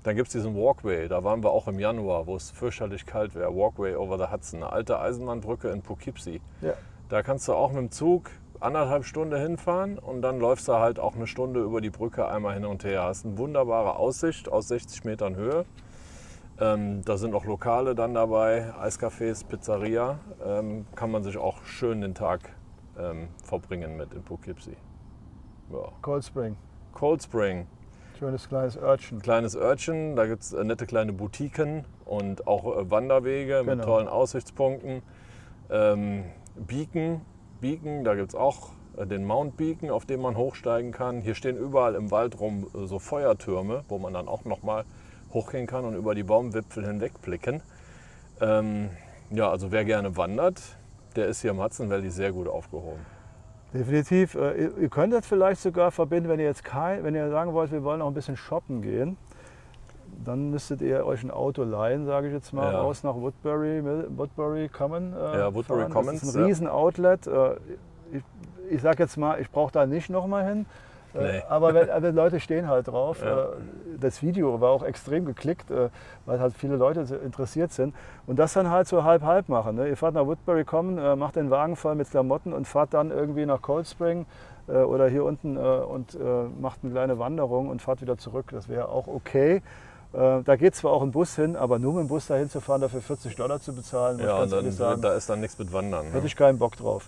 dann 0.04 0.16
gibt 0.18 0.28
es 0.28 0.34
diesen 0.34 0.54
Walkway, 0.54 1.08
da 1.08 1.24
waren 1.24 1.42
wir 1.42 1.52
auch 1.52 1.70
im 1.70 1.80
Januar, 1.80 2.28
wo 2.28 2.36
es 2.36 2.52
fürchterlich 2.52 3.06
kalt 3.06 3.36
wäre. 3.36 3.56
Walkway 3.56 3.96
over 3.96 4.18
the 4.18 4.34
Hudson, 4.34 4.62
eine 4.62 4.74
alte 4.74 5.00
Eisenbahnbrücke 5.00 5.70
in 5.70 5.82
Poughkeepsie. 5.82 6.42
Ja. 6.60 6.74
Da 7.08 7.24
kannst 7.24 7.48
du 7.48 7.54
auch 7.54 7.72
mit 7.72 7.80
dem 7.80 7.92
Zug 7.92 8.32
anderthalb 8.60 9.06
Stunden 9.06 9.40
hinfahren 9.40 9.98
und 9.98 10.22
dann 10.24 10.42
läufst 10.42 10.68
du 10.68 10.74
halt 10.74 11.00
auch 11.00 11.16
eine 11.16 11.26
Stunde 11.26 11.62
über 11.62 11.80
die 11.80 11.90
Brücke 11.90 12.28
einmal 12.28 12.54
hin 12.54 12.66
und 12.66 12.84
her. 12.84 13.04
Hast 13.04 13.26
eine 13.26 13.38
wunderbare 13.38 13.96
Aussicht 13.96 14.52
aus 14.52 14.68
60 14.68 15.06
Metern 15.06 15.38
Höhe. 15.38 15.64
Ähm, 16.62 17.02
da 17.04 17.18
sind 17.18 17.34
auch 17.34 17.46
Lokale 17.46 17.96
dann 17.96 18.14
dabei, 18.14 18.72
Eiscafés, 18.80 19.44
Pizzeria. 19.44 20.20
Ähm, 20.46 20.86
kann 20.96 21.10
man 21.10 21.24
sich 21.24 21.38
auch 21.38 21.64
schön 21.64 22.02
den 22.02 22.14
Tag 22.14 22.42
ähm, 23.00 23.30
verbringen 23.44 23.98
mit 23.98 24.14
in 24.14 24.22
Poughkeepsie. 24.22 24.78
Ja. 25.72 25.92
Cold 26.04 26.24
Spring, 26.24 26.56
Cold 26.94 27.24
Spring, 27.24 27.66
schönes 28.20 28.48
kleines 28.48 28.78
Örtchen. 28.78 29.22
kleines 29.22 29.56
Örtchen, 29.56 30.16
da 30.16 30.28
gibt 30.28 30.44
es 30.44 30.54
äh, 30.54 30.64
nette 30.64 30.86
kleine 30.86 31.14
Boutiquen 31.14 31.86
und 32.06 32.46
auch 32.46 32.78
äh, 32.78 32.92
Wanderwege 32.92 33.64
mit 33.66 33.80
Genau. 33.80 33.86
tollen 33.86 34.08
Aussichtspunkten. 34.08 35.02
Ähm, 35.72 36.26
Beacon, 36.56 37.22
Beacon, 37.60 38.04
da 38.04 38.14
gibt 38.14 38.30
es 38.30 38.36
auch 38.36 38.70
äh, 38.98 39.08
den 39.08 39.26
Mount 39.26 39.58
Beacon, 39.58 39.90
auf 39.90 40.06
dem 40.06 40.22
man 40.22 40.36
hochsteigen 40.38 40.92
kann. 40.92 41.22
Hier 41.22 41.34
stehen 41.34 41.58
überall 41.58 41.96
im 41.96 42.12
Wald 42.12 42.40
rum 42.40 42.68
äh, 42.76 42.86
so 42.86 43.00
Feuertürme, 43.00 43.84
wo 43.88 43.98
man 43.98 44.14
dann 44.14 44.28
auch 44.28 44.46
nochmal 44.46 44.84
hochgehen 45.34 45.68
kann 45.68 45.86
und 45.86 45.96
über 45.96 46.16
die 46.16 46.24
Baumwipfel 46.24 46.86
hinweg 46.86 47.22
blicken. 47.22 47.62
Ähm, 48.40 48.90
ja, 49.30 49.50
also 49.50 49.72
wer 49.72 49.86
gerne 49.86 50.18
wandert, 50.18 50.62
der 51.16 51.28
ist 51.28 51.42
hier 51.42 51.52
im 51.52 51.62
Hudson 51.62 51.90
Valley 51.90 52.10
sehr 52.10 52.32
gut 52.32 52.48
aufgehoben. 52.48 53.00
Definitiv. 53.74 54.36
Äh, 54.36 54.68
Ihr 54.82 54.90
könnt 54.90 55.14
das 55.14 55.26
vielleicht 55.26 55.62
sogar 55.62 55.92
verbinden, 55.92 56.28
wenn 56.30 56.40
ihr 56.40 56.46
jetzt 56.46 56.64
kein, 56.64 57.04
wenn 57.04 57.16
ihr 57.16 57.30
sagen 57.30 57.54
wollt, 57.54 57.72
wir 57.72 57.84
wollen 57.84 58.00
noch 58.00 58.08
ein 58.08 58.14
bisschen 58.14 58.36
shoppen 58.36 58.82
gehen. 58.82 59.18
Dann 60.26 60.52
müsstet 60.52 60.82
ihr 60.82 61.06
euch 61.06 61.24
ein 61.24 61.32
Auto 61.32 61.64
leihen, 61.64 62.06
sage 62.06 62.28
ich 62.28 62.34
jetzt 62.34 62.52
mal, 62.54 62.72
Ja. 62.74 62.82
raus 62.82 63.04
nach 63.04 63.16
Woodbury, 63.16 63.82
Woodbury 64.10 64.68
Common. 64.68 65.14
Äh, 65.14 65.38
Ja, 65.40 65.54
Woodbury 65.54 65.82
fahren. 65.84 65.92
Commons, 65.94 66.20
Das 66.20 66.30
ist 66.30 66.36
ein 66.36 66.44
riesen 66.44 66.68
Outlet. 66.68 67.28
Äh, 67.28 67.54
ich 68.12 68.24
ich 68.70 68.82
sage 68.82 69.04
jetzt 69.04 69.18
mal, 69.18 69.40
ich 69.40 69.50
brauche 69.52 69.72
da 69.72 69.86
nicht 69.86 70.10
nochmal 70.10 70.46
hin. 70.46 70.66
Äh, 71.14 71.20
Nee. 71.20 71.42
Aber, 71.50 71.74
wenn, 71.74 71.90
aber 71.90 72.12
Leute 72.24 72.40
stehen 72.40 72.68
halt 72.68 72.88
drauf. 72.88 73.22
Ja. 73.24 73.44
Äh, 73.44 73.46
Das 74.00 74.22
Video 74.22 74.60
war 74.62 74.72
auch 74.72 74.84
extrem 74.84 75.26
geklickt, 75.26 75.70
äh, 75.72 75.90
weil 76.26 76.40
halt 76.40 76.54
viele 76.56 76.76
Leute 76.76 77.02
interessiert 77.24 77.72
sind. 77.72 77.94
Und 78.28 78.40
das 78.40 78.54
dann 78.54 78.70
halt 78.70 78.88
so 78.88 79.04
halb-halb 79.04 79.50
machen. 79.50 79.76
Ne? 79.76 79.88
Ihr 79.90 79.98
fahrt 79.98 80.16
nach 80.16 80.26
Woodbury 80.26 80.64
Common, 80.64 80.98
äh, 80.98 81.16
macht 81.16 81.36
den 81.36 81.50
Wagen 81.50 81.76
voll 81.76 81.96
mit 81.96 82.10
Klamotten 82.10 82.54
und 82.54 82.68
fahrt 82.68 82.94
dann 82.94 83.12
irgendwie 83.12 83.46
nach 83.46 83.62
Cold 83.62 83.88
Spring 83.88 84.26
oder 84.68 85.08
hier 85.10 85.26
unten 85.26 85.58
und 85.58 86.18
macht 86.62 86.80
eine 86.84 86.92
kleine 86.94 87.20
Wanderung 87.20 87.68
und 87.68 87.82
fahrt 87.82 88.00
wieder 88.02 88.18
zurück. 88.18 88.46
Das 88.52 88.70
wäre 88.70 88.88
auch 88.90 89.08
okay. 89.08 89.62
Da 90.14 90.56
geht 90.56 90.76
zwar 90.76 90.92
auch 90.92 91.02
ein 91.02 91.12
Bus 91.12 91.36
hin, 91.36 91.56
aber 91.58 91.78
nur 91.80 91.94
mit 91.94 92.04
dem 92.04 92.08
Bus 92.08 92.28
dahin 92.28 92.50
zu 92.50 92.62
fahren, 92.62 92.80
dafür 92.80 93.02
40 93.02 93.36
Dollar 93.36 93.60
zu 93.60 93.74
bezahlen, 93.74 94.18
muss 94.18 94.22
ich 94.26 94.30
Ja, 94.32 94.40
ganz 94.40 94.52
und 94.54 94.58
ehrlich 94.60 94.78
dann, 94.78 94.88
sagen, 94.90 95.02
da 95.02 95.14
ist 95.16 95.30
dann 95.30 95.42
nichts 95.42 95.58
mit 95.60 95.74
Wandern. 95.74 96.06
hätte 96.06 96.20
Ne? 96.20 96.26
ich 96.26 96.36
keinen 96.38 96.58
Bock 96.60 96.78
drauf. 96.78 97.08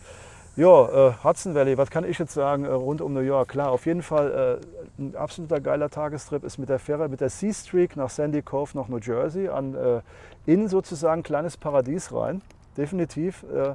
Ja, 0.56 1.08
äh, 1.08 1.14
Hudson 1.24 1.56
Valley, 1.56 1.80
was 1.80 1.90
kann 1.90 2.04
ich 2.04 2.20
jetzt 2.20 2.36
sagen 2.36 2.66
äh, 2.66 2.70
rund 2.70 3.02
um 3.02 3.12
New 3.12 3.22
York? 3.22 3.48
Klar, 3.48 3.72
auf 3.72 3.88
jeden 3.88 4.04
Fall 4.04 4.62
äh, 5.00 5.02
ein 5.02 5.16
absoluter 5.16 5.60
geiler 5.60 5.90
Tagestrip 5.90 6.44
ist 6.44 6.60
mit 6.60 6.70
der 6.70 6.78
Fähre, 6.78 7.10
mit 7.10 7.22
der 7.22 7.30
Sea 7.30 7.52
Streak 7.52 7.96
nach 7.96 8.12
Sandy 8.12 8.44
Cove 8.44 8.70
nach 8.78 8.88
New 8.88 9.00
Jersey, 9.00 9.50
an, 9.50 9.74
äh, 9.74 10.02
in 10.46 10.68
sozusagen 10.68 11.22
ein 11.22 11.24
kleines 11.24 11.58
Paradies 11.58 12.14
rein. 12.14 12.44
Definitiv. 12.78 13.44
Äh, 13.52 13.74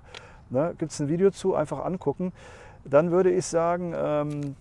ne, 0.51 0.73
Gibt 0.79 0.93
es 0.93 1.01
ein 1.01 1.09
Video 1.09 1.33
zu, 1.33 1.57
einfach 1.57 1.85
angucken. 1.85 2.33
Dann 2.85 3.11
würde 3.11 3.33
ich 3.33 3.47
sagen, 3.47 3.93
ähm, 3.97 4.55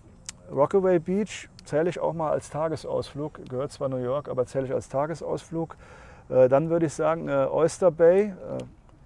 Rockaway 0.50 0.98
Beach 0.98 1.48
zähle 1.66 1.88
ich 1.88 2.00
auch 2.00 2.14
mal 2.14 2.32
als 2.32 2.50
Tagesausflug, 2.50 3.48
gehört 3.48 3.70
zwar 3.70 3.88
New 3.88 4.02
York, 4.02 4.28
aber 4.28 4.44
zähle 4.44 4.66
ich 4.66 4.74
als 4.74 4.88
Tagesausflug. 4.88 5.76
Äh, 6.30 6.48
dann 6.48 6.68
würde 6.68 6.86
ich 6.86 6.94
sagen, 6.94 7.30
Oyster 7.30 7.92
Bay 7.92 8.34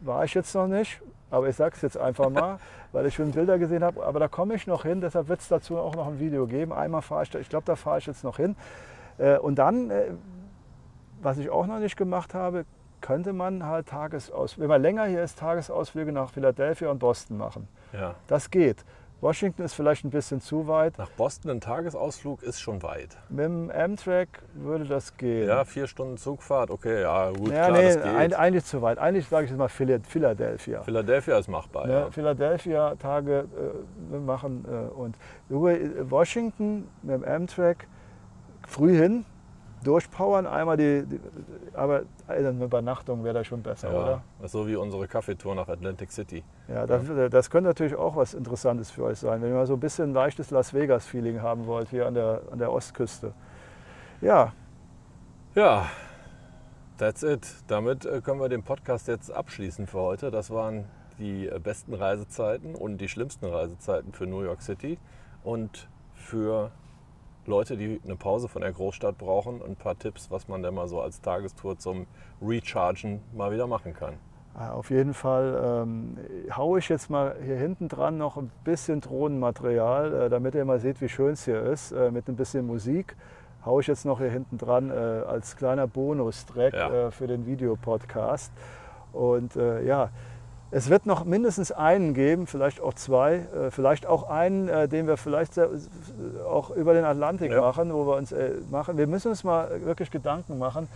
war 0.01 0.25
ich 0.25 0.33
jetzt 0.33 0.55
noch 0.55 0.67
nicht, 0.67 1.03
aber 1.33 1.49
ich 1.49 1.57
sage 1.57 1.75
es 1.75 1.83
jetzt 1.83 1.99
einfach 1.99 2.31
mal, 2.31 2.59
weil 2.93 3.07
ich 3.07 3.15
schon 3.15 3.33
Bilder 3.33 3.59
gesehen 3.59 3.83
habe. 3.83 4.05
Aber 4.05 4.21
da 4.21 4.29
komme 4.29 4.55
ich 4.55 4.67
noch 4.69 4.85
hin, 4.85 5.01
deshalb 5.01 5.29
wird 5.29 5.41
es 5.41 5.49
dazu 5.49 5.77
auch 5.79 5.97
noch 5.97 6.07
ein 6.07 6.21
Video 6.21 6.47
geben. 6.47 6.73
Einmal 6.73 7.03
fahre 7.03 7.25
ich, 7.25 7.31
da- 7.31 7.41
ich 7.41 7.49
glaube, 7.49 7.65
da 7.67 7.75
fahre 7.75 7.99
ich 7.99 8.07
jetzt 8.07 8.23
noch 8.23 8.37
hin. 8.37 8.55
Äh, 9.19 9.39
und 9.39 9.57
dann, 9.57 9.91
äh, 9.91 10.05
was 11.21 11.39
ich 11.39 11.51
auch 11.51 11.67
noch 11.67 11.79
nicht 11.79 11.97
gemacht 11.97 12.35
habe, 12.35 12.65
könnte 13.01 13.33
man 13.33 13.67
halt 13.67 13.89
Tagesausflüge, 13.89 14.63
wenn 14.63 14.69
man 14.77 14.83
länger 14.83 15.05
hier 15.07 15.23
ist, 15.25 15.39
Tagesausflüge 15.39 16.13
nach 16.13 16.31
Philadelphia 16.31 16.89
und 16.91 16.99
Boston 17.01 17.37
machen. 17.37 17.67
Ja. 17.93 18.15
Das 18.29 18.51
geht. 18.51 18.85
Washington 19.23 19.63
ist 19.63 19.75
vielleicht 19.75 20.05
ein 20.05 20.11
bisschen 20.11 20.41
zu 20.41 20.67
weit. 20.67 20.99
Nach 20.99 21.09
Boston 21.11 21.53
ein 21.53 21.61
Tagesausflug 21.61 22.43
ist 22.43 22.61
schon 22.61 22.83
weit. 22.83 23.17
Mit 23.29 23.45
dem 23.45 23.71
Amtrak 23.71 24.29
würde 24.53 24.85
das 24.85 25.17
gehen. 25.17 25.47
Ja, 25.49 25.65
vier 25.65 25.87
Stunden 25.87 26.17
Zugfahrt, 26.17 26.73
okay, 26.73 27.03
ja 27.03 27.31
gut, 27.31 27.51
ja, 27.53 27.69
klar, 27.69 27.79
nee, 27.79 27.85
das 27.95 28.03
geht. 28.03 28.05
ein, 28.17 28.35
eigentlich 28.35 28.65
zu 28.65 28.83
weit. 28.83 28.99
Eigentlich 28.99 29.29
sage 29.29 29.45
ich 29.45 29.51
jetzt 29.53 29.59
mal 29.59 29.69
Phila- 29.69 30.01
Philadelphia. 30.05 30.83
Philadelphia 30.83 31.39
ist 31.39 31.47
machbar, 31.49 31.87
Ne, 31.87 31.93
ja. 31.93 32.11
Philadelphia 32.11 32.97
Tage 32.97 33.47
äh, 34.13 34.17
machen 34.19 34.65
äh, 34.69 34.91
und 34.93 35.17
Washington 35.49 36.89
mit 37.03 37.15
dem 37.15 37.25
Amtrak 37.25 37.87
früh 38.67 38.97
hin, 38.99 39.25
durchpowern, 39.83 40.47
einmal 40.47 40.77
die, 40.77 41.05
die 41.05 41.21
aber 41.75 42.03
eine 42.29 42.65
Übernachtung 42.65 43.25
wäre 43.25 43.35
da 43.35 43.45
schon 43.45 43.63
besser, 43.63 43.93
ja. 43.93 44.01
oder? 44.01 44.23
So 44.49 44.67
wie 44.67 44.77
unsere 44.77 45.09
Kaffeetour 45.09 45.55
nach 45.55 45.69
Atlantic 45.69 46.13
City. 46.13 46.45
Ja, 46.69 46.87
das, 46.87 47.03
das 47.31 47.51
könnte 47.51 47.69
natürlich 47.69 47.95
auch 47.95 48.17
was 48.17 48.35
Interessantes 48.35 48.91
für 48.91 49.05
euch 49.05 49.19
sein, 49.19 49.43
wenn 49.43 49.51
ihr 49.51 49.55
mal 49.55 49.67
so 49.67 49.75
ein 49.75 49.81
bisschen 49.81 50.13
leichtes 50.13 50.51
Las 50.51 50.73
Vegas-Feeling 50.75 51.43
haben 51.43 51.67
wollt 51.67 51.89
hier 51.89 52.07
an 52.07 52.15
der, 52.15 52.43
an 52.51 52.59
der 52.59 52.73
Ostküste. 52.73 53.33
Ja, 54.21 54.53
Ja, 55.55 55.91
that's 56.97 57.23
it. 57.23 57.47
Damit 57.67 58.07
äh, 58.07 58.23
können 58.23 58.41
wir 58.41 58.49
den 58.49 58.63
Podcast 58.63 59.07
jetzt 59.07 59.31
abschließen 59.31 59.87
für 59.87 60.01
heute. 60.01 60.31
Das 60.31 60.51
waren 60.51 60.87
die 61.19 61.47
äh, 61.47 61.59
besten 61.59 61.93
Reisezeiten 61.93 62.75
und 62.75 62.97
die 62.97 63.09
schlimmsten 63.09 63.45
Reisezeiten 63.45 64.15
für 64.15 64.27
New 64.27 64.41
York 64.41 64.63
City 64.63 64.99
und 65.45 65.91
für 66.15 66.71
Leute, 67.47 67.77
die 67.77 68.01
eine 68.05 68.17
Pause 68.17 68.49
von 68.49 68.63
der 68.63 68.73
Großstadt 68.73 69.19
brauchen 69.19 69.61
und 69.61 69.71
ein 69.71 69.77
paar 69.77 69.99
Tipps, 69.99 70.31
was 70.31 70.49
man 70.49 70.63
denn 70.63 70.75
mal 70.75 70.89
so 70.89 71.01
als 71.01 71.21
Tagestour 71.21 71.79
zum 71.79 72.07
Rechargen 72.41 73.21
mal 73.35 73.51
wieder 73.53 73.67
machen 73.67 73.95
kann. 73.95 74.15
äh, 74.59 74.69
auf 74.71 74.91
jeden 74.91 75.15
Fall 75.15 75.83
ähm, 75.83 76.17
haue 76.57 76.79
ich 76.79 76.89
jetzt 76.89 77.11
mal 77.11 77.37
hier 77.45 77.57
hinten 77.57 77.89
dran 77.89 78.19
noch 78.19 78.37
ein 78.37 78.51
bisschen 78.65 79.01
Drohnenmaterial, 79.01 80.15
äh, 80.15 80.29
damit 80.31 80.55
ihr 80.55 80.65
mal 80.65 80.79
seht, 80.79 81.01
wie 81.01 81.09
schön 81.09 81.33
es 81.33 81.45
hier 81.45 81.63
ist, 81.63 81.93
äh, 81.93 82.11
mit 82.11 82.29
ein 82.29 82.37
bisschen 82.37 82.67
Musik. 82.67 83.17
Haue 83.65 83.81
ich 83.81 83.87
jetzt 83.87 84.05
noch 84.05 84.19
hier 84.19 84.31
hinten 84.31 84.59
dran 84.59 84.91
äh, 84.91 84.95
als 84.95 85.57
kleiner 85.57 85.87
Bonustrack 85.87 86.73
Ja. 86.75 87.07
äh, 87.07 87.11
für 87.11 87.27
den 87.29 87.47
Videopodcast. 87.47 88.53
Und 89.13 89.57
äh, 89.57 89.85
ja, 89.85 90.11
es 90.75 90.89
wird 90.89 91.05
noch 91.05 91.25
mindestens 91.25 91.71
einen 91.71 92.15
geben, 92.15 92.47
vielleicht 92.47 92.81
auch 92.81 92.95
zwei, 92.95 93.35
äh, 93.35 93.71
vielleicht 93.71 94.07
auch 94.07 94.31
einen, 94.31 94.69
äh, 94.69 94.89
den 94.89 95.07
wir 95.07 95.19
vielleicht 95.19 95.53
sehr, 95.55 95.69
auch 96.51 96.71
über 96.71 96.95
den 96.95 97.05
Atlantik 97.05 97.53
Ja. 97.53 97.61
machen, 97.61 97.93
wo 97.93 98.07
wir 98.07 98.17
uns 98.17 98.33
äh, 98.33 98.53
machen. 98.71 98.97
Wir 98.97 99.07
müssen 99.07 99.29
uns 99.29 99.45
mal 99.45 99.69
wirklich 99.85 100.11
Gedanken 100.11 100.59
machen, 100.59 100.89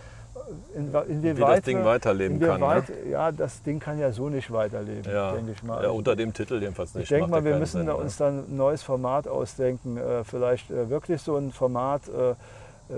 in, 0.73 0.87
inwieweit 1.07 1.37
Wie 1.37 1.41
das 1.41 1.61
Ding 1.61 1.85
weiterleben 1.85 2.39
kann, 2.39 2.59
ne? 2.59 2.83
Ja, 3.09 3.31
das 3.31 3.61
Ding 3.61 3.79
kann 3.79 3.99
ja 3.99 4.11
so 4.11 4.29
nicht 4.29 4.51
weiterleben, 4.51 5.11
Ja, 5.11 5.33
denke 5.33 5.51
ich 5.51 5.61
mal. 5.63 5.83
ja 5.83 5.89
unter 5.89 6.15
dem 6.15 6.33
Titel 6.33 6.59
jedenfalls 6.59 6.95
nicht. 6.95 7.03
ich 7.03 7.09
denke 7.09 7.29
mal, 7.29 7.43
wir 7.43 7.57
müssen 7.57 7.77
Sinn, 7.77 7.87
da 7.87 7.93
ne? 7.93 7.99
uns 7.99 8.17
dann 8.17 8.39
ein 8.49 8.57
neues 8.57 8.81
Format 8.81 9.27
ausdenken. 9.27 9.97
Äh, 9.97 10.23
vielleicht 10.23 10.71
äh, 10.71 10.89
wirklich 10.89 11.21
so 11.21 11.35
ein 11.37 11.51
Format, 11.51 12.01
äh, 12.07 12.31
äh, 12.31 12.35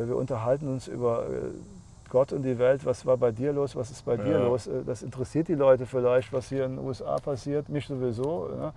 wir 0.08 0.16
unterhalten 0.16 0.68
uns 0.68 0.88
über 0.88 1.24
äh, 1.24 1.79
Gott 2.10 2.34
und 2.34 2.44
die 2.44 2.58
Welt. 2.60 2.86
Was 2.86 3.06
war 3.06 3.18
bei 3.18 3.32
dir 3.32 3.54
los? 3.54 3.76
Was 3.76 3.92
ist 3.92 4.04
bei 4.06 4.18
dir 4.18 4.32
Ja. 4.40 4.44
los? 4.48 4.68
Äh, 4.68 4.84
das 4.86 5.02
interessiert 5.04 5.48
die 5.48 5.56
Leute 5.56 5.86
vielleicht, 5.86 6.32
was 6.34 6.50
hier 6.50 6.66
in 6.66 6.78
den 6.78 6.86
USA 6.86 7.18
passiert. 7.18 7.70
Mich 7.70 7.86
sowieso. 7.88 8.48
Ne? 8.50 8.74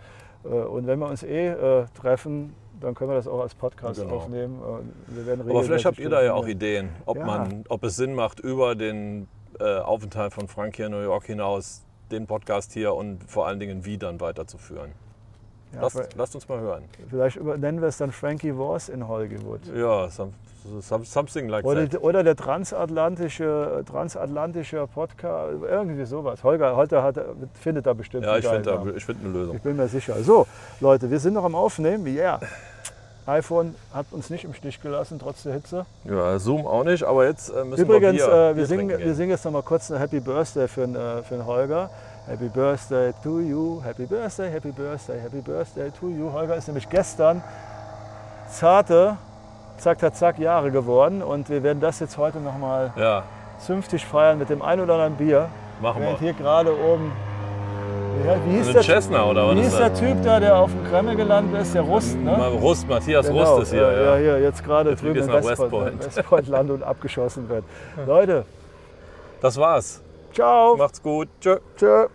Und 0.68 0.86
wenn 0.88 0.98
wir 0.98 1.06
uns 1.08 1.22
eh 1.22 1.48
äh, 1.50 1.84
treffen, 1.94 2.52
dann 2.80 2.94
können 2.96 3.10
wir 3.10 3.14
das 3.14 3.28
auch 3.28 3.40
als 3.40 3.54
Podcast 3.54 4.00
Genau. 4.00 4.16
aufnehmen. 4.16 4.60
Äh, 5.16 5.50
Aber 5.50 5.62
vielleicht 5.62 5.84
habt 5.84 5.98
ihr 6.00 6.10
da 6.10 6.20
ja 6.22 6.34
auch. 6.34 6.46
Ideen, 6.48 6.90
ob, 7.06 7.16
Ja. 7.16 7.24
man, 7.26 7.64
ob 7.68 7.84
es 7.84 7.94
Sinn 7.96 8.14
macht, 8.14 8.40
über 8.40 8.74
den 8.74 9.28
äh, 9.60 9.78
Aufenthalt 9.78 10.32
von 10.34 10.48
Frank 10.48 10.74
hier 10.76 10.86
in 10.86 10.92
New 10.92 11.02
York 11.02 11.26
hinaus 11.26 11.84
den 12.10 12.26
Podcast 12.26 12.72
hier 12.72 12.94
und 12.94 13.22
vor 13.30 13.46
allen 13.46 13.60
Dingen 13.60 13.84
wie 13.84 13.98
dann 13.98 14.20
weiterzuführen. 14.20 14.90
Ja, 15.74 15.82
lasst, 15.82 16.08
lasst 16.16 16.34
uns 16.34 16.48
mal 16.48 16.60
hören. 16.60 16.82
Vielleicht 17.08 17.42
nennen 17.42 17.80
wir 17.80 17.88
es 17.88 17.96
dann 17.96 18.12
Frankie 18.12 18.56
Wars 18.56 18.88
in 18.88 19.06
Hollywood. 19.08 19.60
Ja, 19.74 20.08
some, 20.10 20.32
some, 20.80 21.04
something 21.04 21.48
like 21.48 21.64
Oder, 21.64 21.88
that. 21.88 22.02
oder 22.02 22.22
der 22.22 22.36
transatlantische, 22.36 23.84
transatlantische 23.90 24.86
Podcast, 24.86 25.54
irgendwie 25.62 26.04
sowas. 26.04 26.44
Holger, 26.44 26.76
Holger 26.76 27.02
hat, 27.02 27.16
findet 27.60 27.86
da 27.86 27.94
bestimmt 27.94 28.24
Ja, 28.24 28.36
ich 28.36 28.46
finde 28.46 29.00
find 29.00 29.24
eine 29.24 29.32
Lösung. 29.32 29.56
Ich 29.56 29.62
bin 29.62 29.76
mir 29.76 29.88
sicher. 29.88 30.14
So, 30.22 30.46
Leute, 30.80 31.10
wir 31.10 31.18
sind 31.18 31.34
noch 31.34 31.44
am 31.44 31.54
Aufnehmen. 31.54 32.06
Yeah. 32.06 32.40
iPhone 33.26 33.74
hat 33.94 34.06
uns 34.10 34.30
nicht 34.30 34.44
im 34.44 34.52
Stich 34.52 34.80
gelassen, 34.82 35.18
trotz 35.20 35.44
der 35.44 35.54
Hitze. 35.54 35.86
Ja, 36.04 36.38
Zoom 36.38 36.66
auch 36.66 36.84
nicht, 36.84 37.04
aber 37.04 37.24
jetzt 37.26 37.50
äh, 37.50 37.64
müssen 37.64 37.82
Übrigens, 37.82 38.18
wir 38.18 38.26
Bier, 38.26 38.50
äh, 38.50 38.56
wir, 38.56 38.66
singen, 38.66 38.98
wir 38.98 39.14
singen 39.14 39.30
jetzt 39.30 39.44
noch 39.44 39.52
mal 39.52 39.62
kurz 39.62 39.90
eine 39.90 40.00
Happy 40.00 40.20
Birthday 40.20 40.68
für 40.68 40.82
den, 40.82 40.96
äh, 40.96 41.22
für 41.22 41.36
den 41.36 41.46
Holger. 41.46 41.90
Happy 42.26 42.48
Birthday 42.48 43.12
to 43.22 43.40
you, 43.40 43.80
Happy 43.84 44.06
Birthday, 44.06 44.50
Happy 44.50 44.70
Birthday, 44.70 45.18
Happy 45.20 45.40
Birthday 45.40 45.90
to 45.98 46.08
you. 46.08 46.32
Holger 46.32 46.54
ist 46.56 46.68
nämlich 46.68 46.88
gestern 46.88 47.42
zarte, 48.48 49.16
zack, 49.78 49.98
zack, 49.98 50.14
zack, 50.14 50.38
Jahre 50.38 50.70
geworden 50.70 51.20
und 51.22 51.48
wir 51.50 51.62
werden 51.62 51.80
das 51.80 51.98
jetzt 52.00 52.16
heute 52.18 52.38
noch 52.38 52.56
mal 52.58 52.92
Ja, 52.96 53.24
zünftig 53.58 54.06
feiern 54.06 54.38
mit 54.38 54.50
dem 54.50 54.62
ein 54.62 54.80
oder 54.80 54.94
anderen 54.94 55.16
Bier. 55.16 55.48
machen 55.80 56.02
wir. 56.02 56.16
hier 56.18 56.32
gerade 56.32 56.70
oben. 56.72 57.10
Wie, 58.46 58.52
hieß 58.58 58.72
der, 58.72 58.82
Chesna 58.82 59.24
oder 59.24 59.48
was 59.48 59.56
wie 59.56 59.60
ist 59.62 59.70
hieß 59.70 59.78
der? 59.78 59.94
Typ 59.94 60.22
da, 60.22 60.38
der 60.38 60.56
auf 60.56 60.70
dem 60.70 60.84
Kreml 60.88 61.16
gelandet 61.16 61.62
ist? 61.62 61.74
Der 61.74 61.82
Rust, 61.82 62.16
ne? 62.16 62.36
Rust, 62.60 62.86
Matthias 62.88 63.26
Genau, 63.26 63.42
Rust 63.56 63.62
ist 63.64 63.70
hier. 63.72 63.88
äh, 63.88 64.04
Ja, 64.04 64.10
ja, 64.12 64.16
hier, 64.18 64.40
jetzt 64.42 64.62
gerade 64.62 64.90
Der 64.90 64.98
fliegt 64.98 65.16
drüben 65.16 65.28
in 65.28 65.44
Westpoint. 65.44 66.04
Westpoint 66.16 66.46
landet 66.48 66.76
und 66.76 66.82
abgeschossen 66.84 67.48
wird. 67.48 67.64
Leute, 68.06 68.44
Das 69.40 69.56
war's. 69.56 70.00
Ciao. 70.32 70.76
Macht's 70.76 71.02
gut. 71.02 71.28
Tschö. 71.40 71.58
Tschö. 71.76 72.08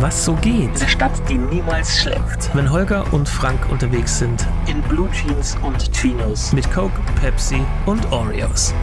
Was 0.00 0.24
so 0.24 0.34
geht, 0.34 0.70
Eine 0.76 0.88
Stadt, 0.88 1.12
die 1.28 1.38
niemals 1.38 1.98
schläft. 1.98 2.54
wenn 2.54 2.70
Holger 2.70 3.04
und 3.12 3.28
Frank 3.28 3.70
unterwegs 3.70 4.18
sind. 4.18 4.46
In 4.66 4.82
Blue 4.82 5.08
Jeans 5.12 5.56
und 5.62 5.90
Chinos. 5.92 6.52
Mit 6.52 6.70
Coke, 6.72 7.00
Pepsi 7.20 7.62
und 7.86 8.10
Oreos. 8.12 8.74